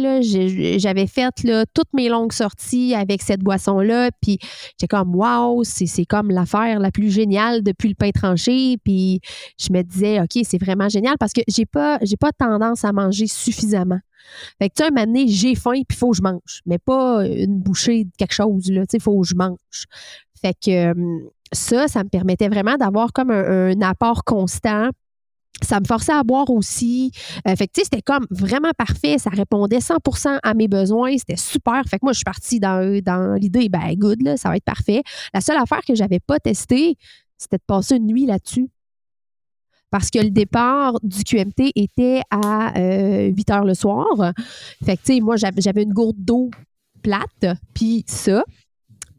J'avais 0.77 1.07
fait 1.07 1.43
là, 1.43 1.65
toutes 1.73 1.93
mes 1.93 2.09
longues 2.09 2.33
sorties 2.33 2.93
avec 2.95 3.21
cette 3.21 3.41
boisson-là, 3.41 4.11
puis 4.21 4.39
j'étais 4.71 4.87
comme, 4.87 5.15
wow, 5.15 5.63
c'est 5.63 6.05
comme 6.05 6.29
l'affaire 6.29 6.79
la 6.79 6.91
plus 6.91 7.09
géniale 7.09 7.63
depuis 7.63 7.89
le 7.89 7.95
pain 7.95 8.11
tranché. 8.11 8.77
Puis 8.83 9.21
je 9.59 9.71
me 9.71 9.81
disais, 9.81 10.19
OK, 10.21 10.39
c'est 10.43 10.61
vraiment 10.61 10.89
génial 10.89 11.15
parce 11.19 11.33
que 11.33 11.41
j'ai 11.47 11.65
pas, 11.65 11.99
pas 12.19 12.31
tendance 12.31 12.83
à 12.83 12.91
manger 12.91 13.27
suffisamment. 13.27 13.99
Fait 14.59 14.69
que, 14.69 14.75
tu 14.75 14.83
sais, 14.83 14.89
un 14.89 14.91
moment 14.93 15.05
donné, 15.05 15.27
j'ai 15.27 15.55
faim, 15.55 15.81
puis 15.87 15.97
faut 15.97 16.11
que 16.11 16.17
je 16.17 16.21
mange, 16.21 16.61
mais 16.65 16.79
pas 16.79 17.25
une 17.25 17.59
bouchée 17.59 18.03
de 18.03 18.11
quelque 18.17 18.33
chose, 18.33 18.69
là, 18.69 18.81
tu 18.81 18.91
sais, 18.91 18.99
faut 18.99 19.21
que 19.21 19.27
je 19.27 19.35
mange. 19.35 19.55
Fait 20.41 20.53
que 20.53 20.93
ça, 21.53 21.87
ça 21.87 22.03
me 22.03 22.09
permettait 22.09 22.49
vraiment 22.49 22.75
d'avoir 22.75 23.13
comme 23.13 23.31
un 23.31 23.79
apport 23.81 24.25
constant 24.25 24.89
ça 25.61 25.79
me 25.79 25.85
forçait 25.85 26.13
à 26.13 26.23
boire 26.23 26.49
aussi. 26.49 27.11
Euh, 27.47 27.55
fait 27.55 27.67
que, 27.67 27.81
c'était 27.83 28.01
comme 28.01 28.27
vraiment 28.29 28.71
parfait. 28.77 29.17
Ça 29.17 29.29
répondait 29.29 29.79
100% 29.79 30.39
à 30.43 30.53
mes 30.53 30.67
besoins. 30.67 31.17
C'était 31.17 31.35
super. 31.35 31.81
Fait 31.87 31.97
que 31.97 32.05
moi, 32.05 32.13
je 32.13 32.17
suis 32.17 32.23
partie 32.23 32.59
dans, 32.59 33.01
dans 33.01 33.33
l'idée, 33.33 33.69
ben, 33.69 33.93
good, 33.95 34.21
là, 34.21 34.37
ça 34.37 34.49
va 34.49 34.57
être 34.57 34.63
parfait. 34.63 35.01
La 35.33 35.41
seule 35.41 35.57
affaire 35.57 35.81
que 35.87 35.95
j'avais 35.95 36.19
pas 36.19 36.39
testée, 36.39 36.95
c'était 37.37 37.57
de 37.57 37.63
passer 37.65 37.95
une 37.95 38.07
nuit 38.07 38.25
là-dessus. 38.25 38.69
Parce 39.89 40.09
que 40.09 40.19
le 40.19 40.31
départ 40.31 40.99
du 41.01 41.23
QMT 41.23 41.71
était 41.75 42.21
à 42.29 42.73
8 42.75 42.79
euh, 42.79 43.53
heures 43.53 43.63
le 43.63 43.73
soir. 43.73 44.33
Fait 44.83 44.97
que, 44.97 45.01
tu 45.03 45.13
sais, 45.15 45.19
moi, 45.21 45.37
j'avais 45.37 45.83
une 45.83 45.93
gourde 45.93 46.17
d'eau 46.17 46.51
plate, 47.01 47.45
puis 47.73 48.03
ça. 48.05 48.43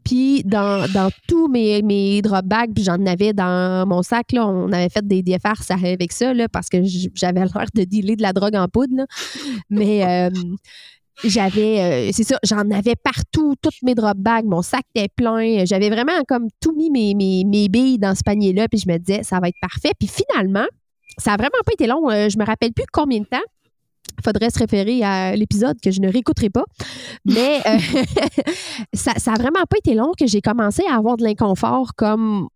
Puis 0.03 0.43
dans, 0.43 0.87
dans 0.91 1.09
tous 1.27 1.47
mes, 1.47 1.81
mes 1.81 2.21
drop 2.21 2.45
bags, 2.45 2.73
puis 2.73 2.83
j'en 2.83 3.05
avais 3.05 3.33
dans 3.33 3.87
mon 3.87 4.01
sac, 4.01 4.31
là, 4.31 4.47
on 4.47 4.71
avait 4.71 4.89
fait 4.89 5.05
des, 5.05 5.21
des 5.21 5.37
farces 5.39 5.71
avec 5.71 6.11
ça, 6.11 6.33
là, 6.33 6.47
parce 6.49 6.69
que 6.69 6.77
j'avais 6.83 7.39
l'air 7.55 7.65
de 7.73 7.83
dealer 7.83 8.15
de 8.15 8.21
la 8.21 8.33
drogue 8.33 8.55
en 8.55 8.67
poudre. 8.67 9.05
Mais 9.69 10.05
euh, 10.29 10.29
j'avais, 11.23 11.79
euh, 11.81 12.11
c'est 12.13 12.23
ça, 12.23 12.39
j'en 12.43 12.69
avais 12.71 12.95
partout, 12.95 13.55
toutes 13.61 13.81
mes 13.83 13.95
drop 13.95 14.17
bags, 14.17 14.45
mon 14.45 14.61
sac 14.61 14.83
était 14.95 15.09
plein. 15.13 15.65
J'avais 15.65 15.89
vraiment 15.89 16.23
comme 16.27 16.47
tout 16.61 16.73
mis 16.75 16.89
mes, 16.89 17.13
mes, 17.13 17.43
mes 17.45 17.67
billes 17.69 17.99
dans 17.99 18.15
ce 18.15 18.23
panier-là, 18.23 18.67
puis 18.67 18.79
je 18.79 18.91
me 18.91 18.97
disais, 18.97 19.23
ça 19.23 19.39
va 19.39 19.49
être 19.49 19.59
parfait. 19.61 19.91
Puis 19.99 20.09
finalement, 20.09 20.65
ça 21.17 21.33
a 21.33 21.37
vraiment 21.37 21.59
pas 21.65 21.73
été 21.73 21.87
long. 21.87 22.09
Euh, 22.09 22.29
je 22.29 22.37
me 22.37 22.45
rappelle 22.45 22.73
plus 22.73 22.85
combien 22.91 23.19
de 23.19 23.25
temps. 23.25 23.37
Faudrait 24.23 24.49
se 24.49 24.59
référer 24.59 25.03
à 25.03 25.35
l'épisode 25.35 25.79
que 25.81 25.91
je 25.91 26.01
ne 26.01 26.11
réécouterai 26.11 26.49
pas. 26.49 26.65
Mais 27.25 27.61
euh, 27.65 27.77
ça 28.93 29.13
n'a 29.13 29.37
vraiment 29.37 29.65
pas 29.69 29.77
été 29.77 29.95
long 29.95 30.11
que 30.17 30.27
j'ai 30.27 30.41
commencé 30.41 30.83
à 30.89 30.95
avoir 30.95 31.17
de 31.17 31.23
l'inconfort 31.23 31.95
comme 31.95 32.47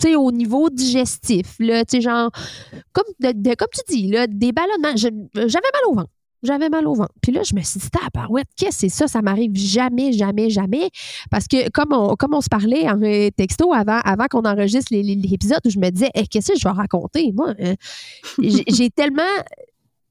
tu 0.00 0.10
sais, 0.10 0.16
au 0.16 0.30
niveau 0.30 0.70
digestif, 0.70 1.56
là, 1.58 1.84
tu 1.84 1.96
sais, 1.96 2.00
genre, 2.00 2.30
comme, 2.92 3.04
comme 3.20 3.68
tu 3.74 3.80
dis, 3.88 4.08
là, 4.08 4.28
des 4.28 4.52
ballonnements. 4.52 4.94
J'avais 4.94 5.70
mal 5.72 5.82
au 5.88 5.94
ventre. 5.94 6.10
J'avais 6.44 6.68
mal 6.68 6.86
au 6.86 6.94
ventre. 6.94 7.12
Puis 7.20 7.32
là, 7.32 7.42
je 7.42 7.54
me 7.54 7.62
suis 7.62 7.80
dit, 7.80 7.88
ouais, 8.30 8.44
qu'est-ce 8.56 8.70
que 8.70 8.74
c'est 8.76 8.88
ça? 8.88 9.08
Ça 9.08 9.22
m'arrive 9.22 9.56
jamais, 9.56 10.12
jamais, 10.12 10.50
jamais. 10.50 10.88
Parce 11.32 11.48
que 11.48 11.68
comme 11.70 11.92
on, 11.92 12.14
comme 12.14 12.32
on 12.34 12.40
se 12.40 12.48
parlait 12.48 12.88
en 12.88 13.00
texto 13.36 13.72
avant, 13.72 13.98
avant 14.04 14.26
qu'on 14.30 14.42
enregistre 14.42 14.94
l'épisode, 14.94 15.58
où 15.64 15.70
je 15.70 15.80
me 15.80 15.90
disais, 15.90 16.10
qu'est-ce 16.30 16.52
que 16.52 16.58
je 16.58 16.62
vais 16.62 16.74
raconter? 16.74 17.32
Moi, 17.32 17.54
euh, 17.58 17.74
j'ai 18.38 18.90
tellement 18.90 19.22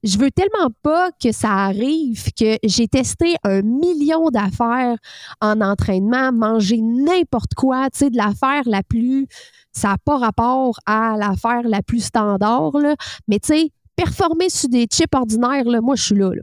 je 0.02 0.18
veux 0.18 0.30
tellement 0.30 0.70
pas 0.82 1.10
que 1.22 1.32
ça 1.32 1.52
arrive 1.52 2.32
que 2.34 2.56
j'ai 2.62 2.88
testé 2.88 3.36
un 3.44 3.62
million 3.62 4.30
d'affaires 4.30 4.96
en 5.40 5.60
entraînement, 5.60 6.32
manger 6.32 6.80
n'importe 6.80 7.54
quoi, 7.54 7.90
tu 7.90 7.98
sais, 7.98 8.10
de 8.10 8.16
l'affaire 8.16 8.62
la 8.66 8.82
plus, 8.82 9.26
ça 9.72 9.88
n'a 9.88 9.98
pas 9.98 10.18
rapport 10.18 10.78
à 10.86 11.16
l'affaire 11.16 11.62
la 11.64 11.82
plus 11.82 12.00
standard, 12.00 12.76
là. 12.78 12.94
mais 13.26 13.38
tu 13.38 13.48
sais, 13.48 13.70
performer 13.96 14.48
sur 14.48 14.68
des 14.68 14.86
chips 14.86 15.14
ordinaires, 15.14 15.64
là, 15.64 15.80
moi, 15.80 15.96
je 15.96 16.04
suis 16.04 16.14
là, 16.14 16.30
là. 16.32 16.42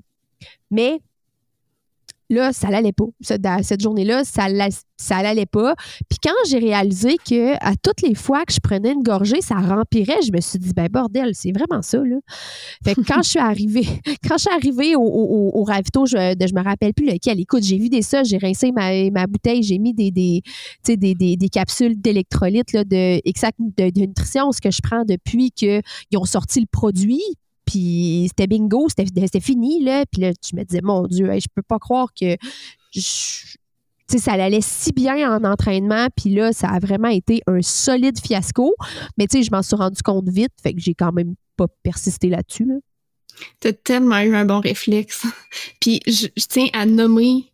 Mais 0.72 1.02
là, 2.30 2.54
ça 2.54 2.70
l'allait 2.70 2.94
pas. 2.94 3.06
Cette 3.22 3.82
journée-là, 3.82 4.24
ça 4.24 4.50
l'allait 4.50 5.46
pas. 5.46 5.76
Puis 6.10 6.20
quand 6.24 6.36
j'ai 6.48 6.60
réalisé 6.60 7.18
que 7.18 7.54
à 7.66 7.76
toutes 7.76 8.02
les 8.02 8.16
fois 8.16 8.44
que 8.46 8.54
je 8.54 8.60
prenais 8.60 8.92
une 8.92 9.04
gorgée, 9.04 9.42
ça 9.42 9.56
rempirait, 9.56 10.22
je 10.26 10.32
me 10.32 10.42
suis 10.42 10.60
dit, 10.60 10.74
ben 10.74 10.88
bordel, 10.88 11.32
c'est 11.34 11.52
vraiment 11.52 11.82
ça, 11.82 11.98
là. 11.98 12.18
Fait 12.84 12.96
que 12.96 13.02
quand 13.02 13.22
je 13.24 13.30
suis 13.30 13.40
arrivée, 13.40 13.88
quand 14.28 14.38
je 14.38 14.44
suis 14.44 14.54
arrivée 14.54 14.96
au, 14.96 15.64
ravito, 15.64 16.06
je, 16.06 16.18
ne 16.18 16.60
me 16.60 16.64
rappelle 16.64 16.94
plus 16.94 17.06
lequel. 17.06 17.40
Écoute, 17.40 17.64
j'ai 17.64 17.78
vu 17.78 17.90
des 17.90 18.02
ça, 18.02 18.24
j'ai 18.24 18.38
rincé 18.38 18.72
ma, 18.72 19.28
bouteille, 19.28 19.64
j'ai 19.64 19.80
mis 19.80 19.94
des, 19.94 20.12
des, 20.12 20.42
des, 20.86 21.50
capsules 21.50 22.00
d'électrolytes 22.00 22.76
de, 22.76 23.22
exact, 23.28 23.58
de 23.60 24.00
nutrition, 24.00 24.52
ce 24.52 24.62
que 24.62 24.72
je 24.72 24.80
prends 24.82 25.04
depuis 25.06 25.52
qu'ils 25.52 25.82
ont 26.16 26.26
sorti 26.26 26.60
le 26.60 26.68
produit. 26.72 27.22
Puis 27.66 28.26
c'était 28.30 28.48
bingo, 28.48 28.88
c'était 28.90 29.40
fini, 29.40 29.84
là. 29.84 30.06
Puis 30.12 30.22
là, 30.22 30.32
je 30.32 30.56
me 30.56 30.64
disais, 30.64 30.82
mon 30.84 31.08
Dieu, 31.08 31.32
je 31.34 31.48
peux 31.54 31.62
pas 31.62 31.80
croire 31.80 32.10
que 32.14 32.36
ça 34.18 34.34
allait 34.34 34.62
si 34.62 34.92
bien 34.92 35.36
en 35.36 35.44
entraînement, 35.44 36.08
puis 36.16 36.30
là, 36.30 36.54
ça 36.54 36.70
a 36.70 36.80
vraiment 36.80 37.10
été 37.10 37.42
un 37.48 37.62
solide 37.62 38.20
fiasco. 38.20 38.76
Mais 39.18 39.28
tu 39.28 39.38
sais, 39.38 39.44
je 39.44 39.52
m'en 39.52 39.62
suis 39.62 39.76
rendu 39.76 40.02
compte 40.04 40.30
vite, 40.30 40.54
fait 40.62 40.74
que 40.74 40.80
j'ai 40.80 40.94
quand 40.94 41.12
même 41.12 41.36
pas 41.58 41.68
persisté 41.84 42.30
là-dessus. 42.30 42.66
Là. 42.66 42.76
Tu 43.60 43.68
as 43.68 43.74
tellement 43.74 44.20
eu 44.20 44.36
un 44.36 44.46
bon 44.46 44.60
réflexe. 44.60 45.26
puis 45.82 46.02
je 46.08 46.28
tiens 46.48 46.68
à 46.74 46.86
nommer 46.86 47.52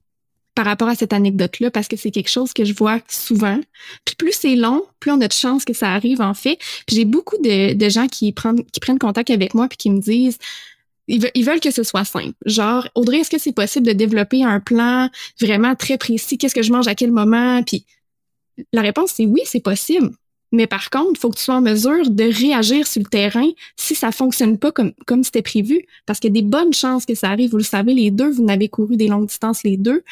par 0.56 0.66
rapport 0.66 0.88
à 0.88 0.96
cette 0.96 1.14
anecdote-là 1.14 1.72
parce 1.72 1.88
que 1.88 1.96
c'est 1.96 2.12
quelque 2.12 2.30
chose 2.30 2.54
que 2.54 2.66
je 2.66 2.74
vois 2.74 3.00
souvent. 3.08 3.60
Puis 4.06 4.16
plus 4.16 4.34
c'est 4.34 4.56
long, 4.56 4.84
plus 5.00 5.12
on 5.12 5.22
a 5.22 5.28
de 5.28 5.34
chances 5.34 5.66
que 5.66 5.74
ça 5.74 5.92
arrive 5.92 6.22
en 6.22 6.34
fait. 6.34 6.58
Puis 6.86 6.98
j'ai 6.98 7.06
beaucoup 7.06 7.38
de, 7.38 7.90
gens 7.90 8.08
qui 8.08 8.32
prennent, 8.32 8.64
qui 8.66 8.80
prennent 8.80 9.00
contact 9.00 9.30
avec 9.30 9.54
moi 9.54 9.68
puis 9.68 9.78
qui 9.78 9.90
me 9.90 10.00
disent 10.00 10.38
ils, 11.08 11.44
veulent 11.44 11.60
que 11.60 11.72
ce 11.72 11.84
soit 11.84 12.06
simple. 12.06 12.34
Genre, 12.46 12.88
Audrey, 12.96 13.20
est-ce 13.20 13.30
que 13.30 13.38
c'est 13.38 13.52
possible 13.52 13.86
de 13.86 13.92
développer 13.92 14.44
un 14.44 14.60
plan 14.60 15.10
vraiment 15.40 15.76
très 15.76 15.98
précis? 15.98 16.38
Qu'est-ce 16.38 16.56
que 16.56 16.62
je 16.62 16.72
mange 16.72 16.88
à 16.88 16.96
quel 16.96 17.12
moment? 17.12 17.64
Puis 17.64 17.86
la 18.72 18.82
réponse, 18.82 19.12
c'est 19.16 19.26
oui, 19.26 19.42
c'est 19.46 19.60
possible. 19.60 20.12
Mais 20.52 20.68
par 20.68 20.90
contre, 20.90 21.12
il 21.14 21.18
faut 21.18 21.30
que 21.30 21.38
tu 21.38 21.44
sois 21.44 21.56
en 21.56 21.62
mesure 21.62 22.10
de 22.10 22.24
réagir 22.24 22.86
sur 22.86 23.02
le 23.02 23.08
terrain 23.08 23.50
si 23.78 23.96
ça 23.96 24.12
fonctionne 24.12 24.58
pas 24.58 24.72
comme, 24.72 24.94
comme 25.08 25.24
c'était 25.24 25.42
prévu. 25.42 25.86
Parce 26.06 26.20
qu'il 26.20 26.36
y 26.36 26.38
a 26.38 26.42
des 26.42 26.48
bonnes 26.48 26.74
chances 26.74 27.06
que 27.06 27.16
ça 27.16 27.30
arrive. 27.30 27.52
Vous 27.52 27.58
le 27.58 27.64
savez, 27.64 27.94
les 27.94 28.12
deux, 28.12 28.30
vous 28.30 28.44
n'avez 28.44 28.68
couru 28.68 28.98
des 28.98 29.08
longues 29.08 29.28
distances 29.28 29.64
les 29.64 29.78
deux. 29.78 30.04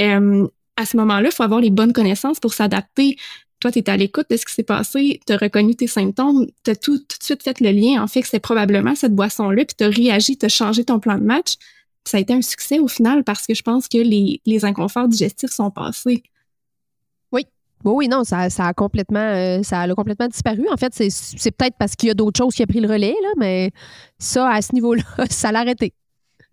Euh, 0.00 0.48
à 0.76 0.86
ce 0.86 0.96
moment-là, 0.96 1.28
il 1.30 1.34
faut 1.34 1.42
avoir 1.42 1.60
les 1.60 1.70
bonnes 1.70 1.92
connaissances 1.92 2.40
pour 2.40 2.54
s'adapter. 2.54 3.16
Toi, 3.60 3.70
tu 3.70 3.82
à 3.86 3.96
l'écoute 3.96 4.26
de 4.28 4.36
ce 4.36 4.44
qui 4.44 4.54
s'est 4.54 4.64
passé, 4.64 5.20
tu 5.24 5.32
as 5.32 5.36
reconnu 5.36 5.76
tes 5.76 5.86
symptômes, 5.86 6.46
tu 6.64 6.70
as 6.72 6.74
tout, 6.74 6.98
tout, 6.98 7.18
de 7.18 7.22
suite 7.22 7.44
fait 7.44 7.60
le 7.60 7.70
lien 7.70 8.02
en 8.02 8.08
fait 8.08 8.22
que 8.22 8.26
c'est 8.26 8.40
probablement 8.40 8.96
cette 8.96 9.14
boisson-là, 9.14 9.64
puis 9.64 9.76
tu 9.78 9.84
as 9.84 9.88
réagi, 9.88 10.36
tu 10.36 10.48
changé 10.48 10.84
ton 10.84 10.98
plan 10.98 11.16
de 11.16 11.22
match. 11.22 11.54
Ça 12.04 12.16
a 12.16 12.20
été 12.20 12.32
un 12.32 12.42
succès 12.42 12.80
au 12.80 12.88
final 12.88 13.22
parce 13.22 13.46
que 13.46 13.54
je 13.54 13.62
pense 13.62 13.86
que 13.86 13.98
les, 13.98 14.40
les 14.46 14.64
inconforts 14.64 15.06
digestifs 15.06 15.52
sont 15.52 15.70
passés. 15.70 16.24
Oui, 17.84 18.08
non, 18.08 18.24
ça, 18.24 18.46
a 18.46 18.72
complètement, 18.74 19.18
euh, 19.20 19.62
ça 19.62 19.80
a 19.80 19.94
complètement 19.94 20.28
disparu. 20.28 20.66
En 20.70 20.76
fait, 20.76 20.92
c'est 20.94 21.50
peut-être 21.50 21.76
parce 21.78 21.96
qu'il 21.96 22.08
y 22.08 22.10
a 22.10 22.14
d'autres 22.14 22.38
choses 22.38 22.54
qui 22.54 22.62
ont 22.62 22.66
pris 22.66 22.80
le 22.80 22.88
relais, 22.88 23.14
mais 23.38 23.70
ça, 24.18 24.48
à 24.48 24.62
ce 24.62 24.72
niveau-là, 24.74 25.02
ça 25.30 25.52
l'a 25.52 25.60
arrêté. 25.60 25.92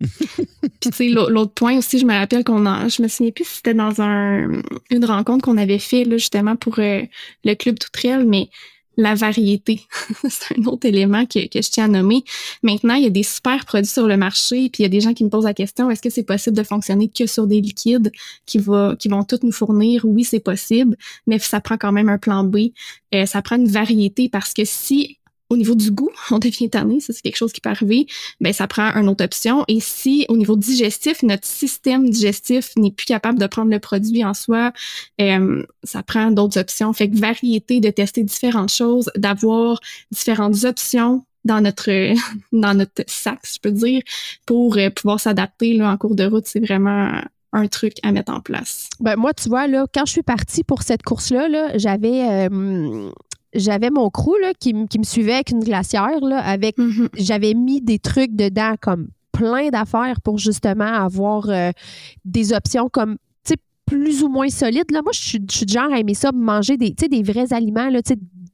Puis 0.00 0.90
tu 0.90 0.92
sais, 0.92 1.08
l'autre 1.08 1.52
point 1.52 1.76
aussi, 1.76 1.98
je 1.98 2.06
me 2.06 2.14
rappelle 2.14 2.42
qu'on 2.42 2.64
a, 2.66 2.88
je 2.88 3.02
me 3.02 3.08
souviens 3.08 3.32
plus 3.32 3.44
si 3.44 3.56
c'était 3.56 3.74
dans 3.74 4.00
un, 4.00 4.62
une 4.90 5.04
rencontre 5.04 5.44
qu'on 5.44 5.58
avait 5.58 5.78
fait 5.78 6.04
là, 6.04 6.16
justement 6.16 6.56
pour 6.56 6.78
euh, 6.78 7.02
le 7.44 7.54
club 7.54 7.78
Toutrel, 7.78 8.26
mais 8.26 8.48
la 9.00 9.14
variété. 9.14 9.80
c'est 10.28 10.58
un 10.58 10.64
autre 10.66 10.86
élément 10.86 11.24
que, 11.24 11.48
que, 11.48 11.62
je 11.62 11.70
tiens 11.70 11.86
à 11.86 11.88
nommer. 11.88 12.22
Maintenant, 12.62 12.94
il 12.94 13.04
y 13.04 13.06
a 13.06 13.10
des 13.10 13.22
super 13.22 13.64
produits 13.64 13.90
sur 13.90 14.06
le 14.06 14.16
marché, 14.16 14.68
puis 14.68 14.80
il 14.80 14.82
y 14.82 14.86
a 14.86 14.88
des 14.88 15.00
gens 15.00 15.14
qui 15.14 15.24
me 15.24 15.30
posent 15.30 15.44
la 15.44 15.54
question, 15.54 15.90
est-ce 15.90 16.02
que 16.02 16.10
c'est 16.10 16.22
possible 16.22 16.56
de 16.56 16.62
fonctionner 16.62 17.08
que 17.08 17.26
sur 17.26 17.46
des 17.46 17.60
liquides 17.60 18.12
qui, 18.46 18.58
va, 18.58 18.94
qui 18.98 19.08
vont 19.08 19.24
tous 19.24 19.40
nous 19.42 19.52
fournir? 19.52 20.04
Oui, 20.04 20.24
c'est 20.24 20.40
possible, 20.40 20.96
mais 21.26 21.38
ça 21.38 21.60
prend 21.60 21.78
quand 21.78 21.92
même 21.92 22.08
un 22.08 22.18
plan 22.18 22.44
B. 22.44 22.72
Euh, 23.14 23.26
ça 23.26 23.42
prend 23.42 23.56
une 23.56 23.68
variété 23.68 24.28
parce 24.28 24.52
que 24.52 24.64
si 24.64 25.18
au 25.50 25.56
niveau 25.56 25.74
du 25.74 25.90
goût, 25.90 26.10
on 26.30 26.38
devient 26.38 26.70
tanné, 26.70 27.00
ça 27.00 27.12
c'est 27.12 27.22
quelque 27.22 27.36
chose 27.36 27.52
qui 27.52 27.60
peut 27.60 27.70
arriver, 27.70 28.06
ben 28.40 28.52
ça 28.52 28.66
prend 28.68 28.94
une 28.94 29.08
autre 29.08 29.24
option. 29.24 29.64
Et 29.68 29.80
si 29.80 30.24
au 30.28 30.36
niveau 30.36 30.56
digestif, 30.56 31.22
notre 31.22 31.46
système 31.46 32.08
digestif 32.08 32.70
n'est 32.76 32.92
plus 32.92 33.06
capable 33.06 33.38
de 33.38 33.46
prendre 33.46 33.70
le 33.70 33.80
produit 33.80 34.24
en 34.24 34.32
soi, 34.32 34.72
euh, 35.20 35.64
ça 35.82 36.02
prend 36.02 36.30
d'autres 36.30 36.58
options. 36.58 36.92
Fait 36.92 37.10
que 37.10 37.16
variété, 37.16 37.80
de 37.80 37.90
tester 37.90 38.22
différentes 38.22 38.72
choses, 38.72 39.10
d'avoir 39.16 39.80
différentes 40.12 40.64
options 40.64 41.24
dans 41.44 41.60
notre 41.60 41.90
dans 42.52 42.74
notre 42.74 43.02
sac, 43.08 43.40
je 43.44 43.58
peux 43.60 43.72
dire, 43.72 44.02
pour 44.46 44.76
euh, 44.76 44.90
pouvoir 44.90 45.18
s'adapter 45.18 45.82
en 45.82 45.96
cours 45.96 46.14
de 46.14 46.24
route, 46.24 46.46
c'est 46.46 46.60
vraiment 46.60 47.20
un 47.52 47.66
truc 47.66 47.94
à 48.04 48.12
mettre 48.12 48.32
en 48.32 48.40
place. 48.40 48.88
Ben 49.00 49.16
moi, 49.16 49.34
tu 49.34 49.48
vois, 49.48 49.66
là, 49.66 49.86
quand 49.92 50.06
je 50.06 50.12
suis 50.12 50.22
partie 50.22 50.62
pour 50.62 50.82
cette 50.82 51.02
course-là, 51.02 51.48
-là, 51.48 51.72
j'avais 51.74 52.48
euh, 52.48 53.10
j'avais 53.54 53.90
mon 53.90 54.10
crew 54.10 54.34
là, 54.40 54.52
qui, 54.58 54.74
me 54.74 55.04
suivait 55.04 55.34
avec 55.34 55.50
une 55.50 55.60
glacière. 55.60 56.20
Là, 56.20 56.38
avec, 56.40 56.78
mm-hmm. 56.78 57.08
J'avais 57.14 57.54
mis 57.54 57.80
des 57.80 57.98
trucs 57.98 58.34
dedans 58.34 58.74
comme 58.80 59.08
plein 59.32 59.70
d'affaires 59.70 60.20
pour 60.20 60.38
justement 60.38 60.84
avoir 60.84 61.48
euh, 61.48 61.70
des 62.24 62.52
options 62.52 62.88
comme 62.88 63.16
plus 63.86 64.22
ou 64.22 64.28
moins 64.28 64.48
solides. 64.48 64.90
Là. 64.92 65.02
Moi, 65.02 65.10
je 65.12 65.20
suis, 65.20 65.40
du 65.40 65.72
genre 65.72 65.92
à 65.92 65.98
aimer 65.98 66.14
ça, 66.14 66.30
manger 66.30 66.76
des, 66.76 66.92
des 66.92 67.22
vrais 67.24 67.52
aliments, 67.52 67.88
là, 67.88 68.00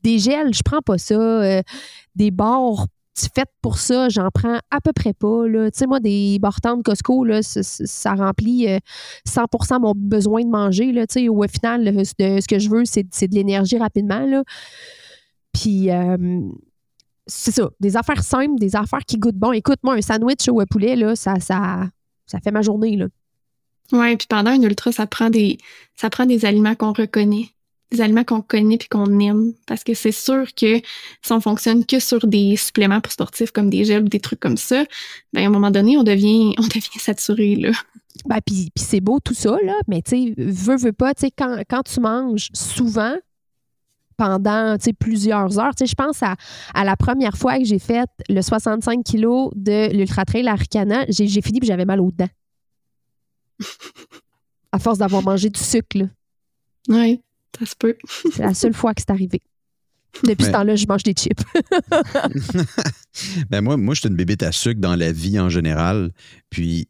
des 0.03 0.18
gels, 0.18 0.55
je 0.55 0.62
prends 0.64 0.80
pas 0.80 0.97
ça. 0.97 1.14
Euh, 1.14 1.62
des 2.14 2.30
bords 2.30 2.86
faite 3.35 3.51
pour 3.62 3.79
ça, 3.79 4.09
j'en 4.09 4.31
prends 4.33 4.59
à 4.71 4.81
peu 4.81 4.93
près 4.93 5.12
pas. 5.12 5.45
Tu 5.47 5.71
sais, 5.73 5.87
moi, 5.87 6.01
des 6.01 6.39
de 6.39 6.83
Costco, 6.83 7.25
là, 7.25 7.41
ça, 7.43 8.14
remplit 8.14 8.67
100% 9.27 9.81
mon 9.81 9.93
besoin 9.97 10.43
de 10.43 10.51
manger. 10.51 10.93
Au 11.29 11.43
final, 11.49 12.05
ce 12.05 12.47
que 12.47 12.59
je 12.59 12.69
veux, 12.69 12.85
c'est 12.85 13.03
de 13.03 13.35
l'énergie 13.35 13.79
rapidement. 13.79 14.27
Là. 14.27 14.45
Puis, 15.53 15.89
c'est 17.27 17.53
ça, 17.53 17.71
des 17.81 17.97
affaires 17.97 18.23
simples, 18.23 18.59
des 18.59 18.77
affaires 18.77 19.05
qui 19.07 19.19
goûtent 19.19 19.37
bon. 19.37 19.53
Écoute, 19.53 19.79
moi, 19.83 19.95
un 19.95 20.03
sandwich 20.03 20.49
au 20.49 20.64
poulet, 20.67 20.95
là, 20.97 21.17
ça, 21.17 21.41
ça, 21.41 21.89
ça 22.27 22.39
fait 22.41 22.53
ma 22.53 22.62
journée. 22.62 22.99
Oui, 23.93 24.17
puis 24.17 24.27
pendant 24.29 24.51
un 24.51 24.62
ultra, 24.62 24.93
ça 24.93 25.07
prend 25.07 25.31
des, 25.31 25.59
ça 25.95 26.11
prend 26.11 26.27
des 26.27 26.45
aliments 26.45 26.75
qu'on 26.75 26.93
reconnaît, 26.93 27.49
des 27.91 28.01
aliments 28.01 28.24
qu'on 28.24 28.43
connaît 28.43 28.78
puis 28.78 28.89
qu'on 28.89 29.18
aime. 29.20 29.53
Parce 29.66 29.84
que 29.84 29.95
c'est 29.95 30.12
sûr 30.12 30.47
que 30.55 30.80
si 31.22 31.32
on 31.32 31.41
fonctionne 31.41 31.84
que 31.84 32.01
sur 32.01 32.26
des 32.26 32.57
suppléments 32.57 33.01
pour 33.01 33.12
sportifs 33.12 33.51
comme 33.51 33.70
des 33.70 33.84
gels 33.84 34.05
ou 34.05 34.09
des 34.09 34.20
trucs 34.20 34.41
comme 34.41 34.57
ça, 34.57 34.84
ben 35.32 35.45
à 35.45 35.47
un 35.47 35.51
moment 35.51 35.70
donné, 35.70 35.97
on 35.97 36.03
devient, 36.03 36.55
on 36.59 36.62
devient 36.62 36.99
saturé, 36.99 37.57
là. 37.57 37.72
Ben, 38.24 38.39
puis, 38.45 38.72
c'est 38.76 39.01
beau 39.01 39.20
tout 39.20 39.34
ça, 39.34 39.57
là, 39.62 39.74
mais 39.89 40.01
tu 40.01 40.11
sais, 40.11 40.34
veux, 40.39 40.76
veux 40.76 40.93
pas, 40.93 41.14
tu 41.14 41.26
sais, 41.26 41.30
quand, 41.30 41.62
quand 41.68 41.82
tu 41.82 42.01
manges 42.01 42.49
souvent, 42.55 43.14
pendant 44.16 44.76
plusieurs 44.99 45.59
heures. 45.59 45.72
je 45.78 45.95
pense 45.95 46.22
à, 46.22 46.37
à, 46.74 46.84
la 46.84 46.97
première 46.97 47.37
fois 47.37 47.59
que 47.59 47.64
j'ai 47.64 47.78
fait 47.78 48.09
le 48.30 48.41
65 48.41 49.05
kg 49.05 49.51
de 49.55 49.93
l'Ultra 49.95 50.24
Trail 50.24 50.49
Aricana, 50.49 51.05
j'ai 51.11 51.43
fini 51.43 51.59
et 51.62 51.66
j'avais 51.66 51.84
mal 51.84 52.01
aux 52.01 52.11
dents. 52.11 52.28
à 54.72 54.78
force 54.78 54.99
d'avoir 54.99 55.22
mangé 55.22 55.51
du 55.51 55.61
sucre. 55.61 56.09
Oui, 56.89 57.20
ça 57.59 57.66
se 57.66 57.74
peut. 57.76 57.97
c'est 58.32 58.38
la 58.42 58.55
seule 58.55 58.74
fois 58.74 58.94
que 58.94 59.01
c'est 59.01 59.11
arrivé. 59.11 59.42
Depuis 60.24 60.44
ce 60.44 60.51
temps-là, 60.51 60.76
je 60.76 60.86
mange 60.86 61.03
des 61.03 61.12
chips. 61.12 61.42
ben 63.51 63.61
moi, 63.61 63.76
moi, 63.76 63.94
je 63.94 64.01
suis 64.01 64.09
une 64.09 64.16
bébête 64.16 64.42
à 64.42 64.53
sucre 64.53 64.80
dans 64.80 64.97
la 64.97 65.12
vie 65.12 65.38
en 65.38 65.49
général. 65.49 66.12
Puis, 66.51 66.88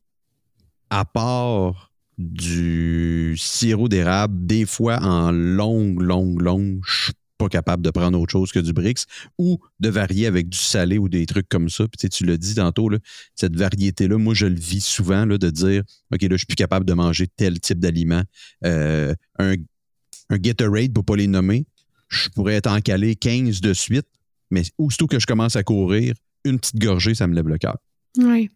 à 0.91 1.05
part 1.05 1.93
du 2.19 3.35
sirop 3.37 3.89
d'érable, 3.89 4.47
des 4.47 4.65
fois 4.65 4.99
en 5.03 5.33
longue, 5.33 6.01
longue, 6.01 6.41
longue, 6.41 6.81
je 6.87 7.05
suis 7.05 7.13
pas 7.37 7.49
capable 7.49 7.83
de 7.83 7.91
prendre 7.91 8.19
autre 8.19 8.33
chose 8.33 8.51
que 8.51 8.59
du 8.59 8.73
Brix 8.73 9.05
ou 9.37 9.59
de 9.81 9.91
varier 9.91 10.27
avec 10.27 10.49
du 10.49 10.57
salé 10.57 10.97
ou 10.97 11.11
des 11.11 11.27
trucs 11.27 11.49
comme 11.49 11.69
ça. 11.69 11.85
Puis 11.87 12.09
tu 12.09 12.25
l'as 12.25 12.39
dit 12.39 12.55
tantôt, 12.55 12.89
là, 12.89 12.99
cette 13.35 13.57
variété-là, 13.57 14.17
moi, 14.17 14.33
je 14.33 14.47
le 14.47 14.59
vis 14.59 14.85
souvent 14.85 15.27
là, 15.27 15.37
de 15.37 15.51
dire 15.51 15.83
OK, 16.13 16.23
là, 16.23 16.29
je 16.31 16.37
suis 16.37 16.47
plus 16.47 16.57
capable 16.57 16.87
de 16.87 16.95
manger 16.95 17.27
tel 17.27 17.61
type 17.61 17.79
d'aliment. 17.79 18.23
Euh, 18.65 19.15
un, 19.39 19.57
un 20.31 20.39
Gatorade, 20.39 20.93
pour 20.93 21.05
pas 21.05 21.17
les 21.17 21.27
nommer, 21.27 21.67
je 22.09 22.29
pourrais 22.29 22.55
être 22.55 22.71
encalé 22.71 23.17
15 23.17 23.61
de 23.61 23.73
suite, 23.73 24.07
mais 24.51 24.63
aussitôt 24.79 25.07
que 25.07 25.19
je 25.19 25.27
commence 25.27 25.57
à 25.57 25.63
courir, 25.63 26.15
une 26.45 26.59
petite 26.59 26.79
gorgée, 26.79 27.15
ça 27.15 27.27
me 27.27 27.35
lève 27.35 27.49
le 27.49 27.59
cœur. 27.59 27.77
Oui. 28.19 28.51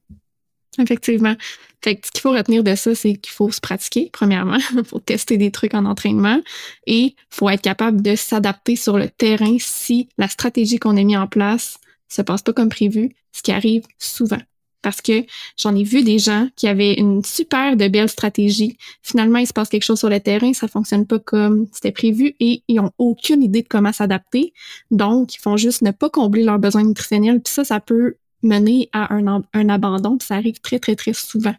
Effectivement. 0.78 1.34
Fait 1.82 1.96
que 1.96 2.06
ce 2.06 2.12
qu'il 2.12 2.20
faut 2.20 2.32
retenir 2.32 2.62
de 2.62 2.74
ça, 2.74 2.94
c'est 2.94 3.14
qu'il 3.14 3.32
faut 3.32 3.50
se 3.50 3.60
pratiquer, 3.60 4.10
premièrement. 4.12 4.58
Il 4.76 4.84
faut 4.86 5.00
tester 5.00 5.36
des 5.36 5.50
trucs 5.50 5.74
en 5.74 5.84
entraînement 5.84 6.40
et 6.86 6.98
il 6.98 7.14
faut 7.30 7.48
être 7.48 7.62
capable 7.62 8.02
de 8.02 8.14
s'adapter 8.14 8.76
sur 8.76 8.96
le 8.96 9.08
terrain 9.08 9.56
si 9.58 10.08
la 10.18 10.28
stratégie 10.28 10.78
qu'on 10.78 10.96
a 10.96 11.02
mis 11.02 11.16
en 11.16 11.26
place 11.26 11.78
se 12.08 12.22
passe 12.22 12.42
pas 12.42 12.52
comme 12.52 12.68
prévu, 12.68 13.14
ce 13.32 13.42
qui 13.42 13.52
arrive 13.52 13.82
souvent. 13.98 14.40
Parce 14.82 15.00
que 15.00 15.24
j'en 15.58 15.74
ai 15.74 15.84
vu 15.84 16.02
des 16.02 16.18
gens 16.18 16.48
qui 16.56 16.66
avaient 16.66 16.94
une 16.94 17.22
super 17.24 17.76
de 17.76 17.88
belle 17.88 18.08
stratégie. 18.08 18.76
Finalement, 19.02 19.38
il 19.38 19.46
se 19.46 19.52
passe 19.52 19.68
quelque 19.68 19.84
chose 19.84 19.98
sur 19.98 20.08
le 20.08 20.20
terrain, 20.20 20.52
ça 20.52 20.68
fonctionne 20.68 21.06
pas 21.06 21.18
comme 21.18 21.66
c'était 21.72 21.92
prévu 21.92 22.34
et 22.40 22.62
ils 22.68 22.80
ont 22.80 22.90
aucune 22.98 23.42
idée 23.42 23.62
de 23.62 23.68
comment 23.68 23.92
s'adapter. 23.92 24.52
Donc, 24.90 25.34
ils 25.34 25.40
font 25.40 25.56
juste 25.56 25.82
ne 25.82 25.90
pas 25.90 26.08
combler 26.08 26.44
leurs 26.44 26.58
besoins 26.58 26.84
nutritionnels. 26.84 27.40
Puis 27.40 27.52
ça, 27.52 27.64
ça 27.64 27.80
peut 27.80 28.16
mener 28.42 28.88
à 28.92 29.14
un, 29.14 29.42
un 29.52 29.68
abandon. 29.68 30.18
ça 30.20 30.36
arrive 30.36 30.60
très, 30.60 30.78
très, 30.78 30.96
très 30.96 31.12
souvent. 31.12 31.54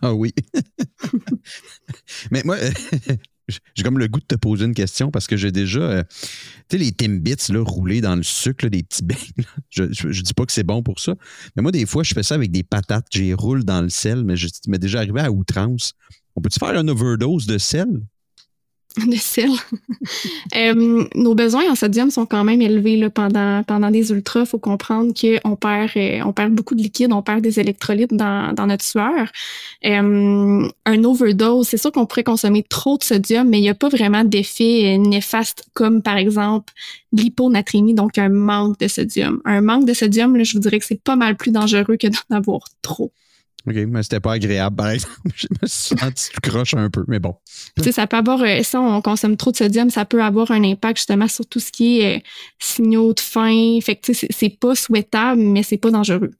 Ah 0.00 0.14
oui. 0.14 0.32
Mais 2.30 2.42
moi, 2.44 2.56
j'ai 3.74 3.82
comme 3.82 3.98
le 3.98 4.08
goût 4.08 4.20
de 4.20 4.26
te 4.26 4.34
poser 4.34 4.64
une 4.64 4.74
question 4.74 5.10
parce 5.10 5.26
que 5.26 5.36
j'ai 5.36 5.52
déjà, 5.52 5.80
euh, 5.80 6.02
tu 6.68 6.76
sais, 6.76 6.78
les 6.78 6.92
Timbits 6.92 7.50
là, 7.50 7.62
roulés 7.62 8.00
dans 8.00 8.16
le 8.16 8.22
sucre, 8.22 8.68
des 8.68 8.82
petits. 8.82 9.02
Je, 9.70 9.84
je, 9.90 10.22
dis 10.22 10.34
pas 10.34 10.44
que 10.44 10.52
c'est 10.52 10.64
bon 10.64 10.82
pour 10.82 11.00
ça. 11.00 11.14
Mais 11.56 11.62
moi, 11.62 11.72
des 11.72 11.86
fois, 11.86 12.02
je 12.02 12.14
fais 12.14 12.22
ça 12.22 12.34
avec 12.34 12.50
des 12.50 12.62
patates. 12.62 13.06
J'y 13.10 13.32
roule 13.32 13.64
dans 13.64 13.80
le 13.80 13.88
sel, 13.88 14.24
mais 14.24 14.36
je 14.36 14.48
m'est 14.68 14.78
déjà 14.78 14.98
arrivé 14.98 15.20
à 15.20 15.30
outrance. 15.30 15.94
On 16.36 16.40
peut-tu 16.40 16.58
faire 16.58 16.78
une 16.78 16.90
overdose 16.90 17.46
de 17.46 17.58
sel? 17.58 17.88
de 19.06 19.16
sel. 19.16 19.50
Euh, 20.56 21.04
nos 21.14 21.34
besoins 21.34 21.70
en 21.70 21.74
sodium 21.74 22.10
sont 22.10 22.26
quand 22.26 22.44
même 22.44 22.60
élevés 22.60 23.08
pendant, 23.08 23.90
des 23.90 24.10
ultras. 24.10 24.40
Il 24.40 24.46
faut 24.46 24.58
comprendre 24.58 25.12
qu'on 25.14 25.56
perd, 25.56 25.90
euh, 25.96 26.32
perd 26.32 26.52
beaucoup 26.52 26.74
de 26.74 26.82
liquide, 26.82 27.12
on 27.12 27.22
perd 27.22 27.40
des 27.40 27.58
électrolytes 27.58 28.12
dans, 28.14 28.66
notre 28.66 28.84
sueur. 28.84 29.30
Euh, 29.84 30.68
un 30.84 31.04
overdose, 31.04 31.68
c'est 31.68 31.78
sûr 31.78 31.90
qu'on 31.92 32.06
pourrait 32.06 32.24
consommer 32.24 32.62
trop 32.62 32.98
de 32.98 33.02
sodium, 33.02 33.48
mais 33.48 33.58
il 33.58 33.62
n'y 33.62 33.70
a 33.70 33.74
pas 33.74 33.88
vraiment 33.88 34.24
d'effet 34.24 34.98
néfaste 34.98 35.64
comme 35.72 36.02
par 36.02 36.16
exemple 36.16 36.72
l'hyponatrémie, 37.12 37.94
donc 37.94 38.18
un 38.18 38.28
manque 38.28 38.78
de 38.78 38.88
sodium. 38.88 39.40
Un 39.44 39.62
manque 39.62 39.86
de 39.86 39.94
sodium, 39.94 40.42
je 40.42 40.52
vous 40.54 40.60
dirais 40.60 40.78
que 40.78 40.86
c'est 40.86 41.02
pas 41.02 41.16
mal 41.16 41.36
plus 41.36 41.50
dangereux 41.50 41.96
que 41.96 42.08
d'en 42.08 42.36
avoir 42.36 42.64
trop. 42.82 43.10
OK, 43.66 43.74
mais 43.74 44.02
c'était 44.02 44.20
pas 44.20 44.32
agréable, 44.32 44.74
par 44.74 44.90
exemple. 44.90 45.16
Je 45.36 45.46
me 45.50 45.68
suis 45.68 45.96
senti 45.96 46.30
croche 46.42 46.74
un 46.74 46.90
peu, 46.90 47.04
mais 47.06 47.20
bon. 47.20 47.36
Tu 47.76 47.84
sais, 47.84 47.92
ça 47.92 48.06
peut 48.06 48.16
avoir, 48.16 48.40
euh, 48.42 48.62
si 48.62 48.76
on 48.76 49.00
consomme 49.02 49.36
trop 49.36 49.52
de 49.52 49.56
sodium, 49.56 49.88
ça 49.90 50.04
peut 50.04 50.22
avoir 50.22 50.50
un 50.50 50.64
impact 50.64 50.98
justement 50.98 51.28
sur 51.28 51.46
tout 51.46 51.60
ce 51.60 51.70
qui 51.70 52.00
est 52.00 52.16
euh, 52.16 52.20
signaux 52.58 53.12
de 53.14 53.20
faim. 53.20 53.78
Fait 53.80 53.96
que, 53.96 54.06
tu 54.06 54.14
sais, 54.14 54.26
c'est 54.30 54.58
pas 54.58 54.74
souhaitable, 54.74 55.40
mais 55.40 55.62
c'est 55.62 55.76
pas 55.76 55.90
dangereux. 55.90 56.32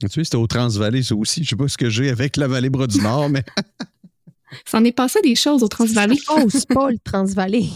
Tu 0.00 0.08
sais, 0.08 0.24
c'était 0.24 0.36
au 0.36 0.48
Transvallée, 0.48 1.02
ça 1.02 1.14
aussi. 1.14 1.44
Je 1.44 1.50
sais 1.50 1.56
pas 1.56 1.68
ce 1.68 1.78
que 1.78 1.88
j'ai 1.88 2.10
avec 2.10 2.36
la 2.36 2.48
vallée 2.48 2.70
Bras 2.70 2.88
du 2.88 3.00
Nord, 3.00 3.30
mais. 3.30 3.44
ça 4.64 4.78
en 4.78 4.84
est 4.84 4.92
passé 4.92 5.20
des 5.22 5.36
choses 5.36 5.62
au 5.62 5.68
Transvallée. 5.68 6.18
Oh, 6.28 6.44
c'est 6.48 6.66
pas 6.68 6.90
le 6.90 6.98
Transvallée. 6.98 7.68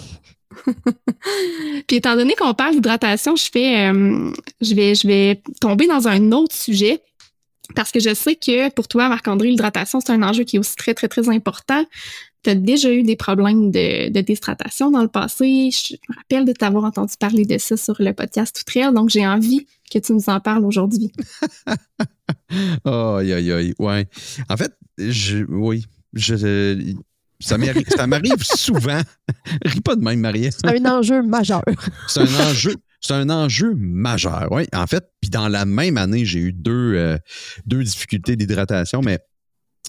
Puis 1.87 1.97
étant 1.97 2.17
donné 2.17 2.35
qu'on 2.35 2.55
parle 2.55 2.75
d'hydratation, 2.75 3.37
je 3.37 3.49
fais, 3.51 3.89
euh, 3.89 4.33
je 4.61 4.75
vais, 4.75 4.95
je 4.97 5.07
vais 5.07 5.43
tomber 5.61 5.87
dans 5.87 6.09
un 6.09 6.33
autre 6.33 6.55
sujet 6.55 7.01
parce 7.75 7.93
que 7.93 8.01
je 8.01 8.15
sais 8.15 8.37
que 8.37 8.71
pour 8.71 8.89
toi, 8.89 9.09
Marc-André, 9.09 9.49
l'hydratation, 9.49 10.01
c'est 10.01 10.13
un 10.13 10.23
enjeu 10.23 10.45
qui 10.45 10.57
est 10.57 10.59
aussi 10.59 10.77
très, 10.77 10.95
très, 10.95 11.09
très 11.09 11.29
important. 11.29 11.85
Tu 12.43 12.51
as 12.51 12.55
déjà 12.55 12.93
eu 12.93 13.03
des 13.03 13.17
problèmes 13.17 13.71
de, 13.71 14.11
de 14.11 14.21
déshydratation 14.21 14.91
dans 14.91 15.03
le 15.03 15.09
passé. 15.09 15.71
Je 15.71 15.95
me 16.09 16.17
rappelle 16.17 16.45
de 16.45 16.53
t'avoir 16.53 16.85
entendu 16.85 17.15
parler 17.19 17.45
de 17.45 17.59
ça 17.59 17.77
sur 17.77 17.97
le 17.99 18.13
podcast 18.13 18.55
Tout 18.55 18.73
Réel, 18.73 18.95
donc 18.95 19.11
j'ai 19.11 19.27
envie 19.27 19.67
que 19.91 19.99
tu 19.99 20.13
nous 20.13 20.29
en 20.29 20.41
parles 20.41 20.65
aujourd'hui. 20.65 21.13
aïe, 22.85 23.33
aïe, 23.33 23.53
aïe. 23.53 23.75
Ouais. 23.79 24.07
En 24.49 24.57
fait, 24.57 24.73
je, 24.99 25.45
oui, 25.49 25.87
je, 26.15 26.97
ça 27.41 27.57
m'arrive 27.59 28.43
souvent. 28.43 29.01
Ris 29.65 29.81
pas 29.81 29.97
de 29.97 30.03
même, 30.03 30.21
Marie. 30.21 30.51
C'est 30.51 30.67
un 30.67 30.85
enjeu 30.87 31.23
majeur. 31.23 31.63
C'est 32.09 32.21
un 32.21 32.51
enjeu 32.51 32.75
c'est 33.01 33.15
un 33.15 33.31
enjeu 33.31 33.75
majeur. 33.77 34.49
Oui, 34.51 34.65
en 34.75 34.87
fait, 34.87 35.05
puis 35.21 35.31
dans 35.31 35.49
la 35.49 35.65
même 35.65 35.97
année, 35.97 36.25
j'ai 36.25 36.41
eu 36.41 36.53
deux, 36.53 36.95
euh, 36.97 37.19
deux 37.67 37.83
difficultés 37.85 38.37
d'hydratation, 38.37 39.03
mais 39.03 39.19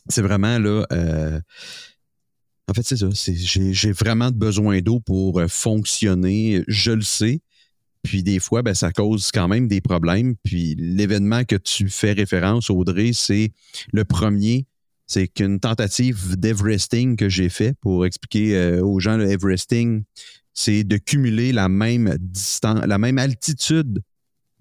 c'est 0.08 0.22
vraiment 0.22 0.60
là. 0.60 0.86
Euh, 0.92 1.40
en 2.68 2.74
fait, 2.74 2.84
c'est 2.84 2.98
ça. 2.98 3.08
J'ai 3.12 3.92
vraiment 3.92 4.30
besoin 4.30 4.80
d'eau 4.82 5.00
pour 5.00 5.40
euh, 5.40 5.48
fonctionner. 5.48 6.64
Je 6.68 6.92
le 6.92 7.02
sais. 7.02 7.42
Puis 8.04 8.24
des 8.24 8.40
fois, 8.40 8.62
ben, 8.62 8.76
ça 8.76 8.92
cause 8.92 9.32
quand 9.34 9.48
même 9.48 9.68
des 9.68 9.82
problèmes. 9.82 10.36
Puis 10.44 10.76
l'événement 10.76 11.44
que 11.44 11.56
tu 11.56 11.90
fais 11.90 12.14
référence, 12.14 12.70
Audrey, 12.70 13.12
c'est 13.14 13.52
le 13.92 14.06
premier. 14.06 14.68
C'est 15.08 15.28
qu'une 15.28 15.60
tentative 15.60 16.38
d'Everesting 16.38 17.16
que 17.16 17.28
j'ai 17.28 17.50
fait 17.50 17.74
pour 17.82 18.06
expliquer 18.06 18.80
aux 18.80 19.00
gens 19.00 19.18
le 19.18 19.30
Everesting, 19.30 20.04
c'est 20.60 20.84
de 20.84 20.98
cumuler 20.98 21.54
la 21.54 21.70
même 21.70 22.18
distance, 22.20 22.86
la 22.86 22.98
même 22.98 23.18
altitude 23.18 24.02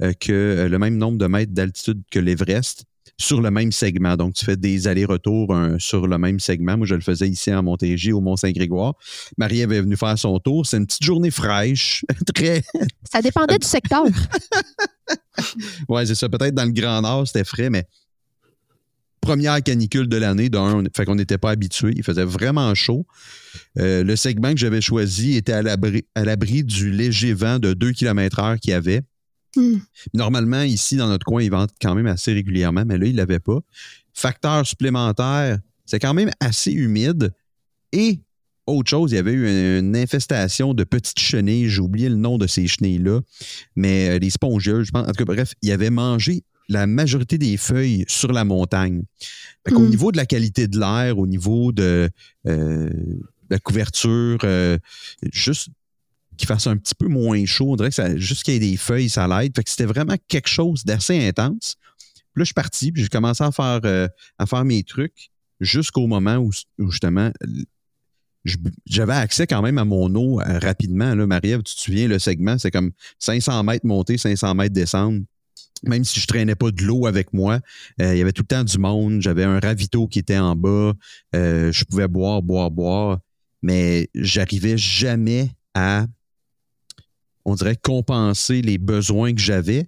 euh, 0.00 0.12
que 0.12 0.32
euh, 0.32 0.68
le 0.68 0.78
même 0.78 0.96
nombre 0.96 1.18
de 1.18 1.26
mètres 1.26 1.52
d'altitude 1.52 2.02
que 2.08 2.20
l'Everest 2.20 2.84
sur 3.20 3.40
le 3.40 3.50
même 3.50 3.72
segment. 3.72 4.16
Donc, 4.16 4.34
tu 4.34 4.44
fais 4.44 4.56
des 4.56 4.86
allers-retours 4.86 5.52
sur 5.78 6.06
le 6.06 6.18
même 6.18 6.38
segment. 6.38 6.76
Moi, 6.76 6.86
je 6.86 6.94
le 6.94 7.00
faisais 7.00 7.28
ici 7.28 7.52
en 7.52 7.64
Montérégie, 7.64 8.12
au 8.12 8.20
Mont-Saint-Grégoire. 8.20 8.94
Marie 9.36 9.60
avait 9.62 9.80
venu 9.80 9.96
faire 9.96 10.16
son 10.16 10.38
tour. 10.38 10.64
C'est 10.64 10.76
une 10.76 10.86
petite 10.86 11.02
journée 11.02 11.32
fraîche, 11.32 12.04
très... 12.32 12.62
Ça 13.10 13.20
dépendait 13.20 13.58
du 13.58 13.66
secteur. 13.66 14.04
oui, 15.88 16.06
c'est 16.06 16.14
ça. 16.14 16.28
Peut-être 16.28 16.54
dans 16.54 16.66
le 16.66 16.70
Grand 16.70 17.00
Nord, 17.00 17.26
c'était 17.26 17.42
frais, 17.42 17.70
mais 17.70 17.86
première 19.28 19.62
canicule 19.62 20.08
de 20.08 20.16
l'année, 20.16 20.48
d'un, 20.48 20.82
fait 20.96 21.04
qu'on 21.04 21.14
n'était 21.14 21.36
pas 21.36 21.50
habitué. 21.50 21.92
Il 21.94 22.02
faisait 22.02 22.24
vraiment 22.24 22.74
chaud. 22.74 23.04
Euh, 23.78 24.02
le 24.02 24.16
segment 24.16 24.52
que 24.52 24.58
j'avais 24.58 24.80
choisi 24.80 25.36
était 25.36 25.52
à 25.52 25.60
l'abri, 26.24 26.64
du 26.64 26.90
léger 26.90 27.34
vent 27.34 27.58
de 27.58 27.74
2 27.74 27.92
km/h 27.92 28.58
qu'il 28.58 28.70
y 28.70 28.72
avait. 28.72 29.02
Hmm. 29.54 29.80
Normalement, 30.14 30.62
ici, 30.62 30.96
dans 30.96 31.08
notre 31.08 31.26
coin, 31.26 31.42
il 31.42 31.50
vente 31.50 31.72
quand 31.78 31.94
même 31.94 32.06
assez 32.06 32.32
régulièrement, 32.32 32.84
mais 32.86 32.96
là, 32.96 33.04
il 33.04 33.12
ne 33.12 33.18
l'avait 33.18 33.38
pas. 33.38 33.58
Facteur 34.14 34.66
supplémentaire, 34.66 35.58
c'est 35.84 35.98
quand 35.98 36.14
même 36.14 36.30
assez 36.40 36.72
humide. 36.72 37.34
Et 37.92 38.20
autre 38.66 38.88
chose, 38.88 39.12
il 39.12 39.16
y 39.16 39.18
avait 39.18 39.32
eu 39.32 39.78
une, 39.78 39.94
infestation 39.94 40.72
de 40.72 40.84
petites 40.84 41.20
chenilles. 41.20 41.68
J'ai 41.68 41.82
oublié 41.82 42.08
le 42.08 42.16
nom 42.16 42.38
de 42.38 42.46
ces 42.46 42.66
chenilles-là, 42.66 43.20
mais 43.76 44.08
euh, 44.08 44.18
des 44.18 44.30
spongieuses, 44.30 44.86
je 44.86 44.90
pense. 44.90 45.06
En 45.06 45.12
tout 45.12 45.22
cas, 45.22 45.24
bref, 45.26 45.52
il 45.60 45.70
avait 45.70 45.90
mangé 45.90 46.44
la 46.68 46.86
majorité 46.86 47.38
des 47.38 47.56
feuilles 47.56 48.04
sur 48.08 48.32
la 48.32 48.44
montagne. 48.44 49.02
Au 49.70 49.78
hmm. 49.78 49.88
niveau 49.88 50.12
de 50.12 50.16
la 50.16 50.26
qualité 50.26 50.68
de 50.68 50.78
l'air, 50.78 51.18
au 51.18 51.26
niveau 51.26 51.72
de 51.72 52.10
euh, 52.46 52.90
la 53.50 53.58
couverture, 53.58 54.38
euh, 54.44 54.78
juste 55.32 55.68
qu'il 56.36 56.46
fasse 56.46 56.66
un 56.66 56.76
petit 56.76 56.94
peu 56.94 57.08
moins 57.08 57.44
chaud, 57.46 57.72
on 57.72 57.76
dirait 57.76 57.88
que 57.88 57.94
ça, 57.94 58.16
juste 58.16 58.44
qu'il 58.44 58.54
y 58.54 58.56
ait 58.58 58.60
des 58.60 58.76
feuilles, 58.76 59.08
ça 59.08 59.26
l'aide. 59.26 59.54
Fait 59.56 59.64
que 59.64 59.70
c'était 59.70 59.86
vraiment 59.86 60.16
quelque 60.28 60.48
chose 60.48 60.84
d'assez 60.84 61.26
intense. 61.26 61.76
Puis 62.32 62.40
là, 62.40 62.44
je 62.44 62.44
suis 62.44 62.54
parti, 62.54 62.92
puis 62.92 63.02
j'ai 63.02 63.08
commencé 63.08 63.42
à 63.42 63.50
faire, 63.50 63.80
euh, 63.84 64.06
à 64.38 64.46
faire 64.46 64.64
mes 64.64 64.82
trucs 64.84 65.30
jusqu'au 65.60 66.06
moment 66.06 66.36
où, 66.36 66.52
justement 66.78 67.32
j'avais 68.86 69.14
accès 69.14 69.46
quand 69.46 69.60
même 69.60 69.76
à 69.76 69.84
mon 69.84 70.14
eau 70.14 70.36
rapidement. 70.36 71.14
Là, 71.14 71.26
Marie-Ève, 71.26 71.62
tu 71.62 71.74
te 71.74 71.80
souviens, 71.80 72.08
le 72.08 72.18
segment, 72.18 72.56
c'est 72.56 72.70
comme 72.70 72.92
500 73.18 73.62
mètres 73.64 73.84
monter, 73.84 74.16
500 74.16 74.54
mètres 74.54 74.72
descendre 74.72 75.20
même 75.84 76.04
si 76.04 76.20
je 76.20 76.26
traînais 76.26 76.54
pas 76.54 76.70
de 76.70 76.82
l'eau 76.82 77.06
avec 77.06 77.32
moi, 77.32 77.60
euh, 78.00 78.14
il 78.14 78.18
y 78.18 78.22
avait 78.22 78.32
tout 78.32 78.42
le 78.42 78.48
temps 78.48 78.64
du 78.64 78.78
monde. 78.78 79.20
J'avais 79.20 79.44
un 79.44 79.58
ravito 79.58 80.06
qui 80.06 80.18
était 80.18 80.38
en 80.38 80.56
bas. 80.56 80.92
Euh, 81.34 81.72
je 81.72 81.84
pouvais 81.84 82.08
boire, 82.08 82.42
boire, 82.42 82.70
boire, 82.70 83.18
mais 83.62 84.08
j'arrivais 84.14 84.76
jamais 84.76 85.50
à, 85.74 86.06
on 87.44 87.54
dirait, 87.54 87.76
compenser 87.76 88.62
les 88.62 88.78
besoins 88.78 89.34
que 89.34 89.40
j'avais. 89.40 89.86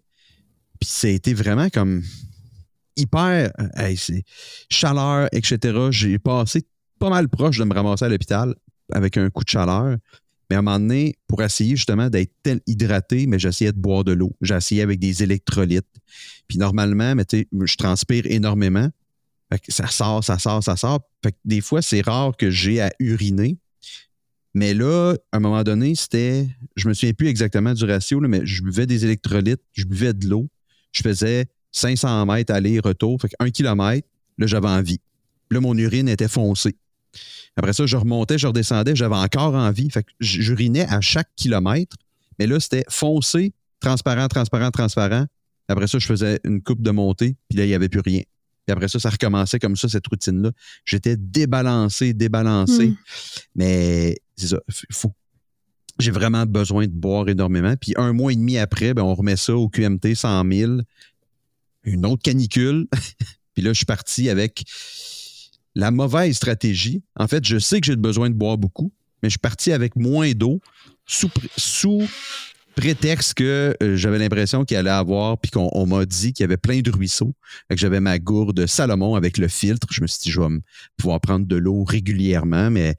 Puis 0.80 0.88
ça 0.88 1.08
a 1.08 1.10
été 1.10 1.34
vraiment 1.34 1.68
comme 1.68 2.02
hyper 2.96 3.52
euh, 3.58 3.94
chaleur, 4.70 5.28
etc. 5.32 5.88
J'ai 5.90 6.18
passé 6.18 6.64
pas 6.98 7.10
mal 7.10 7.28
proche 7.28 7.58
de 7.58 7.64
me 7.64 7.74
ramasser 7.74 8.04
à 8.04 8.08
l'hôpital 8.08 8.54
avec 8.92 9.16
un 9.16 9.30
coup 9.30 9.44
de 9.44 9.48
chaleur. 9.48 9.96
Mais 10.50 10.56
à 10.56 10.58
un 10.58 10.62
moment 10.62 10.80
donné, 10.80 11.16
pour 11.28 11.42
essayer 11.42 11.76
justement 11.76 12.10
d'être 12.10 12.32
tel 12.42 12.60
hydraté, 12.66 13.28
mais 13.28 13.38
j'essayais 13.38 13.72
de 13.72 13.78
boire 13.78 14.02
de 14.02 14.10
l'eau. 14.10 14.34
J'essayais 14.42 14.82
avec 14.82 14.98
des 14.98 15.22
électrolytes. 15.22 15.86
Puis 16.48 16.58
normalement, 16.58 17.14
je 17.30 17.76
transpire 17.76 18.26
énormément. 18.26 18.88
ça 19.68 19.86
sort, 19.86 20.24
ça 20.24 20.40
sort, 20.40 20.62
ça 20.64 20.76
sort. 20.76 21.00
Fait 21.22 21.34
des 21.44 21.60
fois, 21.60 21.82
c'est 21.82 22.00
rare 22.00 22.36
que 22.36 22.50
j'ai 22.50 22.80
à 22.80 22.90
uriner. 22.98 23.58
Mais 24.52 24.74
là, 24.74 25.14
à 25.30 25.36
un 25.36 25.40
moment 25.40 25.62
donné, 25.62 25.94
c'était. 25.94 26.48
Je 26.74 26.88
me 26.88 26.94
souviens 26.94 27.12
plus 27.12 27.28
exactement 27.28 27.72
du 27.72 27.84
ratio, 27.84 28.18
mais 28.20 28.44
je 28.44 28.64
buvais 28.64 28.86
des 28.86 29.04
électrolytes, 29.04 29.62
je 29.72 29.84
buvais 29.84 30.12
de 30.12 30.26
l'eau. 30.26 30.48
Je 30.90 31.02
faisais 31.02 31.46
500 31.70 32.26
mètres 32.26 32.52
aller-retour, 32.52 33.20
fait 33.20 33.30
un 33.38 33.50
kilomètre. 33.50 34.08
Là, 34.38 34.48
j'avais 34.48 34.68
envie. 34.68 35.00
Là, 35.52 35.60
mon 35.60 35.76
urine 35.76 36.08
était 36.08 36.26
foncée. 36.26 36.76
Après 37.56 37.72
ça, 37.72 37.86
je 37.86 37.96
remontais, 37.96 38.38
je 38.38 38.46
redescendais, 38.46 38.96
j'avais 38.96 39.16
encore 39.16 39.54
envie. 39.54 39.90
Fait 39.90 40.02
que 40.02 40.10
j'urinais 40.20 40.86
à 40.88 41.00
chaque 41.00 41.28
kilomètre. 41.36 41.96
Mais 42.38 42.46
là, 42.46 42.58
c'était 42.58 42.84
foncé, 42.88 43.52
transparent, 43.80 44.28
transparent, 44.28 44.70
transparent. 44.70 45.26
Après 45.68 45.86
ça, 45.86 45.98
je 45.98 46.06
faisais 46.06 46.40
une 46.44 46.62
coupe 46.62 46.82
de 46.82 46.90
montée, 46.90 47.36
puis 47.48 47.58
là, 47.58 47.64
il 47.64 47.68
n'y 47.68 47.74
avait 47.74 47.88
plus 47.88 48.00
rien. 48.00 48.22
Puis 48.66 48.72
après 48.72 48.88
ça, 48.88 48.98
ça 48.98 49.10
recommençait 49.10 49.58
comme 49.58 49.76
ça, 49.76 49.88
cette 49.88 50.06
routine-là. 50.06 50.50
J'étais 50.84 51.16
débalancé, 51.16 52.12
débalancé. 52.12 52.88
Hmm. 52.88 52.96
Mais 53.54 54.16
c'est 54.36 54.48
ça. 54.48 54.60
Faut, 54.92 55.12
j'ai 55.98 56.10
vraiment 56.10 56.46
besoin 56.46 56.86
de 56.86 56.92
boire 56.92 57.28
énormément. 57.28 57.74
Puis 57.76 57.94
un 57.96 58.12
mois 58.12 58.32
et 58.32 58.36
demi 58.36 58.58
après, 58.58 58.94
ben, 58.94 59.02
on 59.02 59.14
remet 59.14 59.36
ça 59.36 59.54
au 59.54 59.68
QMT 59.68 60.14
100 60.14 60.50
000. 60.50 60.72
Une 61.84 62.06
autre 62.06 62.22
canicule. 62.22 62.86
puis 63.54 63.62
là, 63.62 63.72
je 63.72 63.78
suis 63.78 63.86
parti 63.86 64.28
avec 64.28 64.64
la 65.74 65.90
mauvaise 65.90 66.36
stratégie, 66.36 67.02
en 67.16 67.28
fait, 67.28 67.44
je 67.44 67.58
sais 67.58 67.80
que 67.80 67.86
j'ai 67.86 67.96
besoin 67.96 68.30
de 68.30 68.34
boire 68.34 68.58
beaucoup, 68.58 68.92
mais 69.22 69.28
je 69.28 69.32
suis 69.32 69.38
parti 69.38 69.72
avec 69.72 69.96
moins 69.96 70.32
d'eau 70.32 70.60
sous, 71.06 71.30
prétexte 72.76 73.34
que 73.34 73.76
euh, 73.82 73.96
j'avais 73.96 74.18
l'impression 74.18 74.64
qu'il 74.64 74.76
allait 74.76 74.90
avoir, 74.90 75.38
puis 75.38 75.50
qu'on 75.50 75.86
m'a 75.86 76.06
dit 76.06 76.32
qu'il 76.32 76.44
y 76.44 76.46
avait 76.46 76.56
plein 76.56 76.80
de 76.80 76.90
ruisseaux, 76.90 77.34
que 77.68 77.76
j'avais 77.76 78.00
ma 78.00 78.18
gourde 78.18 78.66
Salomon 78.66 79.16
avec 79.16 79.38
le 79.38 79.48
filtre. 79.48 79.86
Je 79.90 80.00
me 80.00 80.06
suis 80.06 80.20
dit, 80.22 80.30
je 80.30 80.40
vais 80.40 80.48
pouvoir 80.96 81.20
prendre 81.20 81.46
de 81.46 81.56
l'eau 81.56 81.84
régulièrement, 81.84 82.70
mais 82.70 82.94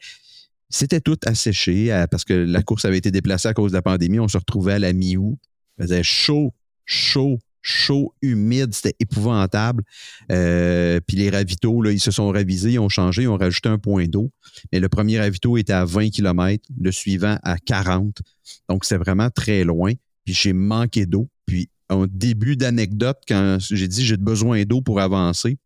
c'était 0.69 1.01
tout 1.01 1.17
asséché 1.25 2.05
parce 2.11 2.23
que 2.23 2.33
la 2.33 2.61
course 2.63 2.85
avait 2.85 2.97
été 2.97 3.11
déplacée 3.11 3.47
à 3.47 3.53
cause 3.53 3.71
de 3.71 3.77
la 3.77 3.81
pandémie. 3.81 4.19
On 4.19 4.27
se 4.27 4.37
retrouvait 4.37 4.73
à 4.73 4.79
la 4.79 4.93
mi-août. 4.93 5.37
Il 5.77 5.83
faisait 5.83 6.03
chaud, 6.03 6.53
chaud, 6.85 7.39
chaud, 7.61 8.13
humide, 8.21 8.73
c'était 8.73 8.95
épouvantable. 8.99 9.83
Euh, 10.31 10.99
puis 11.05 11.17
les 11.17 11.29
ravitaux, 11.29 11.81
là, 11.81 11.91
ils 11.91 11.99
se 11.99 12.11
sont 12.11 12.29
ravisés, 12.29 12.73
ils 12.73 12.79
ont 12.79 12.89
changé, 12.89 13.23
ils 13.23 13.27
ont 13.27 13.37
rajouté 13.37 13.69
un 13.69 13.77
point 13.77 14.05
d'eau. 14.05 14.31
Mais 14.71 14.79
le 14.79 14.89
premier 14.89 15.19
ravito 15.19 15.57
était 15.57 15.73
à 15.73 15.85
20 15.85 16.09
km, 16.09 16.63
le 16.79 16.91
suivant 16.91 17.37
à 17.43 17.57
40. 17.57 18.21
Donc, 18.69 18.85
c'est 18.85 18.97
vraiment 18.97 19.29
très 19.29 19.63
loin. 19.63 19.93
Puis 20.25 20.33
j'ai 20.33 20.53
manqué 20.53 21.05
d'eau. 21.05 21.29
Puis, 21.45 21.69
un 21.89 22.07
début 22.09 22.55
d'anecdote, 22.55 23.19
quand 23.27 23.57
j'ai 23.59 23.87
dit 23.87 24.05
j'ai 24.05 24.17
besoin 24.17 24.63
d'eau 24.63 24.81
pour 24.81 25.01
avancer, 25.01 25.57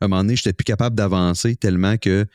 à 0.00 0.06
un 0.06 0.08
moment 0.08 0.22
donné, 0.22 0.36
je 0.36 0.40
n'étais 0.40 0.54
plus 0.54 0.64
capable 0.64 0.96
d'avancer 0.96 1.54
tellement 1.56 1.98
que 1.98 2.26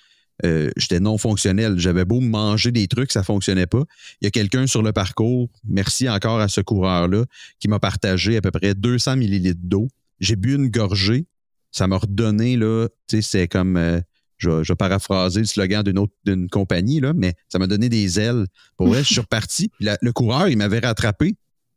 euh, 0.46 0.70
j'étais 0.78 1.00
non 1.00 1.18
fonctionnel. 1.18 1.78
J'avais 1.78 2.06
beau 2.06 2.20
manger 2.20 2.72
des 2.72 2.88
trucs, 2.88 3.12
ça 3.12 3.24
fonctionnait 3.24 3.68
pas. 3.68 3.84
Il 4.22 4.26
y 4.26 4.28
a 4.28 4.32
quelqu'un 4.32 4.68
sur 4.68 4.82
le 4.82 4.91
parcours, 4.91 5.50
merci 5.68 6.10
encore 6.10 6.39
à 6.39 6.48
ce 6.48 6.62
coureur-là, 6.62 7.26
qui 7.60 7.68
m'a 7.68 7.80
partagé 7.80 8.38
à 8.38 8.41
peu 8.41 8.52
près 8.52 8.74
200 8.74 9.18
millilitres 9.18 9.62
d'eau. 9.64 9.88
J'ai 10.20 10.36
bu 10.36 10.56
une 10.56 10.70
gorgée. 10.70 11.26
Ça 11.72 11.88
m'a 11.88 11.98
redonné, 11.98 12.56
là, 12.56 12.88
tu 13.08 13.16
sais, 13.16 13.22
c'est 13.24 13.48
comme, 13.48 13.78
euh, 13.78 14.00
je, 14.38 14.50
vais 14.50 15.39
le 15.39 15.46
slogan 15.46 15.82
d'une 15.82 15.98
autre 15.98 16.14
d'une 16.24 16.48
compagnie, 16.48 17.00
là, 17.00 17.14
mais 17.16 17.34
ça 17.50 17.58
m'a 17.58 17.66
donné 17.66 17.89
des 17.89 18.20
ailes. 18.20 18.46
Pour 18.78 18.88
vrai, 18.88 19.00
je 19.04 19.12
suis 19.14 19.22
reparti. 19.22 19.72
le 19.80 20.12
coureur, 20.12 20.50
il 20.50 20.58
m'avait 20.58 20.80
rattrapé. 20.80 21.36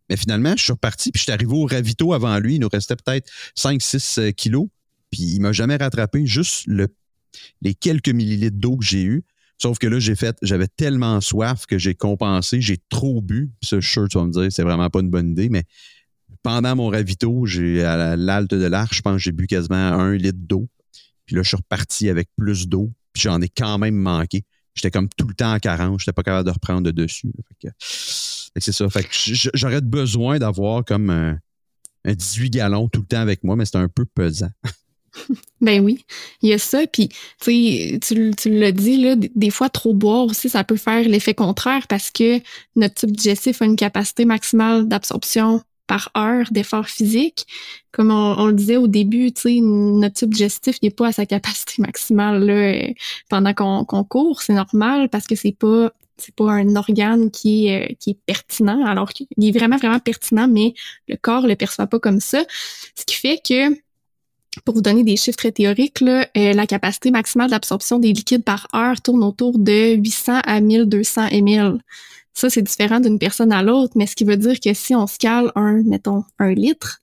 Mais 0.09 0.17
finalement, 0.17 0.55
je 0.57 0.63
suis 0.63 0.73
reparti, 0.73 1.11
puis 1.11 1.19
je 1.19 1.25
suis 1.25 1.33
arrivé 1.33 1.53
au 1.53 1.67
ravito 1.67 2.13
avant 2.13 2.39
lui. 2.39 2.57
Il 2.57 2.61
nous 2.61 2.69
restait 2.69 2.97
peut-être 2.97 3.29
5-6 3.57 4.21
euh, 4.21 4.31
kilos. 4.31 4.69
Puis 5.11 5.23
il 5.23 5.41
m'a 5.41 5.53
jamais 5.53 5.77
rattrapé. 5.77 6.27
Juste 6.27 6.65
le 6.67 6.89
les 7.63 7.75
quelques 7.75 8.09
millilitres 8.09 8.57
d'eau 8.57 8.77
que 8.77 8.85
j'ai 8.85 9.03
eu. 9.03 9.25
Sauf 9.59 9.79
que 9.79 9.87
là, 9.87 9.99
j'ai 9.99 10.15
fait, 10.15 10.37
j'avais 10.43 10.69
tellement 10.69 11.21
soif 11.21 11.65
que 11.67 11.79
j'ai 11.79 11.95
compensé, 11.95 12.61
j'ai 12.61 12.79
trop 12.91 13.23
bu. 13.23 13.51
Ça, 13.63 13.81
je 13.81 14.07
tu 14.07 14.19
vas 14.19 14.25
me 14.25 14.33
dire, 14.33 14.53
c'est 14.53 14.63
vraiment 14.63 14.91
pas 14.91 15.01
une 15.01 15.09
bonne 15.09 15.31
idée, 15.31 15.49
mais 15.49 15.65
pendant 16.43 16.77
mon 16.77 16.89
ravito, 16.89 17.47
j'ai 17.47 17.83
à 17.83 18.17
l'halte 18.17 18.53
de 18.53 18.67
l'arche, 18.67 18.99
je 18.99 19.03
pense 19.03 19.15
que 19.15 19.23
j'ai 19.23 19.33
bu 19.33 19.47
quasiment 19.47 19.77
un 19.77 20.15
litre 20.15 20.39
d'eau. 20.41 20.69
Puis 21.25 21.35
là, 21.35 21.43
je 21.43 21.49
suis 21.49 21.57
reparti 21.57 22.09
avec 22.09 22.29
plus 22.37 22.69
d'eau, 22.69 22.93
puis 23.13 23.23
j'en 23.23 23.41
ai 23.41 23.49
quand 23.49 23.79
même 23.79 23.97
manqué. 23.97 24.45
J'étais 24.75 24.91
comme 24.91 25.09
tout 25.17 25.27
le 25.27 25.35
temps 25.35 25.53
à 25.53 25.59
40, 25.59 26.01
j'étais 26.01 26.13
pas 26.13 26.23
capable 26.23 26.47
de 26.47 26.53
reprendre 26.53 26.83
de 26.83 26.91
dessus. 26.91 27.33
c'est 28.59 28.73
ça. 28.73 28.87
J'aurais 29.55 29.81
besoin 29.81 30.39
d'avoir 30.39 30.85
comme 30.85 31.09
un, 31.09 31.39
un 32.05 32.15
18 32.15 32.51
gallons 32.51 32.89
tout 32.89 33.01
le 33.01 33.07
temps 33.07 33.21
avec 33.21 33.43
moi, 33.43 33.57
mais 33.57 33.65
c'est 33.65 33.79
un 33.79 33.89
peu 33.89 34.05
pesant. 34.05 34.51
Ben 35.63 35.83
oui, 35.83 36.05
il 36.43 36.51
y 36.51 36.53
a 36.53 36.59
ça. 36.59 36.87
Puis, 36.87 37.09
tu, 37.41 38.31
tu 38.37 38.51
l'as 38.51 38.73
dit, 38.73 38.99
là, 38.99 39.17
des 39.17 39.51
fois, 39.51 39.71
trop 39.71 39.95
boire 39.95 40.25
aussi, 40.27 40.51
ça 40.51 40.65
peut 40.65 40.77
faire 40.77 41.09
l'effet 41.09 41.35
contraire 41.35 41.87
parce 41.89 42.11
que 42.11 42.41
notre 42.77 42.95
tube 42.95 43.13
digestif 43.13 43.63
a 43.63 43.65
une 43.65 43.77
capacité 43.77 44.27
maximale 44.27 44.87
d'absorption 44.87 45.63
par 45.87 46.11
heure 46.17 46.47
d'effort 46.51 46.89
physique. 46.89 47.47
Comme 47.93 48.11
on, 48.11 48.47
le 48.47 48.53
disait 48.53 48.77
au 48.77 48.87
début, 48.87 49.33
tu 49.33 49.61
notre 49.61 50.15
tube 50.15 50.31
digestif 50.31 50.77
n'est 50.83 50.91
pas 50.91 51.09
à 51.09 51.13
sa 51.13 51.27
capacité 51.27 51.75
maximale 51.79 52.45
là, 52.45 52.93
pendant 53.31 53.55
qu'on 53.55 54.05
court. 54.05 54.43
C'est 54.43 54.53
normal 54.55 55.09
parce 55.09 55.27
que 55.27 55.37
c'est 55.37 55.57
pas 55.57 55.93
c'est 56.19 56.35
pas 56.35 56.51
un 56.51 56.77
organe 56.77 57.31
qui 57.31 57.67
est, 57.67 57.91
euh, 57.91 57.95
qui 58.01 58.11
est 58.11 58.19
pertinent, 58.25 58.85
alors 58.87 59.11
qu'il 59.13 59.27
est 59.39 59.53
vraiment, 59.53 59.77
vraiment 59.77 59.99
pertinent, 59.99 60.49
mais 60.49 60.73
le 61.09 61.17
corps 61.17 61.47
le 61.47 61.57
perçoit 61.57 61.87
pas 61.87 61.99
comme 61.99 62.21
ça. 62.21 62.43
Ce 62.95 63.05
qui 63.05 63.17
fait 63.17 63.39
que 63.47 63.77
pour 64.65 64.75
vous 64.75 64.83
donner 64.83 65.05
des 65.05 65.17
chiffres 65.17 65.37
très 65.37 65.53
théoriques, 65.53 66.03
euh, 66.03 66.25
la 66.35 66.67
capacité 66.67 67.11
maximale 67.11 67.51
d'absorption 67.51 67.99
des 67.99 68.13
liquides 68.13 68.45
par 68.45 68.69
heure 68.75 69.01
tourne 69.01 69.23
autour 69.23 69.59
de 69.59 69.95
800 69.95 70.41
à 70.45 70.61
1200 70.61 71.29
ml. 71.31 71.79
Ça, 72.33 72.51
c'est 72.51 72.63
différent 72.63 73.01
d'une 73.01 73.19
personne 73.19 73.53
à 73.53 73.63
l'autre, 73.63 73.95
mais 73.97 74.07
ce 74.07 74.15
qui 74.15 74.25
veut 74.25 74.37
dire 74.37 74.61
que 74.61 74.75
si 74.75 74.95
on 74.95 75.07
se 75.07 75.19
cale 75.19 75.51
un, 75.55 75.83
mettons, 75.83 76.25
un 76.39 76.53
litre 76.53 77.01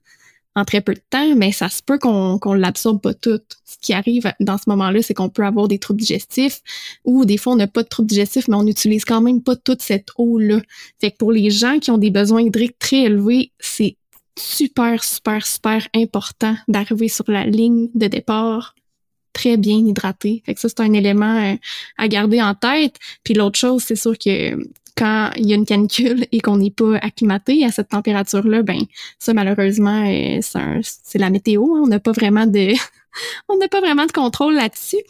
en 0.56 0.66
très 0.66 0.82
peu 0.82 0.94
de 0.94 1.02
temps, 1.10 1.36
mais 1.36 1.52
ça 1.52 1.70
se 1.70 1.82
peut 1.82 1.98
qu'on 1.98 2.38
qu'on 2.38 2.54
l'absorbe 2.54 3.02
pas 3.02 3.14
tout. 3.14 3.42
Ce 3.66 3.76
qui 3.82 3.94
arrive 3.94 4.32
dans 4.40 4.58
ce 4.58 4.66
moment-là, 4.68 5.02
c'est 5.02 5.16
qu'on 5.16 5.30
peut 5.30 5.44
avoir 5.44 5.68
des 5.68 5.80
troubles 5.80 6.02
digestifs 6.02 6.62
ou 7.04 7.26
des 7.26 7.38
fois 7.38 7.54
on 7.54 7.56
n'a 7.56 7.68
pas 7.68 7.84
de 7.84 7.88
troubles 7.88 8.10
digestifs, 8.10 8.48
mais 8.48 8.56
on 8.56 8.64
n'utilise 8.64 9.06
quand 9.06 9.22
même 9.22 9.42
pas 9.42 9.56
toute 9.56 9.82
cette 9.82 10.10
eau-là. 10.18 10.62
Fait 11.02 11.12
que 11.12 11.18
pour 11.18 11.32
les 11.32 11.50
gens 11.50 11.80
qui 11.80 11.90
ont 11.90 11.98
des 11.98 12.12
besoins 12.12 12.42
hydriques 12.42 12.78
très 12.78 13.04
élevés, 13.04 13.52
c'est 13.60 13.98
super, 14.38 15.04
super, 15.04 15.46
super 15.46 15.88
important 15.96 16.56
d'arriver 16.68 17.08
sur 17.08 17.30
la 17.30 17.46
ligne 17.46 17.90
de 17.94 18.08
départ 18.08 18.76
très 19.34 19.58
bien 19.58 19.78
hydraté. 19.78 20.44
Fait 20.46 20.54
que 20.54 20.60
ça, 20.60 20.70
c'est 20.70 20.82
un 20.82 20.94
élément 20.94 21.38
euh, 21.38 21.56
à 21.98 22.08
garder 22.08 22.42
en 22.42 22.54
tête. 22.54 22.98
Puis 23.24 23.34
l'autre 23.34 23.60
chose, 23.60 23.84
c'est 23.84 23.96
sûr 23.96 24.18
que 24.18 24.56
quand 24.96 25.32
il 25.38 25.48
y 25.48 25.54
a 25.54 25.56
une 25.56 25.66
canicule 25.66 26.28
et 26.32 26.40
qu'on 26.40 26.58
n'est 26.58 26.72
pas 26.72 26.98
acclimaté 26.98 27.66
à 27.66 27.72
cette 27.72 27.90
température-là, 27.90 28.62
ben 28.62 28.80
ça, 29.18 29.34
malheureusement, 29.34 30.06
euh, 30.08 30.40
c'est 30.42 31.18
la 31.18 31.32
météo. 31.32 31.76
Hein. 31.76 31.82
On 31.84 31.88
n'a 31.88 32.00
pas 32.00 32.12
vraiment 32.12 32.46
de 32.46 32.74
on 33.50 33.58
n'a 33.58 33.68
pas 33.68 33.82
vraiment 33.82 34.06
de 34.06 34.12
contrôle 34.12 34.54
là-dessus. 34.54 35.02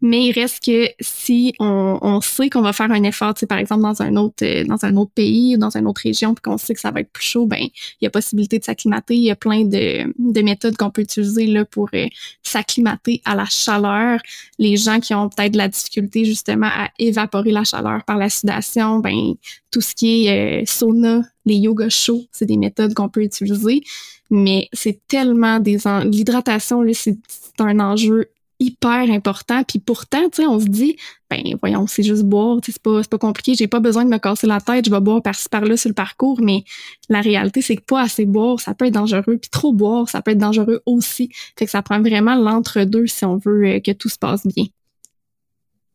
Mais 0.00 0.26
il 0.26 0.32
reste 0.32 0.64
que 0.64 0.88
si 1.00 1.54
on, 1.58 1.98
on 2.02 2.20
sait 2.20 2.50
qu'on 2.50 2.62
va 2.62 2.72
faire 2.72 2.90
un 2.90 3.02
effort, 3.02 3.34
par 3.48 3.58
exemple 3.58 3.82
dans 3.82 4.02
un 4.02 4.16
autre 4.16 4.44
euh, 4.44 4.64
dans 4.64 4.84
un 4.84 4.96
autre 4.96 5.10
pays 5.12 5.56
ou 5.56 5.58
dans 5.58 5.76
une 5.76 5.86
autre 5.86 6.02
région, 6.02 6.34
puis 6.34 6.42
qu'on 6.42 6.58
sait 6.58 6.74
que 6.74 6.80
ça 6.80 6.90
va 6.90 7.00
être 7.00 7.10
plus 7.10 7.24
chaud, 7.24 7.46
ben 7.46 7.60
il 7.60 8.04
y 8.04 8.06
a 8.06 8.10
possibilité 8.10 8.58
de 8.58 8.64
s'acclimater. 8.64 9.14
Il 9.14 9.22
y 9.22 9.30
a 9.30 9.36
plein 9.36 9.64
de, 9.64 10.12
de 10.18 10.42
méthodes 10.42 10.76
qu'on 10.76 10.90
peut 10.90 11.02
utiliser 11.02 11.46
là 11.46 11.64
pour 11.64 11.88
euh, 11.94 12.06
s'acclimater 12.42 13.20
à 13.24 13.34
la 13.34 13.46
chaleur. 13.46 14.20
Les 14.58 14.76
gens 14.76 15.00
qui 15.00 15.14
ont 15.14 15.28
peut-être 15.28 15.52
de 15.52 15.58
la 15.58 15.68
difficulté 15.68 16.24
justement 16.24 16.68
à 16.68 16.90
évaporer 16.98 17.50
la 17.50 17.64
chaleur 17.64 18.04
par 18.04 18.18
la 18.18 18.30
sudation, 18.30 18.98
ben 18.98 19.34
tout 19.70 19.80
ce 19.80 19.94
qui 19.94 20.26
est 20.26 20.62
euh, 20.62 20.64
sauna, 20.66 21.22
les 21.44 21.56
yoga 21.56 21.88
chauds, 21.88 22.24
c'est 22.32 22.46
des 22.46 22.56
méthodes 22.56 22.94
qu'on 22.94 23.08
peut 23.08 23.22
utiliser. 23.22 23.82
Mais 24.30 24.68
c'est 24.72 25.00
tellement 25.08 25.58
des 25.58 25.78
l'hydratation 26.04 26.82
là, 26.82 26.92
c'est 26.94 27.16
un 27.58 27.80
enjeu 27.80 28.28
hyper 28.60 29.10
important. 29.10 29.62
Puis 29.64 29.78
pourtant, 29.78 30.28
tu 30.30 30.42
sais, 30.42 30.46
on 30.46 30.58
se 30.58 30.66
dit, 30.66 30.96
ben 31.30 31.42
voyons, 31.60 31.86
c'est 31.86 32.02
juste 32.02 32.24
boire, 32.24 32.58
c'est 32.64 32.78
pas, 32.80 33.02
pas 33.02 33.18
compliqué, 33.18 33.54
j'ai 33.54 33.68
pas 33.68 33.80
besoin 33.80 34.04
de 34.04 34.10
me 34.10 34.18
casser 34.18 34.46
la 34.46 34.60
tête, 34.60 34.86
je 34.86 34.90
vais 34.90 35.00
boire 35.00 35.22
par-ci 35.22 35.48
par-là 35.48 35.76
sur 35.76 35.88
le 35.88 35.94
parcours, 35.94 36.40
mais 36.40 36.64
la 37.08 37.20
réalité, 37.20 37.62
c'est 37.62 37.76
que 37.76 37.84
pas 37.84 38.02
assez 38.02 38.24
boire, 38.24 38.60
ça 38.60 38.74
peut 38.74 38.86
être 38.86 38.94
dangereux, 38.94 39.38
puis 39.38 39.50
trop 39.50 39.72
boire, 39.72 40.08
ça 40.08 40.22
peut 40.22 40.32
être 40.32 40.38
dangereux 40.38 40.82
aussi. 40.86 41.30
Fait 41.58 41.66
que 41.66 41.70
ça 41.70 41.82
prend 41.82 42.00
vraiment 42.00 42.34
l'entre-deux 42.34 43.06
si 43.06 43.24
on 43.24 43.36
veut 43.36 43.66
euh, 43.66 43.80
que 43.80 43.92
tout 43.92 44.08
se 44.08 44.18
passe 44.18 44.46
bien. 44.46 44.66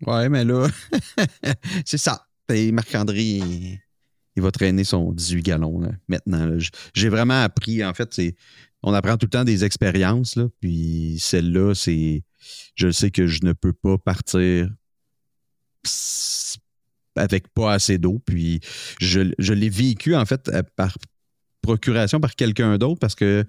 Ouais, 0.05 0.29
mais 0.29 0.45
là, 0.45 0.67
c'est 1.85 1.97
ça. 1.97 2.25
Marc-André, 2.49 3.41
il 4.35 4.41
va 4.41 4.51
traîner 4.51 4.83
son 4.83 5.11
18 5.11 5.41
gallons 5.41 5.81
maintenant. 6.07 6.57
J'ai 6.93 7.09
vraiment 7.09 7.41
appris, 7.41 7.83
en 7.83 7.93
fait, 7.93 8.13
c'est 8.13 8.35
on 8.83 8.93
apprend 8.93 9.17
tout 9.17 9.25
le 9.25 9.31
temps 9.31 9.45
des 9.45 9.63
expériences, 9.63 10.35
là, 10.35 10.49
puis 10.59 11.17
celle-là, 11.19 11.73
c'est 11.73 12.21
je 12.75 12.91
sais 12.91 13.11
que 13.11 13.27
je 13.27 13.39
ne 13.43 13.53
peux 13.53 13.73
pas 13.73 13.97
partir 13.97 14.69
avec 17.15 17.47
pas 17.53 17.73
assez 17.73 17.97
d'eau. 17.97 18.21
Puis 18.25 18.59
je, 18.99 19.21
l'ai 19.53 19.69
vécu 19.69 20.15
en 20.15 20.25
fait 20.25 20.49
euh, 20.49 20.63
par 20.75 20.97
procuration 21.61 22.19
par 22.19 22.35
quelqu'un 22.35 22.77
d'autre 22.77 22.99
parce 22.99 23.15
que 23.15 23.45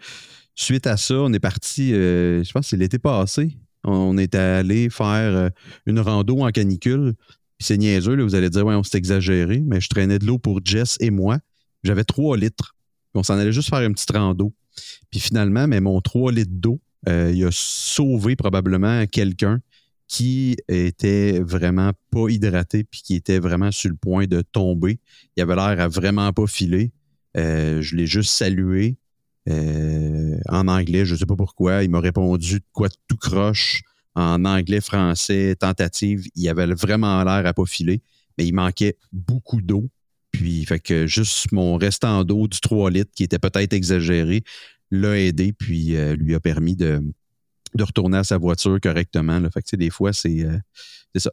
suite 0.54 0.86
à 0.86 0.96
ça, 0.96 1.16
on 1.16 1.32
est 1.32 1.40
parti, 1.40 1.92
euh, 1.92 2.44
je 2.44 2.52
pense 2.52 2.66
que 2.66 2.70
c'est 2.70 2.76
l'été 2.76 2.98
passé. 2.98 3.56
On 3.84 4.16
est 4.16 4.34
allé 4.34 4.88
faire 4.88 5.36
euh, 5.36 5.48
une 5.86 6.00
rando 6.00 6.40
en 6.40 6.50
canicule. 6.50 7.14
c'est 7.58 7.76
niaiseux, 7.76 8.20
vous 8.22 8.34
allez 8.34 8.50
dire, 8.50 8.64
ouais, 8.64 8.74
on 8.74 8.82
s'est 8.82 8.98
exagéré, 8.98 9.60
mais 9.60 9.80
je 9.80 9.88
traînais 9.88 10.18
de 10.18 10.26
l'eau 10.26 10.38
pour 10.38 10.60
Jess 10.64 10.96
et 11.00 11.10
moi. 11.10 11.38
J'avais 11.82 12.04
3 12.04 12.36
litres. 12.38 12.74
on 13.14 13.22
s'en 13.22 13.36
allait 13.36 13.52
juste 13.52 13.68
faire 13.68 13.82
une 13.82 13.92
petite 13.94 14.10
rando. 14.12 14.54
Puis 15.10 15.20
finalement, 15.20 15.66
mais 15.66 15.80
mon 15.80 16.00
3 16.00 16.32
litres 16.32 16.50
d'eau, 16.52 16.80
euh, 17.08 17.32
il 17.34 17.44
a 17.44 17.50
sauvé 17.52 18.36
probablement 18.36 19.06
quelqu'un 19.06 19.60
qui 20.06 20.56
était 20.68 21.40
vraiment 21.40 21.92
pas 22.10 22.28
hydraté 22.28 22.84
puis 22.84 23.02
qui 23.02 23.14
était 23.14 23.38
vraiment 23.38 23.70
sur 23.70 23.90
le 23.90 23.96
point 23.96 24.26
de 24.26 24.42
tomber. 24.42 24.98
Il 25.36 25.42
avait 25.42 25.56
l'air 25.56 25.80
à 25.80 25.88
vraiment 25.88 26.32
pas 26.32 26.46
filer. 26.46 26.92
Euh, 27.36 27.82
je 27.82 27.96
l'ai 27.96 28.06
juste 28.06 28.30
salué 28.30 28.96
euh, 29.48 30.38
en 30.48 30.68
anglais, 30.68 31.04
je 31.04 31.16
sais 31.16 31.26
pas 31.26 31.36
pourquoi. 31.36 31.82
Il 31.82 31.90
m'a 31.90 32.00
répondu 32.00 32.60
quoi 32.72 32.88
tout 33.08 33.16
croche 33.16 33.82
en 34.14 34.44
anglais, 34.44 34.80
français, 34.80 35.56
tentative. 35.58 36.26
Il 36.34 36.48
avait 36.48 36.66
vraiment 36.74 37.22
l'air 37.24 37.46
à 37.46 37.52
pas 37.52 37.66
filer, 37.66 38.02
mais 38.38 38.46
il 38.46 38.52
manquait 38.52 38.96
beaucoup 39.12 39.60
d'eau. 39.60 39.88
Puis, 40.30 40.64
fait 40.64 40.80
que 40.80 41.06
juste 41.06 41.52
mon 41.52 41.76
restant 41.76 42.24
d'eau 42.24 42.48
du 42.48 42.60
3 42.60 42.90
litres 42.90 43.12
qui 43.14 43.22
était 43.22 43.38
peut-être 43.38 43.72
exagéré, 43.72 44.42
l'a 45.00 45.18
aidé, 45.18 45.52
puis 45.52 45.96
euh, 45.96 46.14
lui 46.16 46.34
a 46.34 46.40
permis 46.40 46.76
de, 46.76 47.02
de, 47.74 47.84
retourner 47.84 48.18
à 48.18 48.24
sa 48.24 48.38
voiture 48.38 48.78
correctement. 48.80 49.38
Là. 49.38 49.50
Fait 49.50 49.62
que, 49.62 49.76
des 49.76 49.90
fois, 49.90 50.12
c'est 50.12 50.44
euh, 50.44 50.58
ça. 51.16 51.30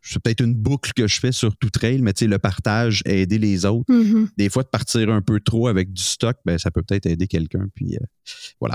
C'est 0.00 0.20
peut-être 0.20 0.40
une 0.42 0.54
boucle 0.54 0.92
que 0.92 1.06
je 1.06 1.20
fais 1.20 1.30
sur 1.30 1.56
tout 1.56 1.70
trail, 1.70 2.02
mais 2.02 2.12
le 2.22 2.38
partage, 2.38 3.02
aider 3.04 3.38
les 3.38 3.64
autres. 3.64 3.88
Mm-hmm. 3.88 4.30
Des 4.36 4.48
fois, 4.48 4.64
de 4.64 4.68
partir 4.68 5.10
un 5.10 5.22
peu 5.22 5.38
trop 5.38 5.68
avec 5.68 5.92
du 5.92 6.02
stock, 6.02 6.36
ben, 6.44 6.58
ça 6.58 6.72
peut 6.72 6.82
peut-être 6.82 7.06
aider 7.06 7.28
quelqu'un. 7.28 7.68
Puis 7.72 7.94
euh, 7.94 8.04
voilà. 8.58 8.74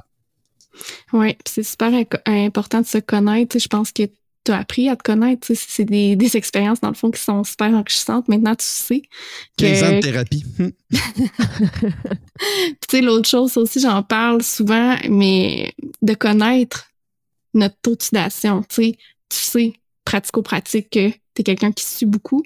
Oui, 1.11 1.35
c'est 1.45 1.63
super 1.63 1.91
important 2.25 2.79
de 2.79 2.85
se 2.85 2.99
connaître. 2.99 3.59
Je 3.59 3.67
pense 3.67 3.91
que 3.91 4.03
tu 4.45 4.51
as 4.51 4.59
appris 4.59 4.87
à 4.89 4.95
te 4.95 5.03
connaître. 5.03 5.47
C'est 5.53 5.85
des, 5.85 6.15
des, 6.15 6.37
expériences, 6.37 6.79
dans 6.79 6.89
le 6.89 6.95
fond, 6.95 7.11
qui 7.11 7.21
sont 7.21 7.43
super 7.43 7.67
enrichissantes. 7.67 8.27
Maintenant, 8.27 8.55
tu 8.55 8.65
sais 8.65 9.01
que... 9.57 9.65
15 9.65 9.83
ans 9.83 9.95
de 9.95 10.01
thérapie. 10.01 10.45
tu 10.59 10.69
sais, 12.89 13.01
l'autre 13.01 13.27
chose 13.27 13.57
aussi, 13.57 13.79
j'en 13.79 14.03
parle 14.03 14.41
souvent, 14.43 14.95
mais 15.09 15.73
de 16.01 16.13
connaître 16.13 16.91
notre 17.53 17.75
taux 17.81 17.91
d'oxydation. 17.91 18.61
Tu 18.63 18.75
sais, 18.75 18.97
tu 19.29 19.37
sais, 19.37 19.73
pratico-pratique, 20.05 20.89
que 20.91 21.09
tu 21.09 21.17
es 21.39 21.43
quelqu'un 21.43 21.71
qui 21.71 21.83
suit 21.83 22.05
beaucoup 22.05 22.43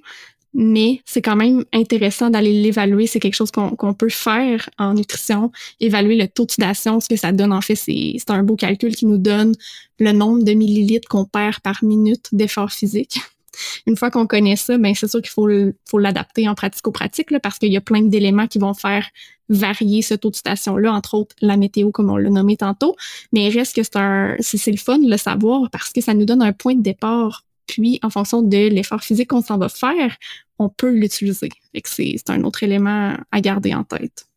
mais 0.54 1.02
c'est 1.06 1.22
quand 1.22 1.36
même 1.36 1.64
intéressant 1.74 2.30
d'aller 2.30 2.62
l'évaluer. 2.62 3.08
C'est 3.08 3.20
quelque 3.20 3.36
chose 3.36 3.52
qu'on 3.52 3.94
peut 3.94 4.10
faire 4.10 4.70
en 4.78 4.94
nutrition, 4.94 5.52
évaluer 5.80 6.16
le 6.16 6.28
taux 6.28 6.44
d'oxydation. 6.44 7.00
Ce 7.00 7.08
que 7.08 7.16
ça 7.16 7.32
donne, 7.32 7.54
en 7.54 7.62
fait, 7.62 7.76
c'est 7.76 8.18
un 8.30 8.44
beau 8.44 8.56
calcul 8.56 8.96
qui 8.96 9.06
nous 9.06 9.18
donne 9.18 9.54
le 10.00 10.12
nombre 10.12 10.44
de 10.44 10.54
millilitres 10.54 11.08
qu'on 11.08 11.26
perd 11.26 11.60
par 11.60 11.84
minute 11.84 12.28
d'effort 12.32 12.72
physique. 12.72 13.20
Une 13.88 13.98
fois 13.98 14.10
qu'on 14.10 14.26
connaît 14.26 14.56
ça, 14.56 14.78
ben 14.78 14.96
c'est 14.96 15.10
sûr 15.10 15.22
qu'il 15.22 15.32
faut, 15.32 15.50
faut 15.86 16.00
l'adapter 16.00 16.48
en 16.48 16.56
pratico-pratique 16.56 17.38
parce 17.40 17.60
qu'il 17.60 17.72
y 17.72 17.78
a 17.78 17.82
plein 17.82 18.02
d'éléments 18.02 18.48
qui 18.48 18.58
vont 18.58 18.74
faire 18.74 19.06
varier 19.50 20.02
ce 20.02 20.14
taux 20.14 20.30
d'oxydation-là, 20.30 20.94
entre 20.94 21.16
autres 21.16 21.36
la 21.42 21.58
météo, 21.58 21.92
comme 21.92 22.10
on 22.10 22.18
l'a 22.18 22.30
nommé 22.30 22.56
tantôt. 22.56 22.96
Mais 23.34 23.48
il 23.48 23.58
reste 23.58 23.76
que 23.76 23.84
c'est 23.84 24.72
le 24.72 24.78
fun 24.78 25.00
de 25.00 25.10
le 25.10 25.18
savoir 25.18 25.70
parce 25.72 25.92
que 25.92 26.02
ça 26.02 26.14
nous 26.14 26.26
donne 26.26 26.42
un 26.42 26.54
point 26.54 26.76
de 26.76 26.82
départ 26.82 27.44
puis, 27.70 28.00
en 28.02 28.10
fonction 28.10 28.42
de 28.42 28.68
l'effort 28.68 29.04
physique 29.04 29.30
qu'on 29.30 29.42
s'en 29.42 29.58
va 29.58 29.70
faire, 29.70 30.18
on 30.58 30.70
peut 30.70 30.92
l'utiliser. 30.92 31.50
C'est 31.86 32.30
un 32.30 32.44
autre 32.44 32.64
élément 32.64 33.16
à 33.32 33.42
garder 33.42 33.74
en 33.74 33.84
tête. 33.84 34.28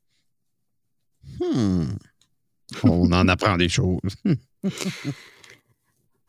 Hmm. 1.41 1.85
On 2.85 3.11
en 3.13 3.29
apprend 3.29 3.57
des 3.57 3.69
choses. 3.69 4.01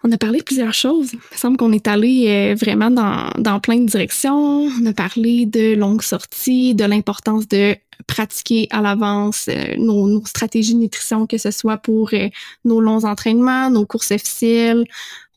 On 0.06 0.12
a 0.12 0.18
parlé 0.18 0.40
de 0.40 0.44
plusieurs 0.44 0.74
choses. 0.74 1.14
Il 1.14 1.20
me 1.32 1.38
semble 1.38 1.56
qu'on 1.56 1.72
est 1.72 1.88
allé 1.88 2.26
euh, 2.28 2.56
vraiment 2.56 2.92
dans, 2.92 3.30
dans 3.38 3.62
plein 3.62 3.78
de 3.78 3.86
directions. 3.86 4.64
On 4.66 4.86
a 4.86 4.92
parlé 4.92 5.46
de 5.46 5.76
longues 5.76 6.02
sorties, 6.02 6.76
de 6.76 6.84
l'importance 6.84 7.48
de 7.48 7.78
pratiquer 8.06 8.68
à 8.72 8.82
l'avance 8.82 9.48
euh, 9.48 9.76
nos, 9.78 10.26
stratégies 10.26 10.74
de 10.74 10.80
nutrition, 10.80 11.26
que 11.26 11.38
ce 11.38 11.52
soit 11.52 11.78
pour 11.78 12.10
euh, 12.14 12.28
nos 12.66 12.82
longs 12.82 13.06
entraînements, 13.06 13.70
nos 13.70 13.86
courses 13.86 14.12
officielles. 14.12 14.84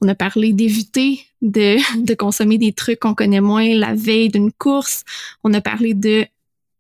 On 0.02 0.08
a 0.08 0.14
parlé 0.14 0.52
d'éviter 0.52 1.20
de, 1.42 1.76
de 2.04 2.14
consommer 2.14 2.58
des 2.58 2.72
trucs 2.72 3.00
qu'on 3.00 3.14
connaît 3.14 3.40
moins 3.40 3.74
la 3.74 3.94
veille 3.94 4.28
d'une 4.28 4.52
course. 4.52 5.04
On 5.44 5.54
a 5.54 5.60
parlé 5.60 5.94
de 5.94 6.26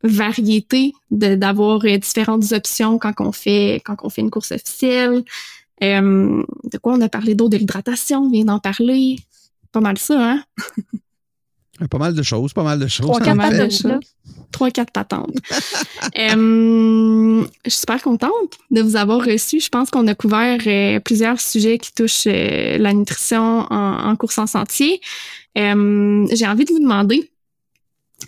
variété, 0.02 0.92
d'avoir 1.10 1.80
différentes 1.80 2.52
options 2.52 2.98
quand 2.98 3.14
on 3.20 3.32
fait 3.32 3.80
quand 3.84 4.08
fait 4.08 4.20
une 4.20 4.30
course 4.30 4.52
officielle. 4.52 5.24
Euh, 5.82 6.42
de 6.64 6.78
quoi 6.78 6.94
on 6.94 7.00
a 7.00 7.08
parlé? 7.08 7.34
D'autre? 7.34 7.50
De 7.50 7.56
l'hydratation, 7.58 8.20
on 8.20 8.30
vient 8.30 8.44
d'en 8.44 8.58
parler. 8.58 9.16
Pas 9.72 9.80
mal 9.80 9.98
ça, 9.98 10.32
hein? 10.32 10.44
Pas 11.90 11.98
mal 11.98 12.14
de 12.14 12.22
choses, 12.22 12.52
pas 12.52 12.62
mal 12.62 12.78
de 12.78 12.86
choses. 12.86 13.06
Trois, 13.06 13.20
quatre 13.20 13.36
patentes. 13.36 14.04
Trois, 14.50 14.70
quatre 14.70 14.92
patentes. 14.92 15.36
euh, 16.18 17.44
je 17.64 17.70
suis 17.70 17.80
super 17.80 18.02
contente 18.02 18.58
de 18.70 18.80
vous 18.80 18.96
avoir 18.96 19.22
reçu. 19.22 19.60
Je 19.60 19.68
pense 19.68 19.90
qu'on 19.90 20.06
a 20.06 20.14
couvert 20.14 20.58
euh, 20.66 21.00
plusieurs 21.00 21.38
sujets 21.38 21.78
qui 21.78 21.92
touchent 21.92 22.26
euh, 22.26 22.78
la 22.78 22.94
nutrition 22.94 23.66
en, 23.70 24.08
en, 24.10 24.16
course 24.16 24.38
en 24.38 24.46
sentier. 24.46 25.00
J'ai 25.54 25.62
envie 26.46 26.64
de 26.64 26.72
vous 26.72 26.80
demander, 26.80 27.30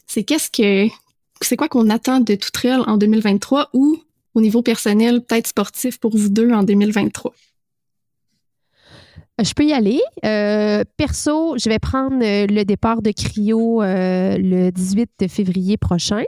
c'est 0.06 0.24
qu'est-ce 0.24 0.50
que, 0.50 0.92
c'est 1.40 1.56
quoi 1.56 1.68
qu'on 1.68 1.88
attend 1.88 2.20
de 2.20 2.34
tout 2.34 2.50
trail 2.50 2.80
en 2.86 2.98
2023 2.98 3.70
ou 3.72 4.02
au 4.34 4.40
niveau 4.40 4.62
personnel, 4.62 5.22
peut-être 5.22 5.48
sportif 5.48 5.98
pour 5.98 6.16
vous 6.16 6.28
deux 6.28 6.50
en 6.52 6.62
2023? 6.62 7.34
Euh, 9.40 9.44
je 9.44 9.54
peux 9.54 9.64
y 9.64 9.72
aller. 9.72 10.00
Euh, 10.24 10.84
perso, 10.96 11.56
je 11.58 11.68
vais 11.68 11.78
prendre 11.78 12.22
euh, 12.22 12.46
le 12.46 12.64
départ 12.64 13.02
de 13.02 13.10
Cryo 13.10 13.82
le 13.82 14.70
18 14.70 15.28
février 15.28 15.76
prochain. 15.76 16.24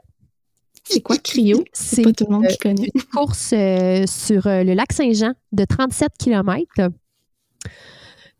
C'est 0.85 1.01
quoi 1.01 1.17
Cryo? 1.19 1.65
C'est 1.73 2.03
pas 2.03 2.13
tout 2.13 2.27
le 2.29 2.37
monde 2.37 2.47
qui 2.47 2.59
connaît. 2.59 2.91
Une 2.95 3.03
course 3.03 3.49
sur 3.49 4.43
le 4.47 4.75
lac 4.75 4.93
Saint-Jean 4.93 5.33
de 5.53 5.65
37 5.65 6.13
km. 6.19 6.91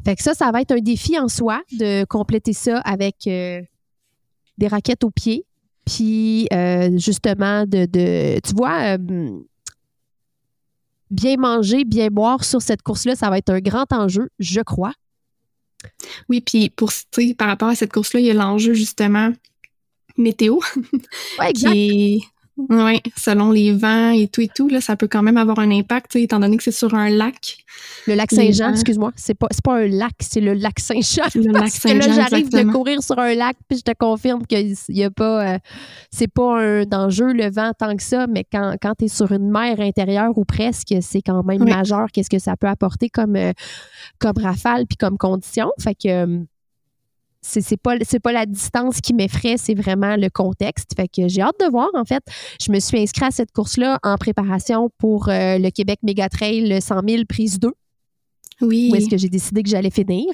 Fait 0.05 0.17
que 0.17 0.23
ça, 0.23 0.33
ça 0.35 0.51
va 0.51 0.63
être 0.63 0.73
un 0.73 0.81
défi 0.81 1.19
en 1.19 1.29
soi 1.29 1.61
de 1.73 2.05
compléter 2.05 2.55
ça 2.55 2.79
avec 2.79 3.17
des 3.25 4.69
raquettes 4.69 5.05
aux 5.05 5.11
pieds. 5.11 5.45
Puis 5.85 6.49
justement, 6.97 7.67
de, 7.67 7.85
de, 7.85 8.41
tu 8.41 8.55
vois, 8.57 8.97
bien 11.11 11.37
manger, 11.37 11.85
bien 11.85 12.09
boire 12.09 12.45
sur 12.45 12.63
cette 12.63 12.83
course-là, 12.83 13.17
ça 13.17 13.31
va 13.31 13.39
être 13.39 13.51
un 13.51 13.61
grand 13.61 13.93
enjeu, 13.93 14.31
je 14.39 14.61
crois. 14.61 14.93
Oui, 16.29 16.41
puis 16.41 16.71
pour 16.71 16.93
par 17.39 17.49
rapport 17.49 17.69
à 17.69 17.75
cette 17.75 17.93
course-là, 17.93 18.21
il 18.21 18.27
y 18.27 18.31
a 18.31 18.35
l'enjeu 18.35 18.75
justement 18.75 19.33
météo. 20.17 20.59
Oui, 21.39 21.47
exact. 21.49 21.75
Oui, 22.69 23.01
selon 23.17 23.51
les 23.51 23.73
vents 23.73 24.11
et 24.11 24.29
tout 24.29 24.41
et 24.41 24.49
tout, 24.49 24.69
là, 24.69 24.81
ça 24.81 24.97
peut 24.97 25.09
quand 25.09 25.23
même 25.23 25.37
avoir 25.37 25.59
un 25.59 25.71
impact, 25.71 26.17
étant 26.17 26.41
donné 26.41 26.57
que 26.57 26.63
c'est 26.63 26.71
sur 26.71 26.95
un 26.95 27.09
lac. 27.09 27.59
Le 28.07 28.15
lac 28.15 28.31
Saint-Jean, 28.31 28.71
excuse-moi, 28.71 29.13
c'est 29.17 29.35
pas, 29.35 29.49
pas 29.65 29.79
un 29.79 29.87
lac, 29.87 30.13
c'est 30.21 30.41
le 30.41 30.55
lac 30.55 30.79
Saint-Jean. 30.79 31.25
Le 31.35 31.53
lac 31.53 31.71
Saint-Jean. 31.71 32.09
là, 32.09 32.29
j'arrive 32.29 32.51
de 32.51 32.63
courir 32.71 33.03
sur 33.03 33.19
un 33.19 33.35
lac, 33.35 33.57
puis 33.69 33.79
je 33.79 33.83
te 33.83 33.97
confirme 33.97 34.47
qu'il 34.47 34.75
y 34.89 35.05
a 35.05 35.11
pas. 35.11 35.55
Euh, 35.55 35.59
c'est 36.11 36.29
pas 36.29 36.61
un 36.61 36.85
danger, 36.85 37.33
le 37.33 37.51
vent, 37.51 37.73
tant 37.79 37.97
que 37.97 38.03
ça, 38.03 38.27
mais 38.27 38.45
quand, 38.51 38.75
quand 38.81 38.95
tu 38.99 39.07
es 39.07 39.09
sur 39.09 39.33
une 39.33 39.51
mer 39.51 39.81
intérieure 39.81 40.37
ou 40.37 40.45
presque, 40.45 40.95
c'est 41.01 41.23
quand 41.23 41.43
même 41.45 41.65
majeur. 41.65 42.09
Qu'est-ce 42.13 42.31
que 42.31 42.39
ça 42.39 42.57
peut 42.57 42.69
apporter 42.69 43.09
comme, 43.09 43.37
euh, 43.37 43.53
comme 44.19 44.37
rafale 44.37 44.87
puis 44.87 44.97
comme 44.97 45.19
condition? 45.19 45.71
Fait 45.79 45.95
que 45.95 46.09
euh, 46.09 46.45
c'est 47.43 47.77
pas 47.77 47.97
pas 48.23 48.33
la 48.33 48.47
distance 48.47 49.01
qui 49.01 49.15
m'effraie, 49.15 49.57
c'est 49.57 49.75
vraiment 49.75 50.17
le 50.17 50.29
contexte. 50.29 50.93
Fait 50.97 51.09
que 51.09 51.29
j'ai 51.29 51.43
hâte 51.43 51.59
de 51.61 51.71
voir 51.71 51.89
en 51.95 52.05
fait. 52.05 52.23
Je 52.61 52.71
me 52.71 52.81
suis 52.81 52.99
inscrite 52.99 53.29
à 53.29 53.31
cette 53.31 53.53
course 53.53 53.77
là 53.77 53.99
en 54.03 54.17
préparation 54.17 54.91
pour 54.99 55.29
euh, 55.29 55.59
le 55.59 55.71
Québec 55.71 56.01
Méga 56.03 56.29
Trail 56.29 56.81
100 56.81 57.01
000 57.09 57.23
prise 57.29 57.59
2. 57.59 57.71
Oui. 58.63 58.91
Où 58.93 58.97
est-ce 58.97 59.09
que 59.09 59.17
j'ai 59.17 59.29
décidé 59.29 59.63
que 59.63 59.71
j'allais 59.71 59.91
finir. 59.91 60.27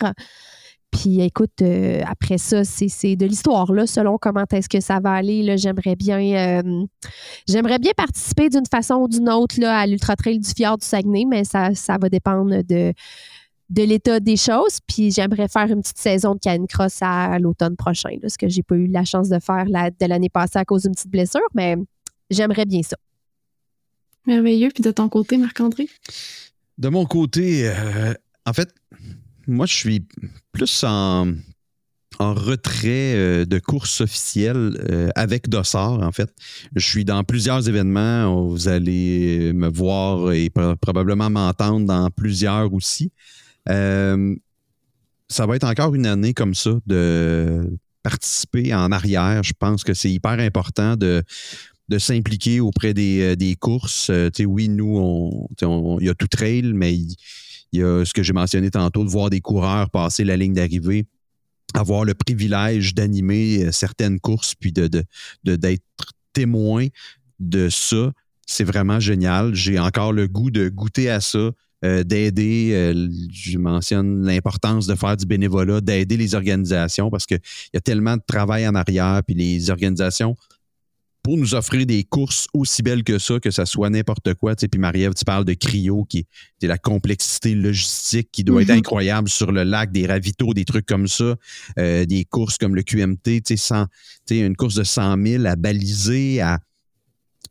Puis 0.91 1.21
écoute, 1.21 1.63
euh, 1.63 2.01
après 2.07 2.39
ça, 2.39 2.65
c'est 2.65 3.17
de 3.17 3.27
l'histoire 3.27 3.73
là, 3.73 3.87
selon 3.87 4.19
comment 4.19 4.45
est-ce 4.51 4.69
que 4.69 4.81
ça 4.81 5.01
va 5.01 5.13
aller. 5.13 5.57
J'aimerais 5.59 5.97
bien, 5.97 6.63
euh, 6.63 6.85
j'aimerais 7.49 7.79
bien 7.79 7.93
participer 7.97 8.49
d'une 8.49 8.67
façon 8.67 8.95
ou 8.95 9.09
d'une 9.09 9.29
autre 9.29 9.57
là, 9.59 9.79
à 9.79 9.87
l'Ultra 9.87 10.17
Trail 10.17 10.39
du 10.39 10.49
Fjord 10.49 10.79
du 10.79 10.87
Saguenay, 10.87 11.25
mais 11.29 11.45
ça, 11.45 11.75
ça 11.75 11.99
va 12.01 12.09
dépendre 12.09 12.63
de 12.63 12.93
de 13.71 13.83
l'état 13.83 14.21
des 14.21 14.37
choses. 14.37 14.79
Puis 14.87 15.11
j'aimerais 15.11 15.49
faire 15.49 15.71
une 15.71 15.83
petite 15.83 15.99
saison 15.99 16.35
de 16.35 16.41
canicross 16.41 16.99
à, 17.01 17.39
l'automne 17.39 17.77
prochain, 17.77 18.11
ce 18.27 18.39
que 18.39 18.49
j'ai 18.49 18.63
pas 18.63 18.77
eu 18.77 18.87
la 18.87 19.05
chance 19.05 19.29
de 19.29 19.39
faire 19.39 19.67
de 19.67 20.07
l'année 20.07 20.29
passée 20.29 20.59
à 20.59 20.65
cause 20.65 20.83
d'une 20.83 20.93
petite 20.93 21.11
blessure, 21.11 21.49
mais 21.55 21.77
j'aimerais 22.31 22.65
bien 22.65 22.83
ça. 22.83 22.97
Merveilleux. 24.27 24.71
Puis 24.75 24.83
de 24.83 24.91
ton 24.91 25.09
côté, 25.09 25.37
Marc-André? 25.37 25.89
De 26.79 26.89
mon 26.89 27.07
côté, 27.07 27.69
euh, 27.69 28.13
en 28.45 28.53
fait, 28.53 28.75
moi, 29.47 29.67
je 29.67 29.75
suis 29.75 30.07
plus 30.53 30.85
en, 30.85 31.33
en 32.19 32.35
retrait 32.35 33.15
euh, 33.15 33.45
de 33.45 33.59
course 33.59 34.01
officielle 34.01 34.77
euh, 34.91 35.09
avec 35.15 35.49
Dossard, 35.49 36.03
en 36.03 36.13
fait. 36.13 36.31
Je 36.75 36.85
suis 36.85 37.05
dans 37.05 37.23
plusieurs 37.23 37.69
événements. 37.69 38.49
Vous 38.49 38.69
allez 38.69 39.53
me 39.53 39.69
voir 39.69 40.33
et 40.33 40.51
probablement 40.81 41.31
m'entendre 41.31 41.87
dans 41.87 42.11
plusieurs 42.11 42.73
aussi. 42.75 43.13
Euh, 43.69 44.35
ça 45.29 45.47
va 45.47 45.57
être 45.57 45.65
encore 45.65 45.95
une 45.95 46.07
année 46.07 46.35
comme 46.35 46.55
ça 46.55 46.79
de 46.87 47.79
participer 48.03 48.75
en 48.75 48.93
arrière. 48.93 49.43
Je 49.43 49.53
pense 49.59 49.83
que 49.83 49.95
c'est 49.95 50.11
hyper 50.11 50.39
important 50.39 50.97
de, 50.97 51.23
de 51.89 51.99
s'impliquer 51.99 52.61
auprès 52.61 52.95
des, 52.95 53.37
euh, 53.37 53.55
courses. 53.59 54.11
Euh, 54.11 54.31
oui, 54.41 54.69
nous, 54.69 55.49
il 56.01 56.07
y 56.07 56.09
a 56.09 56.15
tout 56.15 56.29
trail, 56.29 56.73
mais 56.75 56.95
il, 56.95 57.17
y 57.73 57.83
a 57.83 58.05
ce 58.05 58.13
que 58.13 58.23
j'ai 58.23 58.33
mentionné 58.33 58.71
tantôt, 58.71 59.05
de 59.05 59.11
voir 59.11 59.31
des 59.31 59.41
coureurs 59.41 59.91
passer 59.91 60.25
la 60.25 60.37
ligne 60.37 60.55
d'arrivée, 60.55 61.07
avoir 61.75 62.05
le 62.05 62.15
privilège 62.15 62.95
d'animer 62.95 63.71
certaines 63.73 64.21
courses, 64.21 64.55
puis 64.55 64.73
de, 64.73 64.89
d'être 65.45 65.83
témoin 66.33 66.87
de 67.41 67.69
ça. 67.69 68.13
C'est 68.47 68.65
vraiment 68.65 69.01
génial. 69.01 69.55
J'ai 69.55 69.81
encore 69.81 70.13
le 70.13 70.29
goût 70.29 70.53
de 70.53 70.69
goûter 70.69 71.11
à 71.11 71.21
ça. 71.21 71.51
Euh, 71.85 72.05
d'aider, 72.05 72.71
euh, 72.73 73.09
je 73.31 73.59
mentionne 73.59 74.25
l'importance 74.25 74.87
de 74.87 74.95
faire 74.95 75.17
du 75.17 75.27
bénévolat, 75.27 75.83
d'aider 75.83 76.17
les 76.17 76.35
organisations 76.35 77.11
parce 77.11 77.27
qu'il 77.27 77.39
y 77.75 77.77
a 77.77 77.81
tellement 77.81 78.17
de 78.17 78.23
travail 78.27 78.67
en 78.67 78.75
arrière, 78.75 79.21
puis 79.27 79.35
les 79.35 79.69
organisations, 79.69 80.35
pour 81.23 81.37
nous 81.37 81.55
offrir 81.55 81.85
des 81.85 82.05
courses 82.05 82.47
aussi 82.55 82.83
belles 82.83 83.03
que 83.03 83.19
ça, 83.19 83.41
que 83.41 83.51
ça 83.51 83.67
soit 83.67 83.91
n'importe 83.91 84.35
quoi. 84.35 84.55
Tu 84.55 84.69
puis 84.69 84.81
Marie-Ève, 84.81 85.13
tu 85.13 85.25
parles 85.25 85.45
de 85.45 85.55
cryo, 85.55 86.05
qui 86.05 86.25
est 86.63 86.67
la 86.67 86.79
complexité 86.79 87.55
logistique 87.55 88.29
qui 88.31 88.45
doit 88.45 88.63
être 88.63 88.69
mm-hmm. 88.69 88.79
incroyable 88.79 89.29
sur 89.29 89.51
le 89.51 89.65
lac, 89.65 89.91
des 89.91 90.07
ravitaux, 90.07 90.55
des 90.55 90.65
trucs 90.65 90.87
comme 90.87 91.09
ça, 91.09 91.35
euh, 91.79 92.07
des 92.07 92.25
courses 92.25 92.59
comme 92.59 92.77
le 92.77 92.83
QMT, 92.85 93.43
tu 93.45 93.57
sais, 93.57 93.75
une 94.31 94.57
course 94.57 94.77
de 94.77 94.85
100 94.85 95.17
000 95.27 95.47
à 95.47 95.57
baliser, 95.57 96.41
à 96.41 96.61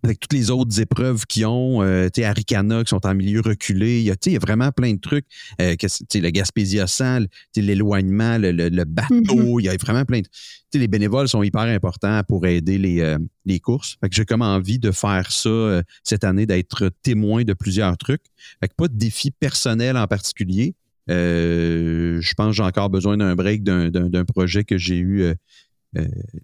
avec 0.06 0.20
toutes 0.20 0.34
les 0.34 0.52
autres 0.52 0.80
épreuves 0.80 1.26
qu'ils 1.26 1.46
ont, 1.46 1.82
euh, 1.82 2.06
tu 2.06 2.22
sais, 2.22 2.26
Aricana 2.26 2.84
qui 2.84 2.90
sont 2.90 3.06
en 3.06 3.16
milieu 3.16 3.42
reculé, 3.42 4.00
il 4.00 4.06
y 4.06 4.12
a, 4.12 4.16
il 4.26 4.32
y 4.34 4.36
a 4.36 4.40
vraiment 4.40 4.72
plein 4.72 4.94
de 4.94 5.00
trucs, 5.00 5.26
euh, 5.62 5.76
que, 5.76 5.88
le 6.18 6.30
Gaspésia 6.30 6.88
100, 6.88 7.26
l'éloignement, 7.58 8.38
le, 8.38 8.52
le, 8.52 8.84
bateau, 8.86 9.16
mm-hmm. 9.16 9.62
il 9.62 9.66
y 9.66 9.70
a 9.70 9.76
vraiment 9.78 10.06
plein 10.06 10.22
de... 10.22 10.28
Les 10.74 10.88
bénévoles 10.88 11.30
sont 11.30 11.42
hyper 11.42 11.62
importants 11.62 12.22
pour 12.28 12.46
aider 12.46 12.78
les, 12.78 13.00
euh, 13.00 13.18
les 13.46 13.62
courses. 13.62 13.96
Fait 14.02 14.10
que 14.10 14.16
j'ai 14.16 14.26
comme 14.26 14.42
envie 14.42 14.78
de 14.78 14.92
faire 14.92 15.32
ça 15.32 15.50
euh, 15.50 15.82
cette 16.04 16.26
année, 16.26 16.46
d'être 16.46 16.92
témoin 17.02 17.44
de 17.44 17.54
plusieurs 17.54 17.98
trucs. 17.98 18.24
Fait 18.60 18.68
que 18.68 18.76
pas 18.76 18.90
de 18.90 18.98
défi 18.98 19.32
personnel 19.32 19.96
en 19.96 20.06
particulier. 20.06 20.76
je 21.08 22.34
pense 22.36 22.50
que 22.50 22.56
j'ai 22.58 22.64
encore 22.64 22.90
besoin 22.90 23.16
d'un 23.16 23.36
break 23.36 23.64
d'un 23.64 24.26
projet 24.26 24.66
que 24.66 24.78
j'ai 24.78 24.98
eu 24.98 25.34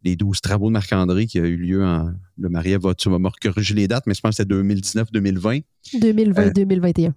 les 0.03 0.15
12 0.15 0.41
travaux 0.41 0.67
de 0.67 0.73
Marc-André 0.73 1.27
qui 1.27 1.39
a 1.39 1.43
eu 1.43 1.57
lieu 1.57 1.83
en. 1.83 2.11
Le 2.37 2.49
Marie 2.49 2.75
va, 2.77 2.93
tu 2.93 3.09
vas 3.09 3.19
me 3.19 3.29
corriger 3.41 3.73
les 3.75 3.87
dates, 3.87 4.05
mais 4.07 4.13
je 4.13 4.21
pense 4.21 4.37
que 4.37 4.43
c'était 4.43 4.53
2019-2020. 4.55 5.63
2020-2021. 5.95 7.11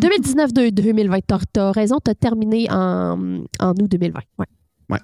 2019-2020. 0.00 1.20
Tu 1.52 1.60
as 1.60 1.72
raison, 1.72 1.98
tu 2.04 2.10
as 2.10 2.14
terminé 2.14 2.66
en, 2.70 3.44
en 3.60 3.70
août 3.70 3.90
2020. 3.90 4.20
Ouais. 4.38 4.46
ouais. 4.90 4.98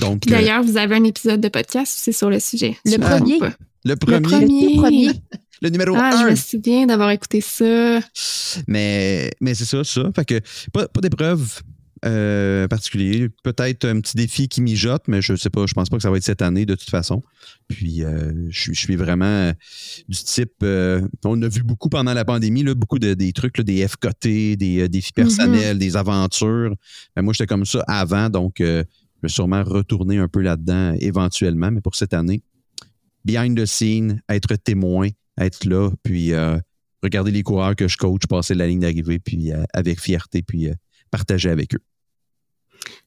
Donc. 0.00 0.26
D'ailleurs, 0.26 0.62
vous 0.62 0.76
avez 0.76 0.96
un 0.96 1.04
épisode 1.04 1.40
de 1.40 1.48
podcast 1.48 1.92
c'est 1.96 2.12
sur 2.12 2.30
le 2.30 2.40
sujet. 2.40 2.76
Le 2.84 2.98
premier. 2.98 3.38
Le 3.84 3.96
premier. 3.96 4.18
Le 4.18 4.80
premier. 4.80 5.10
Le 5.62 5.68
numéro 5.68 5.94
ah, 5.96 6.16
1. 6.16 6.22
Je 6.24 6.30
me 6.30 6.36
souviens 6.36 6.86
d'avoir 6.86 7.10
écouté 7.10 7.40
ça. 7.40 8.00
Mais, 8.66 9.30
mais 9.40 9.54
c'est 9.54 9.66
ça, 9.66 9.84
ça. 9.84 10.10
Fait 10.14 10.24
que 10.24 10.40
pas, 10.72 10.88
pas 10.88 11.00
d'épreuve 11.00 11.60
euh, 12.06 12.66
particulier. 12.66 13.28
Peut-être 13.42 13.84
un 13.84 14.00
petit 14.00 14.16
défi 14.16 14.48
qui 14.48 14.62
mijote, 14.62 15.02
mais 15.06 15.20
je 15.20 15.36
sais 15.36 15.50
pas, 15.50 15.66
je 15.66 15.74
pense 15.74 15.90
pas 15.90 15.98
que 15.98 16.02
ça 16.02 16.10
va 16.10 16.16
être 16.16 16.24
cette 16.24 16.40
année 16.40 16.64
de 16.64 16.74
toute 16.74 16.88
façon. 16.88 17.22
Puis 17.68 18.02
euh, 18.02 18.32
je, 18.48 18.72
suis 18.72 18.96
vraiment 18.96 19.52
du 20.08 20.16
type. 20.16 20.54
Euh, 20.62 21.06
on 21.26 21.40
a 21.42 21.48
vu 21.48 21.62
beaucoup 21.62 21.90
pendant 21.90 22.14
la 22.14 22.24
pandémie, 22.24 22.62
là, 22.62 22.74
beaucoup 22.74 22.98
de, 22.98 23.12
des 23.12 23.34
trucs, 23.34 23.60
des 23.60 23.86
FKT, 23.86 24.56
des 24.56 24.88
défis 24.88 25.10
mm-hmm. 25.10 25.14
personnels, 25.14 25.78
des 25.78 25.98
aventures. 25.98 26.74
moi, 27.18 27.34
j'étais 27.34 27.46
comme 27.46 27.66
ça 27.66 27.84
avant, 27.86 28.30
donc 28.30 28.54
je 28.60 28.84
vais 29.22 29.28
sûrement 29.28 29.62
retourner 29.62 30.16
un 30.16 30.28
peu 30.28 30.40
là-dedans 30.40 30.96
éventuellement, 31.00 31.70
mais 31.70 31.82
pour 31.82 31.96
cette 31.96 32.14
année, 32.14 32.42
behind 33.26 33.60
the 33.60 33.66
scene, 33.66 34.22
être 34.30 34.56
témoin, 34.56 35.08
être 35.38 35.66
là, 35.66 35.90
puis 36.02 36.32
regarder 37.02 37.30
les 37.30 37.42
coureurs 37.42 37.76
que 37.76 37.88
je 37.88 37.98
coach 37.98 38.22
passer 38.26 38.54
la 38.54 38.66
ligne 38.66 38.80
d'arrivée, 38.80 39.18
puis 39.18 39.50
avec 39.74 40.00
fierté, 40.00 40.40
puis 40.40 40.70
partager 41.10 41.50
avec 41.50 41.74
eux. 41.74 41.80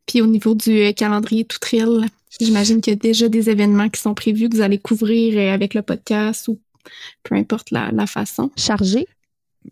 Puis 0.06 0.22
au 0.22 0.28
niveau 0.28 0.56
du 0.56 0.72
euh, 0.72 0.92
calendrier 0.92 1.46
tout 1.46 1.60
trail, 1.60 2.08
j'imagine 2.40 2.82
qu'il 2.82 2.94
y 2.94 2.96
a 2.96 3.00
déjà 3.00 3.30
des 3.30 3.50
événements 3.50 3.90
qui 3.90 4.02
sont 4.02 4.14
prévus 4.14 4.50
que 4.50 4.56
vous 4.56 4.62
allez 4.62 4.80
couvrir 4.80 5.38
euh, 5.38 5.54
avec 5.54 5.74
le 5.74 5.82
podcast 5.82 6.48
ou 6.48 6.60
peu 7.24 7.36
importe 7.36 7.72
la, 7.72 7.92
façon. 8.08 8.52
Chargé. 8.58 9.08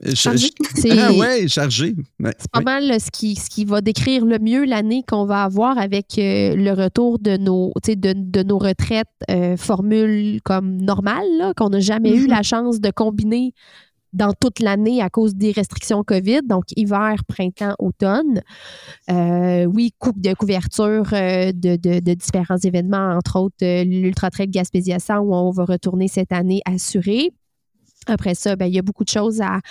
Euh, 0.05 0.15
chargé. 0.15 0.49
Ah 0.89 1.11
ouais, 1.11 1.49
chargé. 1.49 1.93
c'est 2.17 2.51
pas 2.51 2.61
mal 2.61 2.97
ce 3.01 3.11
qui, 3.11 3.35
ce 3.35 3.49
qui 3.49 3.65
va 3.65 3.81
décrire 3.81 4.25
le 4.25 4.39
mieux 4.39 4.63
l'année 4.63 5.03
qu'on 5.05 5.25
va 5.25 5.43
avoir 5.43 5.77
avec 5.77 6.13
le 6.17 6.71
retour 6.71 7.19
de 7.19 7.35
nos, 7.35 7.73
de, 7.85 8.13
de 8.15 8.43
nos 8.43 8.57
retraites 8.57 9.09
formules 9.57 10.39
comme 10.45 10.77
normales, 10.77 11.53
qu'on 11.57 11.69
n'a 11.69 11.81
jamais 11.81 12.15
eu 12.15 12.27
mm-hmm. 12.27 12.29
la 12.29 12.43
chance 12.43 12.79
de 12.79 12.89
combiner 12.89 13.53
dans 14.13 14.33
toute 14.33 14.59
l'année 14.59 15.01
à 15.01 15.09
cause 15.09 15.35
des 15.35 15.51
restrictions 15.51 16.03
COVID, 16.03 16.41
donc 16.43 16.65
hiver, 16.75 17.23
printemps, 17.27 17.75
automne. 17.79 18.41
Euh, 19.09 19.65
oui, 19.65 19.93
coupe 19.99 20.19
de 20.19 20.33
couverture 20.33 21.05
euh, 21.13 21.51
de, 21.53 22.13
différents 22.13 22.57
événements, 22.57 23.15
entre 23.15 23.39
autres 23.39 23.55
euh, 23.63 23.83
l'Ultra 23.83 24.29
Trail 24.29 24.49
Gaspésia 24.49 24.99
100 24.99 25.19
où 25.19 25.33
on 25.33 25.51
va 25.51 25.65
retourner 25.65 26.07
cette 26.07 26.31
année 26.31 26.61
assuré. 26.65 27.31
Après 28.07 28.33
ça, 28.33 28.55
ben, 28.55 28.65
il 28.65 28.73
y 28.73 28.79
a 28.79 28.81
beaucoup 28.81 29.03
de 29.03 29.09
choses 29.09 29.41
à, 29.41 29.61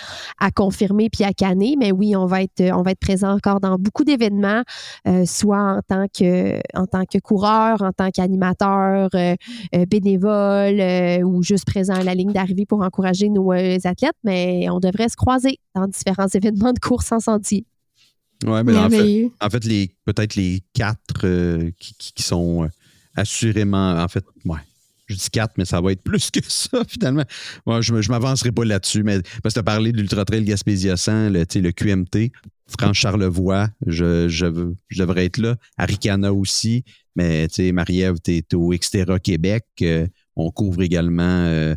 confirmer 0.52 1.10
puis 1.10 1.24
à 1.24 1.32
canner, 1.32 1.74
mais 1.78 1.90
oui, 1.90 2.14
on 2.14 2.26
va 2.26 2.42
être, 2.42 2.62
on 2.72 2.82
va 2.82 2.92
être 2.92 3.00
présent 3.00 3.32
encore 3.34 3.60
dans 3.60 3.76
beaucoup 3.76 4.04
d'événements, 4.04 4.62
euh, 5.08 5.24
soit 5.26 5.78
en 5.78 5.80
tant 5.86 6.06
que, 6.06 6.56
en 6.78 6.86
tant 6.86 7.04
que 7.04 7.18
coureur, 7.18 7.82
en 7.82 7.92
tant 7.92 8.10
qu'animateur, 8.10 9.10
euh, 9.14 9.34
euh, 9.74 9.86
bénévole 9.86 11.24
ou 11.24 11.42
juste 11.42 11.64
présent 11.64 11.94
à 11.94 12.04
la 12.04 12.14
ligne 12.14 12.32
d'arrivée 12.32 12.66
pour 12.66 12.82
encourager 12.82 13.28
nos 13.28 13.50
athlètes, 13.50 14.16
mais 14.22 14.68
on 14.70 14.78
devrait 14.78 15.08
se 15.08 15.16
croiser 15.16 15.58
dans 15.74 15.88
différents 15.88 16.28
événements 16.34 16.72
de 16.72 16.78
course 16.78 17.10
en 17.10 17.20
sentier. 17.20 17.64
Oui, 18.46 18.62
mais 18.64 18.76
en 18.76 18.88
fait, 18.88 19.30
en 19.40 19.50
fait, 19.50 19.64
les, 19.64 19.90
peut-être 20.04 20.36
les 20.36 20.62
quatre 20.72 21.26
qui, 21.78 21.94
qui, 21.94 22.22
sont 22.22 22.70
assurément, 23.14 23.98
en 23.98 24.08
fait, 24.08 24.24
ouais, 24.46 24.60
je 25.12 25.18
dis 25.18 25.30
4, 25.30 25.52
mais 25.58 25.64
ça 25.64 25.80
va 25.80 25.92
être 25.92 26.02
plus 26.02 26.30
que 26.30 26.40
ça, 26.46 26.82
finalement. 26.88 27.24
Moi, 27.66 27.80
je 27.80 27.92
ne 27.92 28.08
m'avancerai 28.08 28.52
pas 28.52 28.64
là-dessus, 28.64 29.02
mais 29.02 29.20
parce 29.42 29.54
que 29.54 29.58
tu 29.58 29.58
as 29.60 29.62
parlé 29.62 29.92
de 29.92 29.98
l'Ultra 29.98 30.24
Trail 30.24 30.44
Gaspésia 30.44 30.96
100, 30.96 31.30
le, 31.30 31.44
le 31.54 31.72
QMT, 31.72 32.32
France-Charlevoix, 32.78 33.68
je, 33.86 34.28
je, 34.28 34.46
devrais 34.96 35.26
être 35.26 35.38
là. 35.38 35.56
Aricana 35.76 36.32
aussi, 36.32 36.84
mais 37.16 37.48
Marie-Ève, 37.72 38.16
tu 38.22 38.36
es 38.36 38.54
au 38.54 38.70
Xterra 38.70 39.18
Québec. 39.18 39.64
Euh, 39.82 40.06
on 40.36 40.50
couvre 40.50 40.82
également 40.82 41.74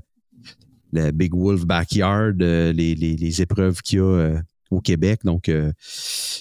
le 0.94 1.12
Big 1.12 1.34
Wolf 1.34 1.66
Backyard, 1.66 2.36
les, 2.38 2.96
les, 2.96 3.42
épreuves 3.42 3.82
qu'il 3.82 3.98
y 3.98 4.02
a 4.02 4.42
au 4.70 4.80
Québec. 4.80 5.22
Donc, 5.24 5.48
une 5.48 5.74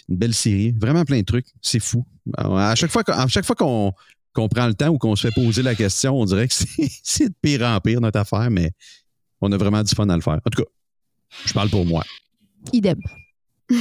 belle 0.09 0.35
série. 0.35 0.73
Vraiment 0.79 1.05
plein 1.05 1.21
de 1.21 1.25
trucs. 1.25 1.47
C'est 1.63 1.81
fou. 1.81 2.05
À 2.37 2.75
chaque 2.75 2.91
fois, 2.91 3.03
à 3.09 3.27
chaque 3.29 3.47
fois 3.47 3.57
qu'on 3.57 3.93
qu'on 4.33 4.49
prend 4.49 4.67
le 4.67 4.75
temps 4.75 4.89
ou 4.89 4.99
qu'on 4.99 5.17
se 5.17 5.29
fait 5.29 5.35
poser 5.35 5.63
la 5.63 5.75
question, 5.75 6.19
on 6.19 6.25
dirait 6.25 6.49
que 6.49 6.55
c'est 7.03 7.29
de 7.29 7.35
pire 7.41 7.63
en 7.63 7.81
pire 7.81 8.01
notre 8.01 8.21
affaire, 8.21 8.51
mais 8.51 8.73
on 9.41 9.51
a 9.53 9.57
vraiment 9.57 9.83
du 9.83 9.95
fun 9.95 10.09
à 10.09 10.17
le 10.17 10.23
faire. 10.23 10.35
En 10.45 10.51
tout 10.51 10.63
cas, 10.63 10.69
je 11.47 11.53
parle 11.53 11.71
pour 11.71 11.85
moi. 11.85 12.05
Idem. 12.73 12.99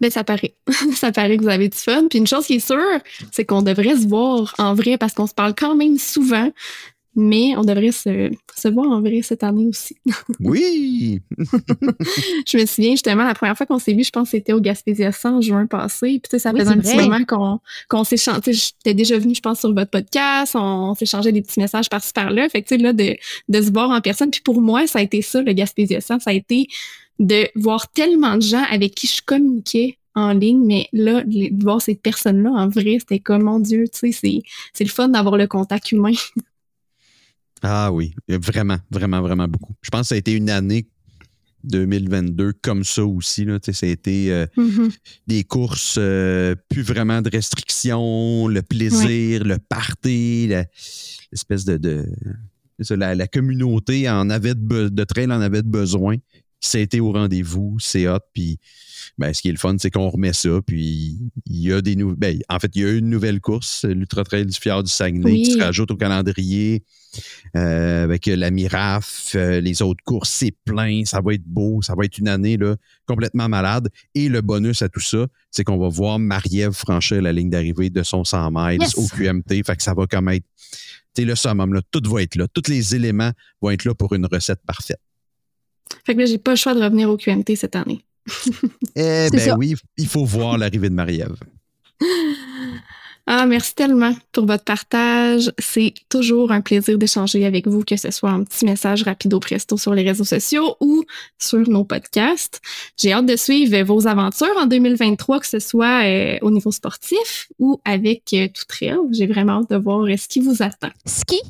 Mais 0.00 0.10
ça 0.10 0.24
paraît. 0.24 0.54
ça 0.94 1.12
paraît 1.12 1.36
que 1.36 1.42
vous 1.42 1.48
avez 1.48 1.68
du 1.68 1.76
fun. 1.76 2.06
Puis 2.08 2.18
une 2.18 2.26
chose 2.26 2.46
qui 2.46 2.54
est 2.54 2.66
sûre, 2.66 3.00
c'est 3.30 3.44
qu'on 3.44 3.62
devrait 3.62 3.96
se 3.96 4.06
voir 4.06 4.54
en 4.58 4.74
vrai 4.74 4.98
parce 4.98 5.14
qu'on 5.14 5.26
se 5.26 5.34
parle 5.34 5.54
quand 5.54 5.76
même 5.76 5.98
souvent. 5.98 6.50
Mais 7.16 7.56
on 7.56 7.62
devrait 7.62 7.92
se, 7.92 8.30
se 8.56 8.68
voir 8.68 8.90
en 8.90 9.00
vrai 9.00 9.22
cette 9.22 9.44
année 9.44 9.66
aussi. 9.66 9.96
oui! 10.40 11.20
je 12.46 12.58
me 12.58 12.66
souviens 12.66 12.92
justement, 12.92 13.24
la 13.24 13.34
première 13.34 13.56
fois 13.56 13.66
qu'on 13.66 13.78
s'est 13.78 13.92
vu, 13.92 14.04
je 14.04 14.10
pense 14.10 14.30
que 14.30 14.36
c'était 14.36 14.52
au 14.52 14.60
Gaspésia 14.60 15.10
en 15.24 15.40
juin 15.40 15.66
passé. 15.66 16.20
Puis 16.22 16.40
ça 16.40 16.52
faisait 16.52 16.68
un 16.68 16.78
petit 16.78 16.96
moment 16.96 17.24
qu'on 17.24 17.60
qu'on 17.88 18.04
s'échangeait. 18.04 18.52
J'étais 18.52 18.94
déjà 18.94 19.18
venue, 19.18 19.34
je 19.34 19.40
pense, 19.40 19.60
sur 19.60 19.72
votre 19.72 19.90
podcast. 19.90 20.54
On, 20.56 20.94
s'échangeait 20.94 21.32
des 21.32 21.42
petits 21.42 21.60
messages 21.60 21.88
par-ci 21.88 22.12
par-là. 22.12 22.48
Fait 22.48 22.62
que 22.62 22.68
tu 22.68 22.76
sais, 22.76 22.82
là, 22.82 22.92
de, 22.92 23.16
de 23.48 23.62
se 23.62 23.70
voir 23.70 23.90
en 23.90 24.00
personne. 24.00 24.30
Puis 24.30 24.40
pour 24.40 24.60
moi, 24.60 24.86
ça 24.86 24.98
a 24.98 25.02
été 25.02 25.22
ça, 25.22 25.42
le 25.42 25.52
Gaspésia 25.52 26.00
Ça 26.00 26.18
a 26.26 26.32
été 26.32 26.68
de 27.18 27.48
voir 27.54 27.88
tellement 27.90 28.36
de 28.36 28.42
gens 28.42 28.64
avec 28.70 28.94
qui 28.94 29.06
je 29.06 29.22
communiquais 29.24 29.98
en 30.14 30.32
ligne, 30.32 30.64
mais 30.64 30.88
là, 30.92 31.22
de 31.24 31.62
voir 31.62 31.82
ces 31.82 31.94
personnes-là 31.94 32.50
en 32.50 32.68
vrai, 32.68 32.98
c'était 33.00 33.18
comme, 33.18 33.42
mon 33.44 33.58
Dieu, 33.58 33.84
tu 33.92 34.12
sais, 34.12 34.42
c'est 34.72 34.84
le 34.84 34.90
fun 34.90 35.08
d'avoir 35.08 35.36
le 35.36 35.46
contact 35.46 35.92
humain. 35.92 36.12
ah 37.66 37.90
oui, 37.90 38.14
vraiment, 38.28 38.76
vraiment, 38.90 39.22
vraiment 39.22 39.48
beaucoup. 39.48 39.74
Je 39.80 39.88
pense 39.88 40.02
que 40.02 40.06
ça 40.08 40.14
a 40.16 40.18
été 40.18 40.32
une 40.32 40.50
année 40.50 40.86
2022 41.64 42.52
comme 42.60 42.84
ça 42.84 43.04
aussi. 43.06 43.46
Là, 43.46 43.58
ça 43.62 43.86
a 43.86 43.88
été 43.88 44.30
euh, 44.30 44.46
mm-hmm. 44.56 44.94
des 45.26 45.44
courses, 45.44 45.96
euh, 45.98 46.54
plus 46.68 46.82
vraiment 46.82 47.22
de 47.22 47.30
restrictions, 47.30 48.48
le 48.48 48.60
plaisir, 48.60 49.44
le 49.44 49.58
party, 49.58 50.48
l'espèce 50.48 51.64
de... 51.64 51.78
de 51.78 52.94
la, 52.94 53.26
communauté 53.28 54.10
en 54.10 54.28
avait 54.28 54.54
de, 54.54 54.88
de 54.90 55.04
trail 55.04 55.26
en 55.26 55.40
avait 55.40 55.62
besoin 55.62 56.16
été 56.74 57.00
au 57.00 57.12
rendez-vous, 57.12 57.76
c'est 57.80 58.08
hot, 58.08 58.18
puis 58.32 58.58
ben, 59.18 59.32
ce 59.32 59.42
qui 59.42 59.48
est 59.48 59.52
le 59.52 59.58
fun, 59.58 59.76
c'est 59.78 59.90
qu'on 59.90 60.08
remet 60.08 60.32
ça, 60.32 60.60
puis 60.66 61.18
il 61.46 61.60
y 61.60 61.72
a 61.72 61.80
des 61.80 61.96
nouvelles. 61.96 62.18
Ben, 62.18 62.38
en 62.48 62.58
fait, 62.58 62.70
il 62.74 62.82
y 62.82 62.84
a 62.84 62.92
une 62.92 63.10
nouvelle 63.10 63.40
course, 63.40 63.84
l'Ultra 63.84 64.24
Trail 64.24 64.46
du 64.46 64.58
Fjord 64.58 64.84
du 64.84 64.90
Saguenay, 64.90 65.42
qui 65.42 65.52
se 65.52 65.58
rajoute 65.58 65.90
au 65.90 65.96
calendrier 65.96 66.84
euh, 67.56 68.04
avec 68.04 68.26
la 68.26 68.50
Miraf, 68.50 69.32
euh, 69.34 69.60
les 69.60 69.82
autres 69.82 70.02
courses, 70.04 70.30
c'est 70.30 70.54
plein, 70.64 71.04
ça 71.04 71.20
va 71.20 71.34
être 71.34 71.44
beau, 71.44 71.82
ça 71.82 71.94
va 71.94 72.04
être 72.04 72.18
une 72.18 72.28
année 72.28 72.56
là, 72.56 72.76
complètement 73.06 73.48
malade. 73.48 73.88
Et 74.14 74.28
le 74.28 74.40
bonus 74.40 74.82
à 74.82 74.88
tout 74.88 75.00
ça, 75.00 75.26
c'est 75.50 75.64
qu'on 75.64 75.78
va 75.78 75.88
voir 75.88 76.18
Marie-Ève 76.18 76.72
franchir 76.72 77.22
la 77.22 77.32
ligne 77.32 77.50
d'arrivée 77.50 77.90
de 77.90 78.02
son 78.02 78.24
100 78.24 78.50
miles 78.52 78.82
au 78.96 79.06
QMT, 79.06 79.64
fait 79.64 79.76
que 79.76 79.82
ça 79.82 79.94
va 79.94 80.06
comme 80.06 80.28
être 80.28 80.46
le 81.22 81.36
summum, 81.36 81.72
là, 81.72 81.80
tout 81.92 82.02
va 82.10 82.22
être 82.22 82.34
là, 82.34 82.48
tous 82.52 82.68
les 82.68 82.96
éléments 82.96 83.30
vont 83.62 83.70
être 83.70 83.84
là 83.84 83.94
pour 83.94 84.14
une 84.14 84.26
recette 84.26 84.60
parfaite. 84.66 84.98
Fait 86.04 86.14
que 86.14 86.20
là, 86.20 86.26
j'ai 86.26 86.38
pas 86.38 86.52
le 86.52 86.56
choix 86.56 86.74
de 86.74 86.82
revenir 86.82 87.10
au 87.10 87.16
QMT 87.16 87.56
cette 87.56 87.76
année. 87.76 88.04
eh 88.96 89.28
ben 89.30 89.56
oui, 89.58 89.74
il 89.96 90.06
faut 90.06 90.24
voir 90.24 90.58
l'arrivée 90.58 90.88
de 90.88 90.94
Marie-Ève. 90.94 91.36
Ah, 93.26 93.46
merci 93.46 93.74
tellement 93.74 94.12
pour 94.32 94.44
votre 94.44 94.64
partage. 94.64 95.50
C'est 95.58 95.94
toujours 96.10 96.52
un 96.52 96.60
plaisir 96.60 96.98
d'échanger 96.98 97.46
avec 97.46 97.66
vous, 97.66 97.82
que 97.82 97.96
ce 97.96 98.10
soit 98.10 98.28
un 98.28 98.44
petit 98.44 98.66
message 98.66 99.02
rapido 99.02 99.40
presto 99.40 99.78
sur 99.78 99.94
les 99.94 100.02
réseaux 100.02 100.24
sociaux 100.24 100.76
ou 100.80 101.04
sur 101.38 101.66
nos 101.68 101.84
podcasts. 101.84 102.60
J'ai 102.98 103.14
hâte 103.14 103.24
de 103.24 103.36
suivre 103.36 103.80
vos 103.82 104.06
aventures 104.06 104.54
en 104.58 104.66
2023, 104.66 105.40
que 105.40 105.46
ce 105.46 105.58
soit 105.58 106.04
euh, 106.04 106.38
au 106.42 106.50
niveau 106.50 106.70
sportif 106.70 107.48
ou 107.58 107.80
avec 107.86 108.24
euh, 108.34 108.48
tout 108.48 108.66
trail. 108.68 108.98
J'ai 109.12 109.26
vraiment 109.26 109.60
hâte 109.60 109.70
de 109.70 109.76
voir 109.76 110.06
ce 110.18 110.28
qui 110.28 110.40
vous 110.40 110.62
attend. 110.62 110.90
Ski? 111.06 111.40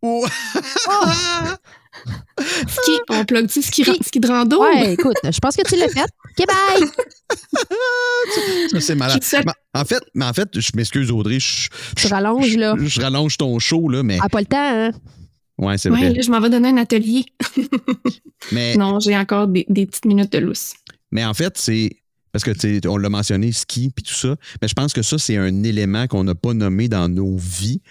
Oh. 0.00 0.24
ski, 2.66 2.92
on 3.10 3.24
plug-tu 3.24 3.62
ski, 3.62 3.84
ski 4.02 4.20
de 4.20 4.28
rando? 4.28 4.60
Ouais, 4.62 4.94
écoute, 4.94 5.16
je 5.24 5.38
pense 5.38 5.56
que 5.56 5.62
tu 5.62 5.76
l'as 5.76 5.88
fait. 5.88 6.00
OK, 6.00 6.46
bye! 6.46 6.88
c'est 8.80 8.94
malade. 8.94 9.22
En 9.74 9.84
fait, 9.84 10.02
mais 10.14 10.24
en 10.24 10.32
fait, 10.32 10.48
je 10.58 10.70
m'excuse, 10.74 11.10
Audrey. 11.10 11.38
Je, 11.40 11.68
je, 11.96 12.08
rallonge, 12.08 12.56
là. 12.56 12.74
Je, 12.78 13.00
rallonge 13.00 13.36
ton 13.36 13.58
show, 13.58 13.88
là, 13.88 14.02
mais. 14.02 14.18
Ah, 14.20 14.28
pas 14.28 14.40
le 14.40 14.46
temps, 14.46 14.56
hein? 14.58 14.90
Ouais, 15.58 15.78
c'est 15.78 15.90
vrai. 15.90 16.20
je 16.20 16.30
m'en 16.30 16.40
vais 16.40 16.50
donner 16.50 16.70
un 16.70 16.78
atelier. 16.78 17.24
mais... 18.52 18.74
Non, 18.74 18.98
j'ai 18.98 19.16
encore 19.16 19.46
des, 19.46 19.64
des 19.68 19.86
petites 19.86 20.06
minutes 20.06 20.32
de 20.32 20.38
lousse. 20.38 20.72
Mais 21.10 21.24
en 21.24 21.34
fait, 21.34 21.56
c'est 21.56 22.02
parce 22.32 22.44
que 22.44 22.88
on 22.88 22.96
l'a 22.96 23.10
mentionné, 23.10 23.52
ski 23.52 23.90
puis 23.94 24.02
tout 24.02 24.14
ça. 24.14 24.36
Mais 24.60 24.68
je 24.68 24.74
pense 24.74 24.92
que 24.92 25.02
ça, 25.02 25.18
c'est 25.18 25.36
un 25.36 25.62
élément 25.62 26.06
qu'on 26.06 26.24
n'a 26.24 26.34
pas 26.34 26.54
nommé 26.54 26.88
dans 26.88 27.08
nos 27.08 27.36
vies, 27.36 27.82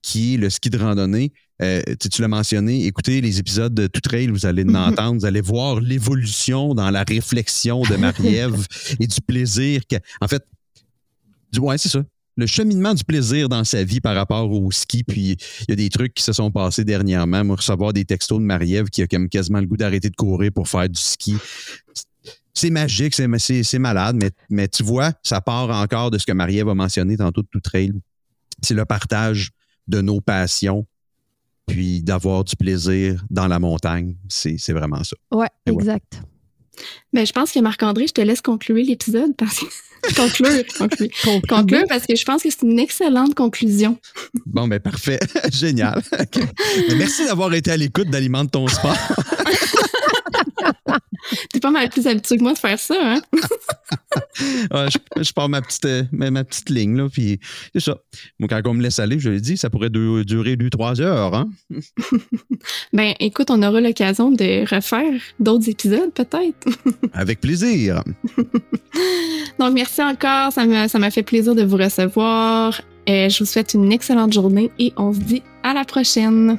qui 0.00 0.34
est 0.34 0.36
le 0.36 0.48
ski 0.48 0.70
de 0.70 0.78
randonnée. 0.78 1.32
Euh, 1.62 1.82
tu 2.10 2.20
l'as 2.20 2.28
mentionné, 2.28 2.84
écoutez 2.84 3.20
les 3.20 3.38
épisodes 3.38 3.72
de 3.72 3.86
Tout 3.86 4.00
Trail, 4.00 4.26
vous 4.28 4.46
allez 4.46 4.64
mhm. 4.64 4.76
entendre, 4.88 5.20
vous 5.20 5.26
allez 5.26 5.40
voir 5.40 5.80
l'évolution 5.80 6.74
dans 6.74 6.90
la 6.90 7.04
réflexion 7.04 7.82
de 7.82 7.96
Marie-Ève 7.96 8.66
et 9.00 9.06
du 9.06 9.20
plaisir. 9.20 9.82
en 10.20 10.28
fait, 10.28 10.44
du, 11.52 11.60
ouais, 11.60 11.78
c'est 11.78 11.88
ça. 11.88 12.02
Le 12.36 12.46
cheminement 12.46 12.94
du 12.94 13.04
plaisir 13.04 13.48
dans 13.48 13.62
sa 13.62 13.84
vie 13.84 14.00
par 14.00 14.16
rapport 14.16 14.50
au 14.50 14.72
ski. 14.72 15.04
Puis 15.04 15.36
il 15.60 15.66
y 15.68 15.72
a 15.72 15.76
des 15.76 15.88
trucs 15.88 16.14
qui 16.14 16.22
se 16.24 16.32
sont 16.32 16.50
passés 16.50 16.84
dernièrement. 16.84 17.44
Moi, 17.44 17.54
recevoir 17.54 17.92
des 17.92 18.04
textos 18.04 18.40
de 18.40 18.44
Marie-Ève 18.44 18.88
qui 18.90 19.02
a 19.02 19.06
comme 19.06 19.28
quasiment 19.28 19.60
le 19.60 19.66
goût 19.66 19.76
d'arrêter 19.76 20.10
de 20.10 20.16
courir 20.16 20.50
pour 20.52 20.68
faire 20.68 20.88
du 20.88 21.00
ski. 21.00 21.36
C'est 22.52 22.70
magique, 22.70 23.14
c'est 23.14 23.78
malade, 23.78 24.16
mais, 24.20 24.30
mais 24.50 24.66
tu 24.66 24.82
vois, 24.82 25.12
ça 25.22 25.40
part 25.40 25.70
encore 25.70 26.10
de 26.10 26.18
ce 26.18 26.26
que 26.26 26.32
Marie-Ève 26.32 26.68
a 26.68 26.74
mentionné 26.74 27.16
tantôt 27.16 27.42
de 27.42 27.48
Tout 27.48 27.60
Trail. 27.60 27.92
C'est 28.62 28.74
le 28.74 28.84
partage 28.84 29.50
de 29.86 30.00
nos 30.00 30.20
passions 30.20 30.86
puis 31.66 32.02
d'avoir 32.02 32.44
du 32.44 32.56
plaisir 32.56 33.22
dans 33.30 33.46
la 33.46 33.58
montagne. 33.58 34.16
C'est 34.28 34.72
vraiment 34.72 35.02
ça. 35.04 35.16
Ouais, 35.32 35.48
exact. 35.66 36.20
Ben, 37.12 37.24
je 37.24 37.32
pense 37.32 37.52
que 37.52 37.60
Marc-André, 37.60 38.06
je 38.08 38.12
te 38.12 38.20
laisse 38.20 38.40
conclure 38.40 38.84
l'épisode 38.84 39.34
parce 39.36 39.60
que. 39.60 39.66
conclure, 40.16 40.64
conclure, 40.76 41.08
conclure, 41.48 41.84
parce 41.88 42.06
que 42.06 42.14
je 42.14 42.24
pense 42.24 42.42
que 42.42 42.50
c'est 42.50 42.62
une 42.62 42.78
excellente 42.78 43.34
conclusion. 43.34 43.98
Bon, 44.44 44.68
ben 44.68 44.78
parfait. 44.78 45.18
Génial. 45.52 46.02
Merci 46.98 47.24
d'avoir 47.24 47.54
été 47.54 47.70
à 47.70 47.76
l'écoute 47.76 48.10
d'Alimente 48.10 48.50
ton 48.50 48.66
sport. 48.66 48.98
T'es 51.52 51.60
pas 51.60 51.70
mal 51.70 51.88
plus 51.88 52.06
habitué 52.06 52.36
que 52.36 52.42
moi 52.42 52.52
de 52.52 52.58
faire 52.58 52.78
ça, 52.78 52.94
hein? 53.00 53.20
je, 55.20 55.32
pars 55.32 55.48
ma 55.48 55.62
petite, 55.62 55.84
euh, 55.84 56.02
ma, 56.12 56.44
petite 56.44 56.70
ligne, 56.70 56.96
là, 56.96 57.08
puis 57.10 57.40
c'est 57.74 57.80
ça. 57.80 57.98
Moi, 58.38 58.48
quand 58.48 58.60
on 58.66 58.74
me 58.74 58.82
laisse 58.82 58.98
aller, 58.98 59.18
je 59.18 59.30
l'ai 59.30 59.40
dit, 59.40 59.56
ça 59.56 59.70
pourrait 59.70 59.90
durer 59.90 60.56
deux, 60.56 60.70
trois 60.70 61.00
heures, 61.00 61.34
hein? 61.34 61.50
ben, 62.92 63.14
écoute, 63.20 63.50
on 63.50 63.62
aura 63.62 63.80
l'occasion 63.80 64.30
de 64.30 64.68
refaire 64.74 65.20
d'autres 65.40 65.68
épisodes, 65.68 66.12
peut-être. 66.12 66.68
Avec 67.12 67.40
plaisir. 67.40 68.02
Donc, 69.58 69.72
merci 69.72 70.02
encore. 70.02 70.52
Ça 70.52 70.66
m'a 70.66 71.10
fait 71.10 71.22
plaisir 71.22 71.54
de 71.54 71.62
vous 71.62 71.76
recevoir. 71.76 72.80
Et 73.06 73.28
je 73.28 73.38
vous 73.40 73.44
souhaite 73.44 73.74
une 73.74 73.92
excellente 73.92 74.32
journée 74.32 74.70
et 74.78 74.92
on 74.96 75.12
se 75.12 75.20
dit 75.20 75.42
à 75.62 75.74
la 75.74 75.84
prochaine. 75.84 76.58